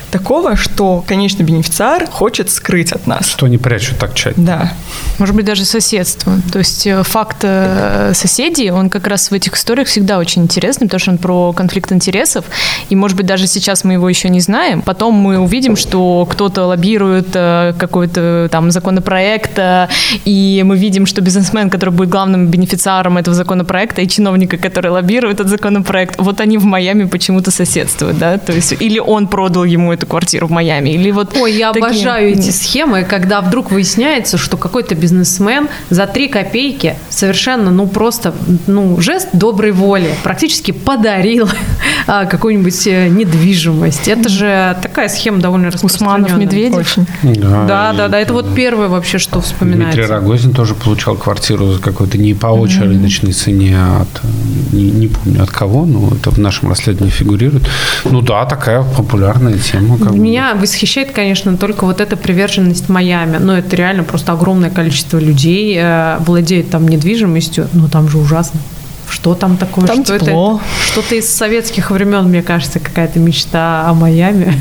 такого, 0.09 0.55
что 0.55 1.03
конечный 1.07 1.43
бенефициар 1.45 2.07
хочет 2.07 2.49
скрыть 2.49 2.91
от 2.91 3.07
нас? 3.07 3.27
Что 3.27 3.47
не 3.47 3.57
прячут 3.57 3.97
так 3.97 4.13
тщательно. 4.13 4.45
Да. 4.45 4.73
Может 5.17 5.35
быть, 5.35 5.45
даже 5.45 5.65
соседство. 5.65 6.33
То 6.51 6.59
есть 6.59 6.87
э, 6.87 7.03
факт 7.03 7.37
э, 7.41 8.13
соседей, 8.13 8.71
он 8.71 8.89
как 8.89 9.07
раз 9.07 9.31
в 9.31 9.33
этих 9.33 9.55
историях 9.55 9.87
всегда 9.87 10.17
очень 10.17 10.43
интересный, 10.43 10.87
потому 10.87 10.99
что 10.99 11.11
он 11.11 11.17
про 11.17 11.53
конфликт 11.53 11.91
интересов. 11.91 12.45
И, 12.89 12.95
может 12.95 13.17
быть, 13.17 13.25
даже 13.25 13.47
сейчас 13.47 13.83
мы 13.83 13.93
его 13.93 14.07
еще 14.07 14.29
не 14.29 14.39
знаем. 14.39 14.81
Потом 14.81 15.13
мы 15.15 15.39
увидим, 15.39 15.75
что 15.75 16.27
кто-то 16.29 16.65
лоббирует 16.65 17.29
э, 17.33 17.73
какой-то 17.77 18.49
там 18.51 18.71
законопроект, 18.71 19.59
и 20.25 20.63
мы 20.65 20.77
видим, 20.77 21.05
что 21.05 21.21
бизнесмен, 21.21 21.69
который 21.69 21.91
будет 21.91 22.09
главным 22.09 22.47
бенефициаром 22.47 23.17
этого 23.17 23.35
законопроекта, 23.35 24.01
и 24.01 24.07
чиновника, 24.07 24.57
который 24.57 24.91
лоббирует 24.91 25.39
этот 25.39 25.49
законопроект, 25.49 26.15
вот 26.17 26.41
они 26.41 26.57
в 26.57 26.65
Майами 26.65 27.05
почему-то 27.05 27.51
соседствуют, 27.51 28.17
да? 28.17 28.37
То 28.37 28.53
есть 28.53 28.73
или 28.79 28.99
он 28.99 29.27
продал 29.27 29.63
ему 29.63 29.93
эту 29.99 30.07
квартиру 30.07 30.47
в 30.47 30.51
Майами, 30.51 30.89
или 30.89 31.11
вот... 31.11 31.35
Ой, 31.35 31.53
я 31.53 31.71
такие... 31.71 31.85
обожаю 31.85 32.31
эти 32.31 32.49
схемы, 32.51 33.03
когда 33.03 33.41
вдруг 33.41 33.71
выясняется, 33.71 34.37
что 34.37 34.57
какой-то 34.57 34.95
бизнесмен 34.95 35.67
за 35.89 36.07
три 36.07 36.27
копейки 36.27 36.95
совершенно, 37.09 37.69
ну, 37.69 37.85
просто, 37.87 38.33
ну, 38.67 38.99
жест 39.01 39.29
доброй 39.33 39.71
воли 39.71 40.15
практически 40.23 40.71
подарил 40.71 41.49
а, 42.07 42.25
какую-нибудь 42.25 42.87
э, 42.87 43.09
недвижимость. 43.09 44.07
Это 44.07 44.29
же 44.29 44.77
такая 44.81 45.09
схема 45.09 45.39
довольно 45.39 45.67
распространенная. 45.67 46.25
Усманов, 46.25 46.39
Медведев. 46.39 46.95
Да, 47.23 47.65
да, 47.65 47.93
да, 47.93 48.07
да, 48.07 48.19
это 48.19 48.33
вот 48.33 48.53
первое 48.55 48.87
вообще, 48.87 49.17
что 49.17 49.41
вспоминается. 49.41 49.97
Дмитрий 49.97 50.13
Рогозин 50.13 50.53
тоже 50.53 50.75
получал 50.75 51.15
квартиру 51.15 51.73
за 51.73 51.81
какой-то 51.81 52.17
не 52.17 52.33
по 52.33 52.47
очень 52.47 52.83
рыночной 52.83 53.33
цене, 53.33 53.75
а 53.77 54.01
от, 54.01 54.73
не, 54.73 54.91
не 54.91 55.07
помню 55.07 55.43
от 55.43 55.49
кого, 55.49 55.85
но 55.85 56.09
это 56.15 56.31
в 56.31 56.37
нашем 56.37 56.69
расследовании 56.69 57.11
фигурирует. 57.11 57.67
Ну 58.05 58.21
да, 58.21 58.45
такая 58.45 58.83
популярная 58.83 59.57
тема. 59.57 59.88
Как 59.97 60.13
Меня 60.13 60.53
бы. 60.53 60.61
восхищает, 60.61 61.11
конечно, 61.11 61.57
только 61.57 61.85
вот 61.85 62.01
эта 62.01 62.15
приверженность 62.15 62.89
Майами. 62.89 63.37
Но 63.37 63.57
это 63.57 63.75
реально 63.75 64.03
просто 64.03 64.33
огромное 64.33 64.69
количество 64.69 64.89
количество 64.89 65.19
людей 65.19 65.77
э, 65.77 66.17
владеет 66.19 66.69
там 66.69 66.87
недвижимостью, 66.87 67.67
но 67.73 67.87
там 67.87 68.09
же 68.09 68.17
ужасно. 68.17 68.59
Что 69.09 69.35
там 69.35 69.57
такое? 69.57 69.85
Там 69.85 70.03
что 70.03 70.19
тепло. 70.19 70.61
это? 70.61 70.91
Что-то 70.91 71.15
из 71.15 71.29
советских 71.29 71.91
времен, 71.91 72.29
мне 72.29 72.41
кажется, 72.41 72.79
какая-то 72.79 73.19
мечта 73.19 73.87
о 73.87 73.93
Майами. 73.93 74.53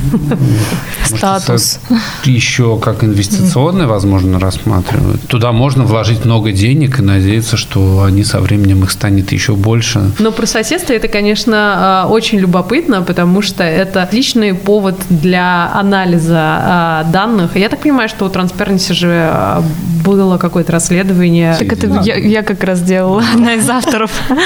Статус. 1.05 1.81
Еще 2.25 2.79
как 2.79 3.05
инвестиционное, 3.05 3.87
возможно, 3.87 4.39
рассматривают. 4.39 5.23
Туда 5.27 5.53
можно 5.53 5.85
вложить 5.85 6.25
много 6.25 6.53
денег 6.53 6.99
и 6.99 7.03
надеяться, 7.03 7.57
что 7.57 8.03
они 8.03 8.25
со 8.25 8.41
временем 8.41 8.85
их 8.85 8.91
станет 8.91 9.33
еще 9.33 9.55
больше. 9.55 10.11
Но 10.19 10.33
про 10.33 10.47
соседство 10.47 10.93
это, 10.93 11.09
конечно, 11.09 12.05
э, 12.07 12.11
очень 12.11 12.39
любопытно, 12.39 13.03
потому 13.03 13.43
что 13.43 13.65
это 13.65 14.03
отличный 14.03 14.55
повод 14.55 14.97
для 15.09 15.71
анализа 15.75 17.05
э, 17.07 17.13
данных. 17.13 17.57
Я 17.57 17.69
так 17.69 17.81
понимаю, 17.81 18.09
что 18.09 18.27
у 18.27 18.29
Transparency 18.29 18.93
же 18.93 19.63
было 20.17 20.39
какое-то 20.39 20.73
расследование. 20.73 21.55
Так 21.59 21.73
это 21.73 22.01
я, 22.03 22.17
я 22.17 22.43
как 22.43 22.65
раз 22.65 22.83
делала, 22.83 23.23
одна 23.35 23.55
из 23.55 23.69
авторов. 23.69 24.11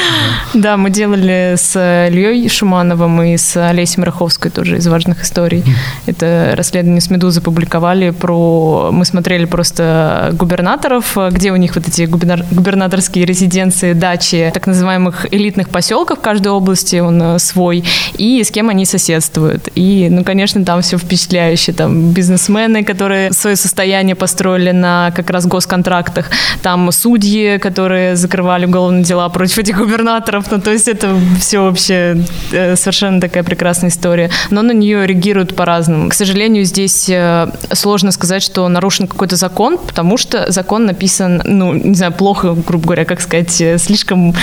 Да, 0.55 0.76
мы 0.76 0.91
делали 0.91 1.55
с 1.57 1.76
Ильей 1.76 2.49
Шумановым 2.49 3.22
и 3.22 3.37
с 3.37 3.57
Олесей 3.57 4.01
Мраховской 4.01 4.51
тоже 4.51 4.76
из 4.76 4.87
важных 4.87 5.22
историй. 5.22 5.64
Это 6.07 6.53
расследование 6.57 7.01
с 7.01 7.11
«Медузы» 7.11 7.41
публиковали 7.41 8.11
про... 8.11 8.91
Мы 8.93 9.05
смотрели 9.05 9.47
просто 9.47 10.30
губернаторов, 10.32 11.16
где 11.30 11.53
у 11.53 11.57
них 11.57 11.74
вот 11.74 11.89
эти 11.89 12.03
губернаторские 12.05 13.24
резиденции, 13.24 13.93
дачи, 13.93 14.51
так 14.53 14.66
называемых 14.66 15.32
элитных 15.32 15.68
поселков 15.70 16.20
каждой 16.20 16.49
области, 16.49 16.97
он 16.97 17.22
э, 17.22 17.39
свой, 17.39 17.84
и 18.14 18.43
с 18.43 18.51
кем 18.51 18.68
они 18.68 18.84
соседствуют. 18.84 19.68
И, 19.74 20.09
ну, 20.11 20.24
конечно, 20.24 20.64
там 20.64 20.82
все 20.82 20.99
впечатляюще. 20.99 21.72
Там 21.72 22.12
бизнесмены, 22.12 22.84
которые 22.84 23.32
свое 23.32 23.57
состояние 23.57 24.14
построили 24.16 24.70
на 24.70 25.12
как 25.14 25.30
раз 25.30 25.47
госконтрактах, 25.53 26.30
там 26.62 26.90
судьи, 26.92 27.59
которые 27.59 28.16
закрывали 28.16 28.66
уголовные 28.66 29.05
дела 29.05 29.28
против 29.28 29.59
этих 29.59 29.76
губернаторов. 29.76 30.50
Ну, 30.50 30.61
то 30.61 30.70
есть 30.70 30.88
это 30.88 31.14
все 31.38 31.59
вообще 31.61 32.24
э, 32.53 32.76
совершенно 32.76 33.20
такая 33.20 33.44
прекрасная 33.44 33.90
история. 33.90 34.30
Но 34.50 34.62
на 34.62 34.72
нее 34.72 35.07
реагируют 35.07 35.55
по-разному. 35.55 36.09
К 36.09 36.14
сожалению, 36.14 36.64
здесь 36.64 37.09
э, 37.09 37.48
сложно 37.72 38.12
сказать, 38.12 38.42
что 38.42 38.68
нарушен 38.68 39.07
какой-то 39.07 39.36
закон, 39.36 39.78
потому 39.78 40.16
что 40.16 40.50
закон 40.50 40.86
написан, 40.86 41.42
ну, 41.44 41.74
не 41.74 41.94
знаю, 41.94 42.12
плохо, 42.12 42.55
грубо 42.55 42.84
говоря, 42.84 43.05
как 43.05 43.20
сказать, 43.20 43.61
э, 43.61 43.78
слишком... 43.78 44.34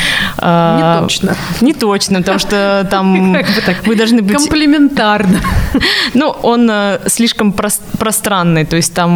Не 0.42 1.00
точно. 1.02 1.36
Не 1.62 1.74
точно, 1.74 2.20
потому 2.20 2.40
что 2.40 2.88
там 2.92 3.38
вы 3.86 3.96
должны 3.96 4.22
быть... 4.22 4.38
Комплементарно. 4.38 5.40
Ну, 6.14 6.30
он 6.30 6.72
слишком 7.08 7.54
пространный, 7.54 8.66
то 8.66 8.76
есть 8.76 8.94
там 8.94 9.12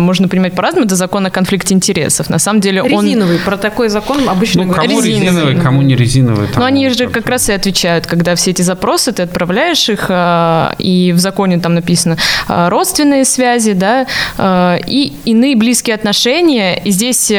можно 0.00 0.28
понимать 0.28 0.54
по-разному, 0.54 0.86
это 0.86 0.96
закон 0.96 1.15
о 1.24 1.30
конфликте 1.30 1.72
интересов. 1.72 2.28
На 2.28 2.38
самом 2.38 2.60
деле 2.60 2.82
он... 2.82 3.06
Резиновый, 3.06 3.38
про 3.38 3.56
такой 3.56 3.88
закон 3.88 4.28
обычно 4.28 4.64
ну, 4.64 4.74
кому 4.74 5.00
резиновый, 5.00 5.12
резиновый 5.12 5.54
кому 5.56 5.82
не 5.82 5.96
резиновый. 5.96 6.48
Но 6.56 6.64
они 6.64 6.88
же 6.90 7.06
как 7.08 7.26
раз 7.28 7.48
и 7.48 7.52
отвечают, 7.52 8.06
когда 8.06 8.34
все 8.34 8.50
эти 8.50 8.62
запросы, 8.62 9.12
ты 9.12 9.22
отправляешь 9.22 9.88
их, 9.88 10.06
а, 10.08 10.74
и 10.78 11.12
в 11.12 11.18
законе 11.18 11.58
там 11.58 11.74
написано 11.74 12.16
а, 12.48 12.68
родственные 12.68 13.24
связи, 13.24 13.72
да, 13.72 14.06
а, 14.36 14.78
и 14.86 15.12
иные 15.24 15.56
близкие 15.56 15.94
отношения. 15.94 16.80
И 16.84 16.90
здесь 16.90 17.32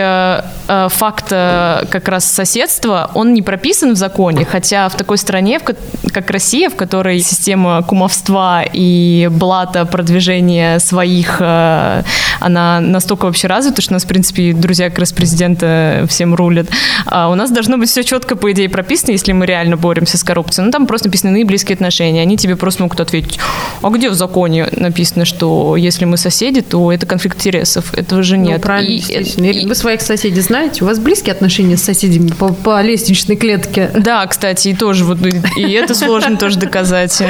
факт 0.68 1.30
как 1.30 2.08
раз 2.08 2.26
соседства, 2.26 3.12
он 3.14 3.34
не 3.34 3.42
прописан 3.42 3.94
в 3.94 3.96
законе, 3.96 4.46
хотя 4.46 4.90
в 4.90 4.96
такой 4.96 5.18
стране, 5.18 5.60
как 5.60 6.30
Россия, 6.30 6.70
в 6.70 6.76
которой 6.76 7.20
система 7.20 7.84
кумовства 7.84 8.64
и 8.64 9.30
блата 9.32 9.86
продвижения 9.86 10.80
своих, 10.80 11.40
она 11.42 12.80
настолько 12.80 13.26
вообще 13.26 13.48
развита, 13.48 13.67
что 13.82 13.94
у 13.94 13.96
нас, 13.96 14.04
в 14.04 14.08
принципе, 14.08 14.54
друзья 14.54 14.90
как 14.90 15.00
раз 15.00 15.12
президента 15.12 16.06
всем 16.10 16.36
рулят. 16.36 16.68
А 17.06 17.30
у 17.30 17.36
нас 17.36 17.52
должно 17.52 17.78
быть 17.78 17.90
все 17.90 18.04
четко, 18.04 18.36
по 18.36 18.52
идее, 18.52 18.70
прописано, 18.70 19.12
если 19.12 19.32
мы 19.32 19.46
реально 19.46 19.78
боремся 19.78 20.18
с 20.18 20.24
коррупцией. 20.24 20.66
Ну, 20.66 20.72
там 20.72 20.88
просто 20.88 21.08
написаны 21.08 21.46
близкие 21.46 21.76
отношения. 21.76 22.22
Они 22.22 22.38
тебе 22.38 22.56
просто 22.56 22.84
могут 22.84 23.00
ответить, 23.00 23.40
а 23.82 23.90
где 23.90 24.10
в 24.10 24.14
законе 24.14 24.68
написано, 24.72 25.26
что 25.26 25.76
если 25.76 26.06
мы 26.06 26.18
соседи, 26.18 26.62
то 26.62 26.92
это 26.92 27.06
конфликт 27.06 27.38
интересов? 27.38 27.94
Этого 27.94 28.24
же 28.24 28.38
ну, 28.38 28.46
нет. 28.46 28.58
Ну, 28.58 28.64
правильно, 28.64 29.02
и, 29.08 29.62
и, 29.62 29.68
Вы 29.68 29.76
своих 29.76 30.02
соседей 30.02 30.42
знаете? 30.42 30.84
У 30.84 30.88
вас 30.88 31.00
близкие 31.00 31.34
отношения 31.34 31.78
с 31.78 31.84
соседями 31.84 32.30
по, 32.30 32.54
по 32.54 32.82
лестничной 32.82 33.36
клетке? 33.36 33.92
Да, 34.08 34.26
кстати, 34.26 34.70
и 34.70 34.74
тоже 34.74 35.04
вот 35.04 35.18
и 35.58 35.72
это 35.72 35.94
сложно 35.94 36.38
тоже 36.38 36.58
доказать. 36.58 37.22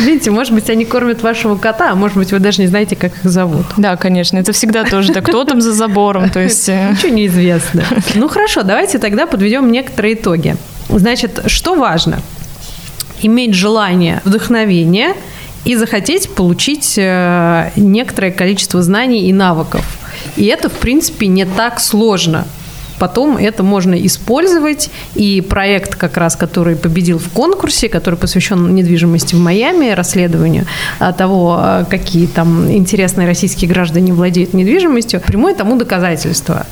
Видите, 0.00 0.30
может 0.30 0.54
быть, 0.54 0.70
они 0.70 0.86
кормят 0.86 1.22
вашего 1.22 1.56
кота, 1.56 1.92
а 1.92 1.94
может 1.94 2.16
быть, 2.16 2.32
вы 2.32 2.38
даже 2.38 2.62
не 2.62 2.68
знаете, 2.68 2.96
как 2.96 3.12
их 3.22 3.30
зовут. 3.30 3.66
Да, 3.76 3.96
конечно, 3.96 4.38
это 4.38 4.52
всегда 4.52 4.84
тоже 4.84 5.12
так. 5.12 5.24
Кто 5.24 5.44
там 5.48 5.60
за 5.60 5.72
забором? 5.72 6.30
То 6.30 6.40
есть... 6.40 6.68
Э, 6.68 6.90
Ничего 6.92 7.12
неизвестно. 7.12 7.84
Ну, 8.14 8.28
хорошо, 8.28 8.62
давайте 8.62 8.98
тогда 8.98 9.26
подведем 9.26 9.70
некоторые 9.72 10.14
итоги. 10.14 10.56
Значит, 10.88 11.42
что 11.46 11.74
важно? 11.74 12.20
Иметь 13.22 13.54
желание, 13.54 14.20
вдохновение 14.24 15.14
и 15.64 15.74
захотеть 15.74 16.34
получить 16.34 16.94
э, 16.96 17.70
некоторое 17.76 18.30
количество 18.30 18.82
знаний 18.82 19.28
и 19.28 19.32
навыков. 19.32 19.84
И 20.36 20.46
это, 20.46 20.68
в 20.68 20.74
принципе, 20.74 21.26
не 21.26 21.44
так 21.44 21.80
сложно. 21.80 22.46
Потом 22.98 23.36
это 23.36 23.62
можно 23.62 23.94
использовать. 23.94 24.90
И 25.14 25.40
проект, 25.40 25.94
как 25.94 26.16
раз, 26.16 26.36
который 26.36 26.76
победил 26.76 27.18
в 27.18 27.28
конкурсе, 27.30 27.88
который 27.88 28.16
посвящен 28.16 28.74
недвижимости 28.74 29.34
в 29.34 29.38
Майами, 29.38 29.90
расследованию 29.90 30.66
а, 30.98 31.12
того, 31.12 31.56
а, 31.58 31.84
какие 31.84 32.26
там 32.26 32.70
интересные 32.70 33.26
российские 33.26 33.70
граждане 33.70 34.12
владеют 34.12 34.54
недвижимостью, 34.54 35.20
прямое 35.20 35.54
тому 35.54 35.76
доказательство. 35.76 36.66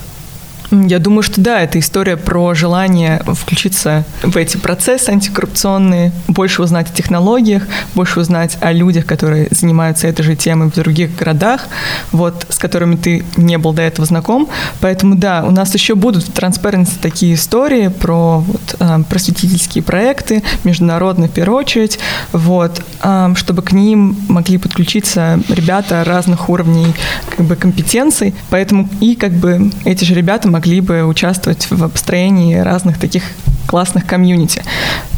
Я 0.70 0.98
думаю, 0.98 1.22
что 1.22 1.40
да, 1.40 1.60
это 1.60 1.78
история 1.78 2.16
про 2.16 2.54
желание 2.54 3.22
включиться 3.24 4.04
в 4.22 4.36
эти 4.36 4.56
процессы 4.56 5.10
антикоррупционные, 5.10 6.12
больше 6.28 6.62
узнать 6.62 6.90
о 6.90 6.94
технологиях, 6.94 7.62
больше 7.94 8.20
узнать 8.20 8.58
о 8.60 8.72
людях, 8.72 9.06
которые 9.06 9.48
занимаются 9.50 10.08
этой 10.08 10.22
же 10.22 10.34
темой 10.34 10.70
в 10.70 10.74
других 10.74 11.14
городах, 11.14 11.62
вот, 12.10 12.46
с 12.48 12.58
которыми 12.58 12.96
ты 12.96 13.24
не 13.36 13.58
был 13.58 13.72
до 13.72 13.82
этого 13.82 14.06
знаком. 14.06 14.48
Поэтому 14.80 15.14
да, 15.14 15.44
у 15.46 15.50
нас 15.50 15.72
еще 15.74 15.94
будут 15.94 16.24
в 16.24 16.32
Transparency 16.32 16.94
такие 17.00 17.34
истории 17.34 17.88
про 17.88 18.38
вот, 18.40 18.76
э, 18.78 18.98
просветительские 19.08 19.84
проекты, 19.84 20.42
международные 20.64 21.28
в 21.28 21.32
первую 21.32 21.58
очередь, 21.58 21.98
вот, 22.32 22.82
э, 23.02 23.32
чтобы 23.36 23.62
к 23.62 23.72
ним 23.72 24.16
могли 24.28 24.58
подключиться 24.58 25.38
ребята 25.48 26.02
разных 26.04 26.48
уровней 26.48 26.92
как 27.36 27.46
бы, 27.46 27.54
компетенций. 27.54 28.34
Поэтому 28.50 28.88
и 29.00 29.14
как 29.14 29.32
бы 29.32 29.70
эти 29.84 30.04
же 30.04 30.14
ребята 30.14 30.48
могли 30.56 30.80
бы 30.80 31.04
участвовать 31.04 31.70
в 31.70 31.88
построении 31.90 32.54
разных 32.56 32.98
таких 32.98 33.22
классных 33.66 34.06
комьюнити. 34.06 34.62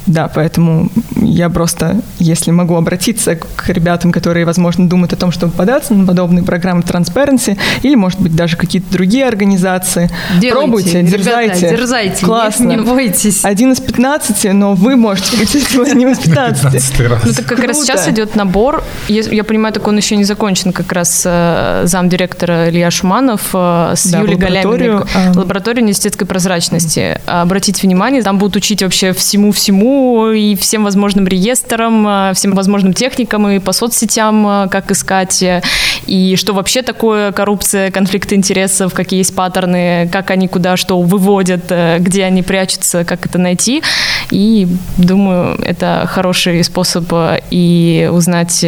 Да, 0.08 0.28
поэтому 0.28 0.90
я 1.16 1.50
просто, 1.50 2.00
если 2.18 2.50
могу 2.50 2.74
обратиться 2.76 3.36
к 3.36 3.68
ребятам, 3.68 4.10
которые, 4.10 4.46
возможно, 4.46 4.88
думают 4.88 5.12
о 5.12 5.16
том, 5.16 5.30
чтобы 5.30 5.52
податься 5.52 5.94
на 5.94 6.06
подобные 6.06 6.42
программы 6.42 6.80
Transparency, 6.80 7.58
или, 7.82 7.94
может 7.94 8.18
быть, 8.18 8.34
даже 8.34 8.56
какие-то 8.56 8.90
другие 8.90 9.26
организации, 9.26 10.10
Делайте, 10.40 10.66
пробуйте, 10.66 11.02
ребята, 11.02 11.16
дерзайте. 11.18 11.70
Дерзайте, 11.70 12.24
Классно. 12.24 12.64
Не, 12.64 12.76
не 12.76 12.82
бойтесь. 12.82 13.44
Один 13.44 13.72
из 13.72 13.80
15, 13.80 14.52
но 14.54 14.74
вы 14.74 14.96
можете 14.96 15.36
быть 15.36 15.54
одним 15.86 16.08
из 16.08 16.18
15. 16.18 16.92
Ну, 17.24 17.32
так 17.34 17.46
как 17.46 17.58
раз 17.60 17.80
сейчас 17.82 18.08
идет 18.08 18.34
набор. 18.34 18.82
Я 19.08 19.44
понимаю, 19.44 19.74
так 19.74 19.86
он 19.86 19.96
еще 19.96 20.16
не 20.16 20.24
закончен, 20.24 20.72
как 20.72 20.90
раз 20.92 21.22
э, 21.24 21.82
замдиректора 21.84 22.70
Илья 22.70 22.90
Шуманов 22.90 23.50
э, 23.52 23.92
с 23.94 24.06
Юлией 24.06 24.38
Галяминой. 24.38 25.04
А. 25.14 25.32
Лабораторию 25.34 25.82
университетской 25.82 26.26
прозрачности. 26.26 27.20
Обратите 27.26 27.86
внимание, 27.86 28.22
там 28.22 28.38
будут 28.38 28.56
учить 28.56 28.82
вообще 28.82 29.12
всему-всему, 29.12 29.97
и 30.32 30.54
всем 30.56 30.84
возможным 30.84 31.26
реестрам, 31.26 32.30
э, 32.30 32.34
всем 32.34 32.52
возможным 32.52 32.92
техникам 32.92 33.48
и 33.48 33.58
по 33.58 33.72
соцсетям, 33.72 34.46
э, 34.46 34.68
как 34.68 34.90
искать, 34.90 35.42
э, 35.42 35.62
и 36.06 36.36
что 36.36 36.52
вообще 36.52 36.82
такое 36.82 37.32
коррупция, 37.32 37.90
конфликт 37.90 38.32
интересов, 38.32 38.94
какие 38.94 39.18
есть 39.18 39.34
паттерны, 39.34 40.08
как 40.12 40.30
они 40.30 40.48
куда 40.48 40.76
что 40.76 41.00
выводят, 41.00 41.72
где 41.98 42.24
они 42.24 42.42
прячутся, 42.42 43.04
как 43.04 43.26
это 43.26 43.38
найти. 43.38 43.82
И 44.30 44.66
думаю, 44.96 45.58
это 45.64 46.08
хороший 46.08 46.62
способ 46.64 47.12
и 47.50 48.08
узнать 48.12 48.64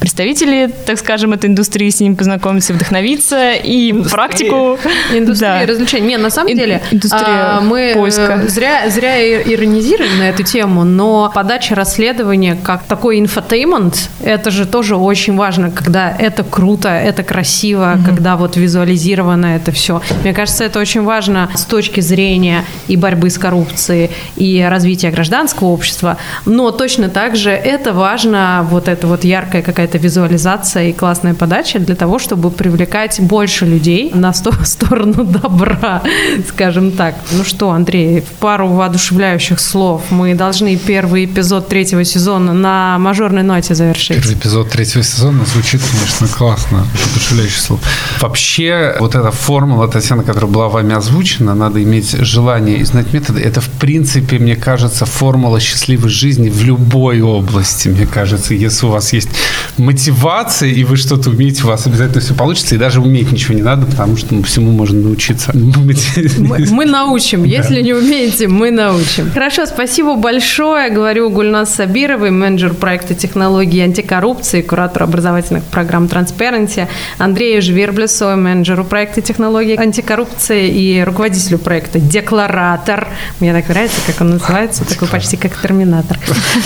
представителей, 0.00 0.68
так 0.68 0.98
скажем, 0.98 1.32
этой 1.32 1.50
индустрии, 1.50 1.90
с 1.90 2.00
ним 2.00 2.16
познакомиться, 2.16 2.72
вдохновиться 2.72 3.52
и 3.52 3.90
индустрия. 3.90 4.16
практику. 4.16 4.78
Индустрия 5.14 5.60
да. 5.60 5.66
развлечений. 5.66 6.08
Не, 6.08 6.18
на 6.18 6.30
самом 6.30 6.56
деле, 6.56 6.82
индустрия 6.90 7.58
а, 7.58 7.60
мы 7.60 7.92
поиска. 7.94 8.44
зря, 8.48 8.88
зря 8.88 9.42
иронизируем 9.42 10.18
на 10.18 10.28
эту 10.30 10.42
тему, 10.52 10.84
но 10.84 11.32
подача 11.34 11.74
расследования 11.74 12.58
как 12.62 12.82
такой 12.82 13.18
infotainment, 13.18 14.10
это 14.22 14.50
же 14.50 14.66
тоже 14.66 14.96
очень 14.96 15.34
важно, 15.34 15.70
когда 15.70 16.10
это 16.10 16.44
круто, 16.44 16.90
это 16.90 17.22
красиво, 17.22 17.94
mm-hmm. 17.94 18.04
когда 18.04 18.36
вот 18.36 18.56
визуализировано 18.56 19.46
это 19.46 19.72
все. 19.72 20.02
Мне 20.22 20.34
кажется, 20.34 20.64
это 20.64 20.78
очень 20.78 21.04
важно 21.04 21.48
с 21.54 21.64
точки 21.64 22.00
зрения 22.00 22.64
и 22.86 22.96
борьбы 22.96 23.30
с 23.30 23.38
коррупцией, 23.38 24.10
и 24.36 24.66
развития 24.68 25.10
гражданского 25.10 25.68
общества, 25.68 26.18
но 26.44 26.70
точно 26.70 27.08
так 27.08 27.34
же 27.34 27.50
это 27.50 27.94
важно, 27.94 28.66
вот 28.70 28.88
эта 28.88 29.06
вот 29.06 29.24
яркая 29.24 29.62
какая-то 29.62 29.96
визуализация 29.96 30.88
и 30.88 30.92
классная 30.92 31.34
подача 31.34 31.78
для 31.78 31.94
того, 31.94 32.18
чтобы 32.18 32.50
привлекать 32.50 33.20
больше 33.20 33.64
людей 33.64 34.10
на 34.14 34.32
сторону 34.64 35.24
добра, 35.24 36.02
скажем 36.46 36.92
так. 36.92 37.14
Ну 37.32 37.42
что, 37.44 37.70
Андрей, 37.70 38.20
в 38.20 38.32
пару 38.38 38.68
воодушевляющих 38.68 39.58
слов 39.58 40.02
мы 40.10 40.34
должны 40.42 40.76
первый 40.76 41.26
эпизод 41.26 41.68
третьего 41.68 42.04
сезона 42.04 42.52
на 42.52 42.98
мажорной 42.98 43.44
ноте 43.44 43.76
завершить. 43.76 44.16
Первый 44.16 44.34
эпизод 44.34 44.70
третьего 44.70 45.04
сезона 45.04 45.44
звучит, 45.44 45.80
конечно, 45.92 46.26
классно, 46.26 46.84
подушевляющий 47.04 47.60
слов. 47.60 47.80
Вообще, 48.20 48.96
вот 48.98 49.14
эта 49.14 49.30
формула, 49.30 49.86
Татьяна, 49.86 50.24
которая 50.24 50.50
была 50.50 50.68
вами 50.68 50.96
озвучена, 50.96 51.54
надо 51.54 51.80
иметь 51.80 52.10
желание 52.10 52.78
и 52.78 52.84
знать 52.84 53.12
методы. 53.12 53.40
Это, 53.40 53.60
в 53.60 53.68
принципе, 53.68 54.40
мне 54.40 54.56
кажется, 54.56 55.06
формула 55.06 55.60
счастливой 55.60 56.10
жизни 56.10 56.48
в 56.48 56.64
любой 56.64 57.20
области, 57.20 57.86
мне 57.86 58.06
кажется. 58.06 58.54
Если 58.54 58.84
у 58.86 58.88
вас 58.88 59.12
есть 59.12 59.28
мотивация, 59.78 60.70
и 60.70 60.82
вы 60.82 60.96
что-то 60.96 61.30
умеете, 61.30 61.62
у 61.62 61.68
вас 61.68 61.86
обязательно 61.86 62.20
все 62.20 62.34
получится. 62.34 62.74
И 62.74 62.78
даже 62.78 63.00
уметь 63.00 63.30
ничего 63.30 63.54
не 63.54 63.62
надо, 63.62 63.86
потому 63.86 64.16
что 64.16 64.42
всему 64.42 64.72
можно 64.72 65.00
научиться. 65.00 65.52
Мы, 65.54 65.94
мы 66.70 66.84
научим. 66.84 67.44
Если 67.44 67.80
не 67.80 67.92
умеете, 67.92 68.48
мы 68.48 68.72
научим. 68.72 69.30
Хорошо, 69.30 69.66
спасибо 69.66 70.16
большое. 70.16 70.31
Говорю 70.32 71.28
Гульнас 71.30 71.74
Сабировой, 71.74 72.30
менеджер 72.30 72.72
проекта 72.72 73.14
технологии 73.14 73.80
антикоррупции, 73.82 74.62
куратор 74.62 75.02
образовательных 75.02 75.64
программ 75.64 76.06
Transparency, 76.06 76.88
Андрею 77.18 77.60
Жверблесову, 77.60 78.36
менеджеру 78.36 78.84
проекта 78.84 79.20
технологии 79.20 79.78
антикоррупции 79.78 80.68
и 80.68 81.02
руководителю 81.02 81.58
проекта 81.58 81.98
Декларатор. 81.98 83.08
Мне 83.40 83.52
так 83.52 83.68
нравится, 83.68 84.00
как 84.06 84.20
он 84.20 84.30
называется, 84.30 84.88
такой 84.88 85.08
почти 85.08 85.36
как 85.36 85.60
Терминатор. 85.60 86.18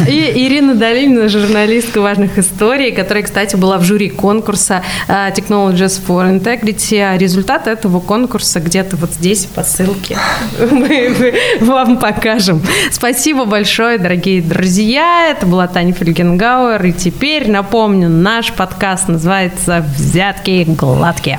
И 0.09 0.33
Ирина 0.47 0.75
Долинина, 0.75 1.29
журналистка 1.29 2.01
важных 2.01 2.39
историй, 2.39 2.93
которая, 2.93 3.25
кстати, 3.25 3.57
была 3.57 3.79
в 3.79 3.83
жюри 3.83 4.11
конкурса 4.11 4.83
э, 5.09 5.31
Technologies 5.31 6.01
for 6.07 6.31
Integrity. 6.31 7.19
Результат 7.19 7.67
этого 7.67 8.01
конкурса 8.01 8.61
где-то 8.61 8.97
вот 8.97 9.12
здесь 9.12 9.47
по 9.47 9.62
ссылке 9.62 10.19
мы 10.71 11.35
вам 11.61 11.99
покажем. 11.99 12.62
Спасибо 12.91 13.45
большое, 13.57 13.96
дорогие 13.96 14.42
друзья. 14.42 15.30
Это 15.30 15.46
была 15.46 15.66
Таня 15.66 15.94
Фельгенгауэр. 15.94 16.84
И 16.84 16.92
теперь 16.92 17.50
напомню, 17.50 18.11
наш 18.11 18.52
подкаст 18.52 19.09
называется 19.09 19.82
«Взятки 19.96 20.66
гладкие». 20.68 21.38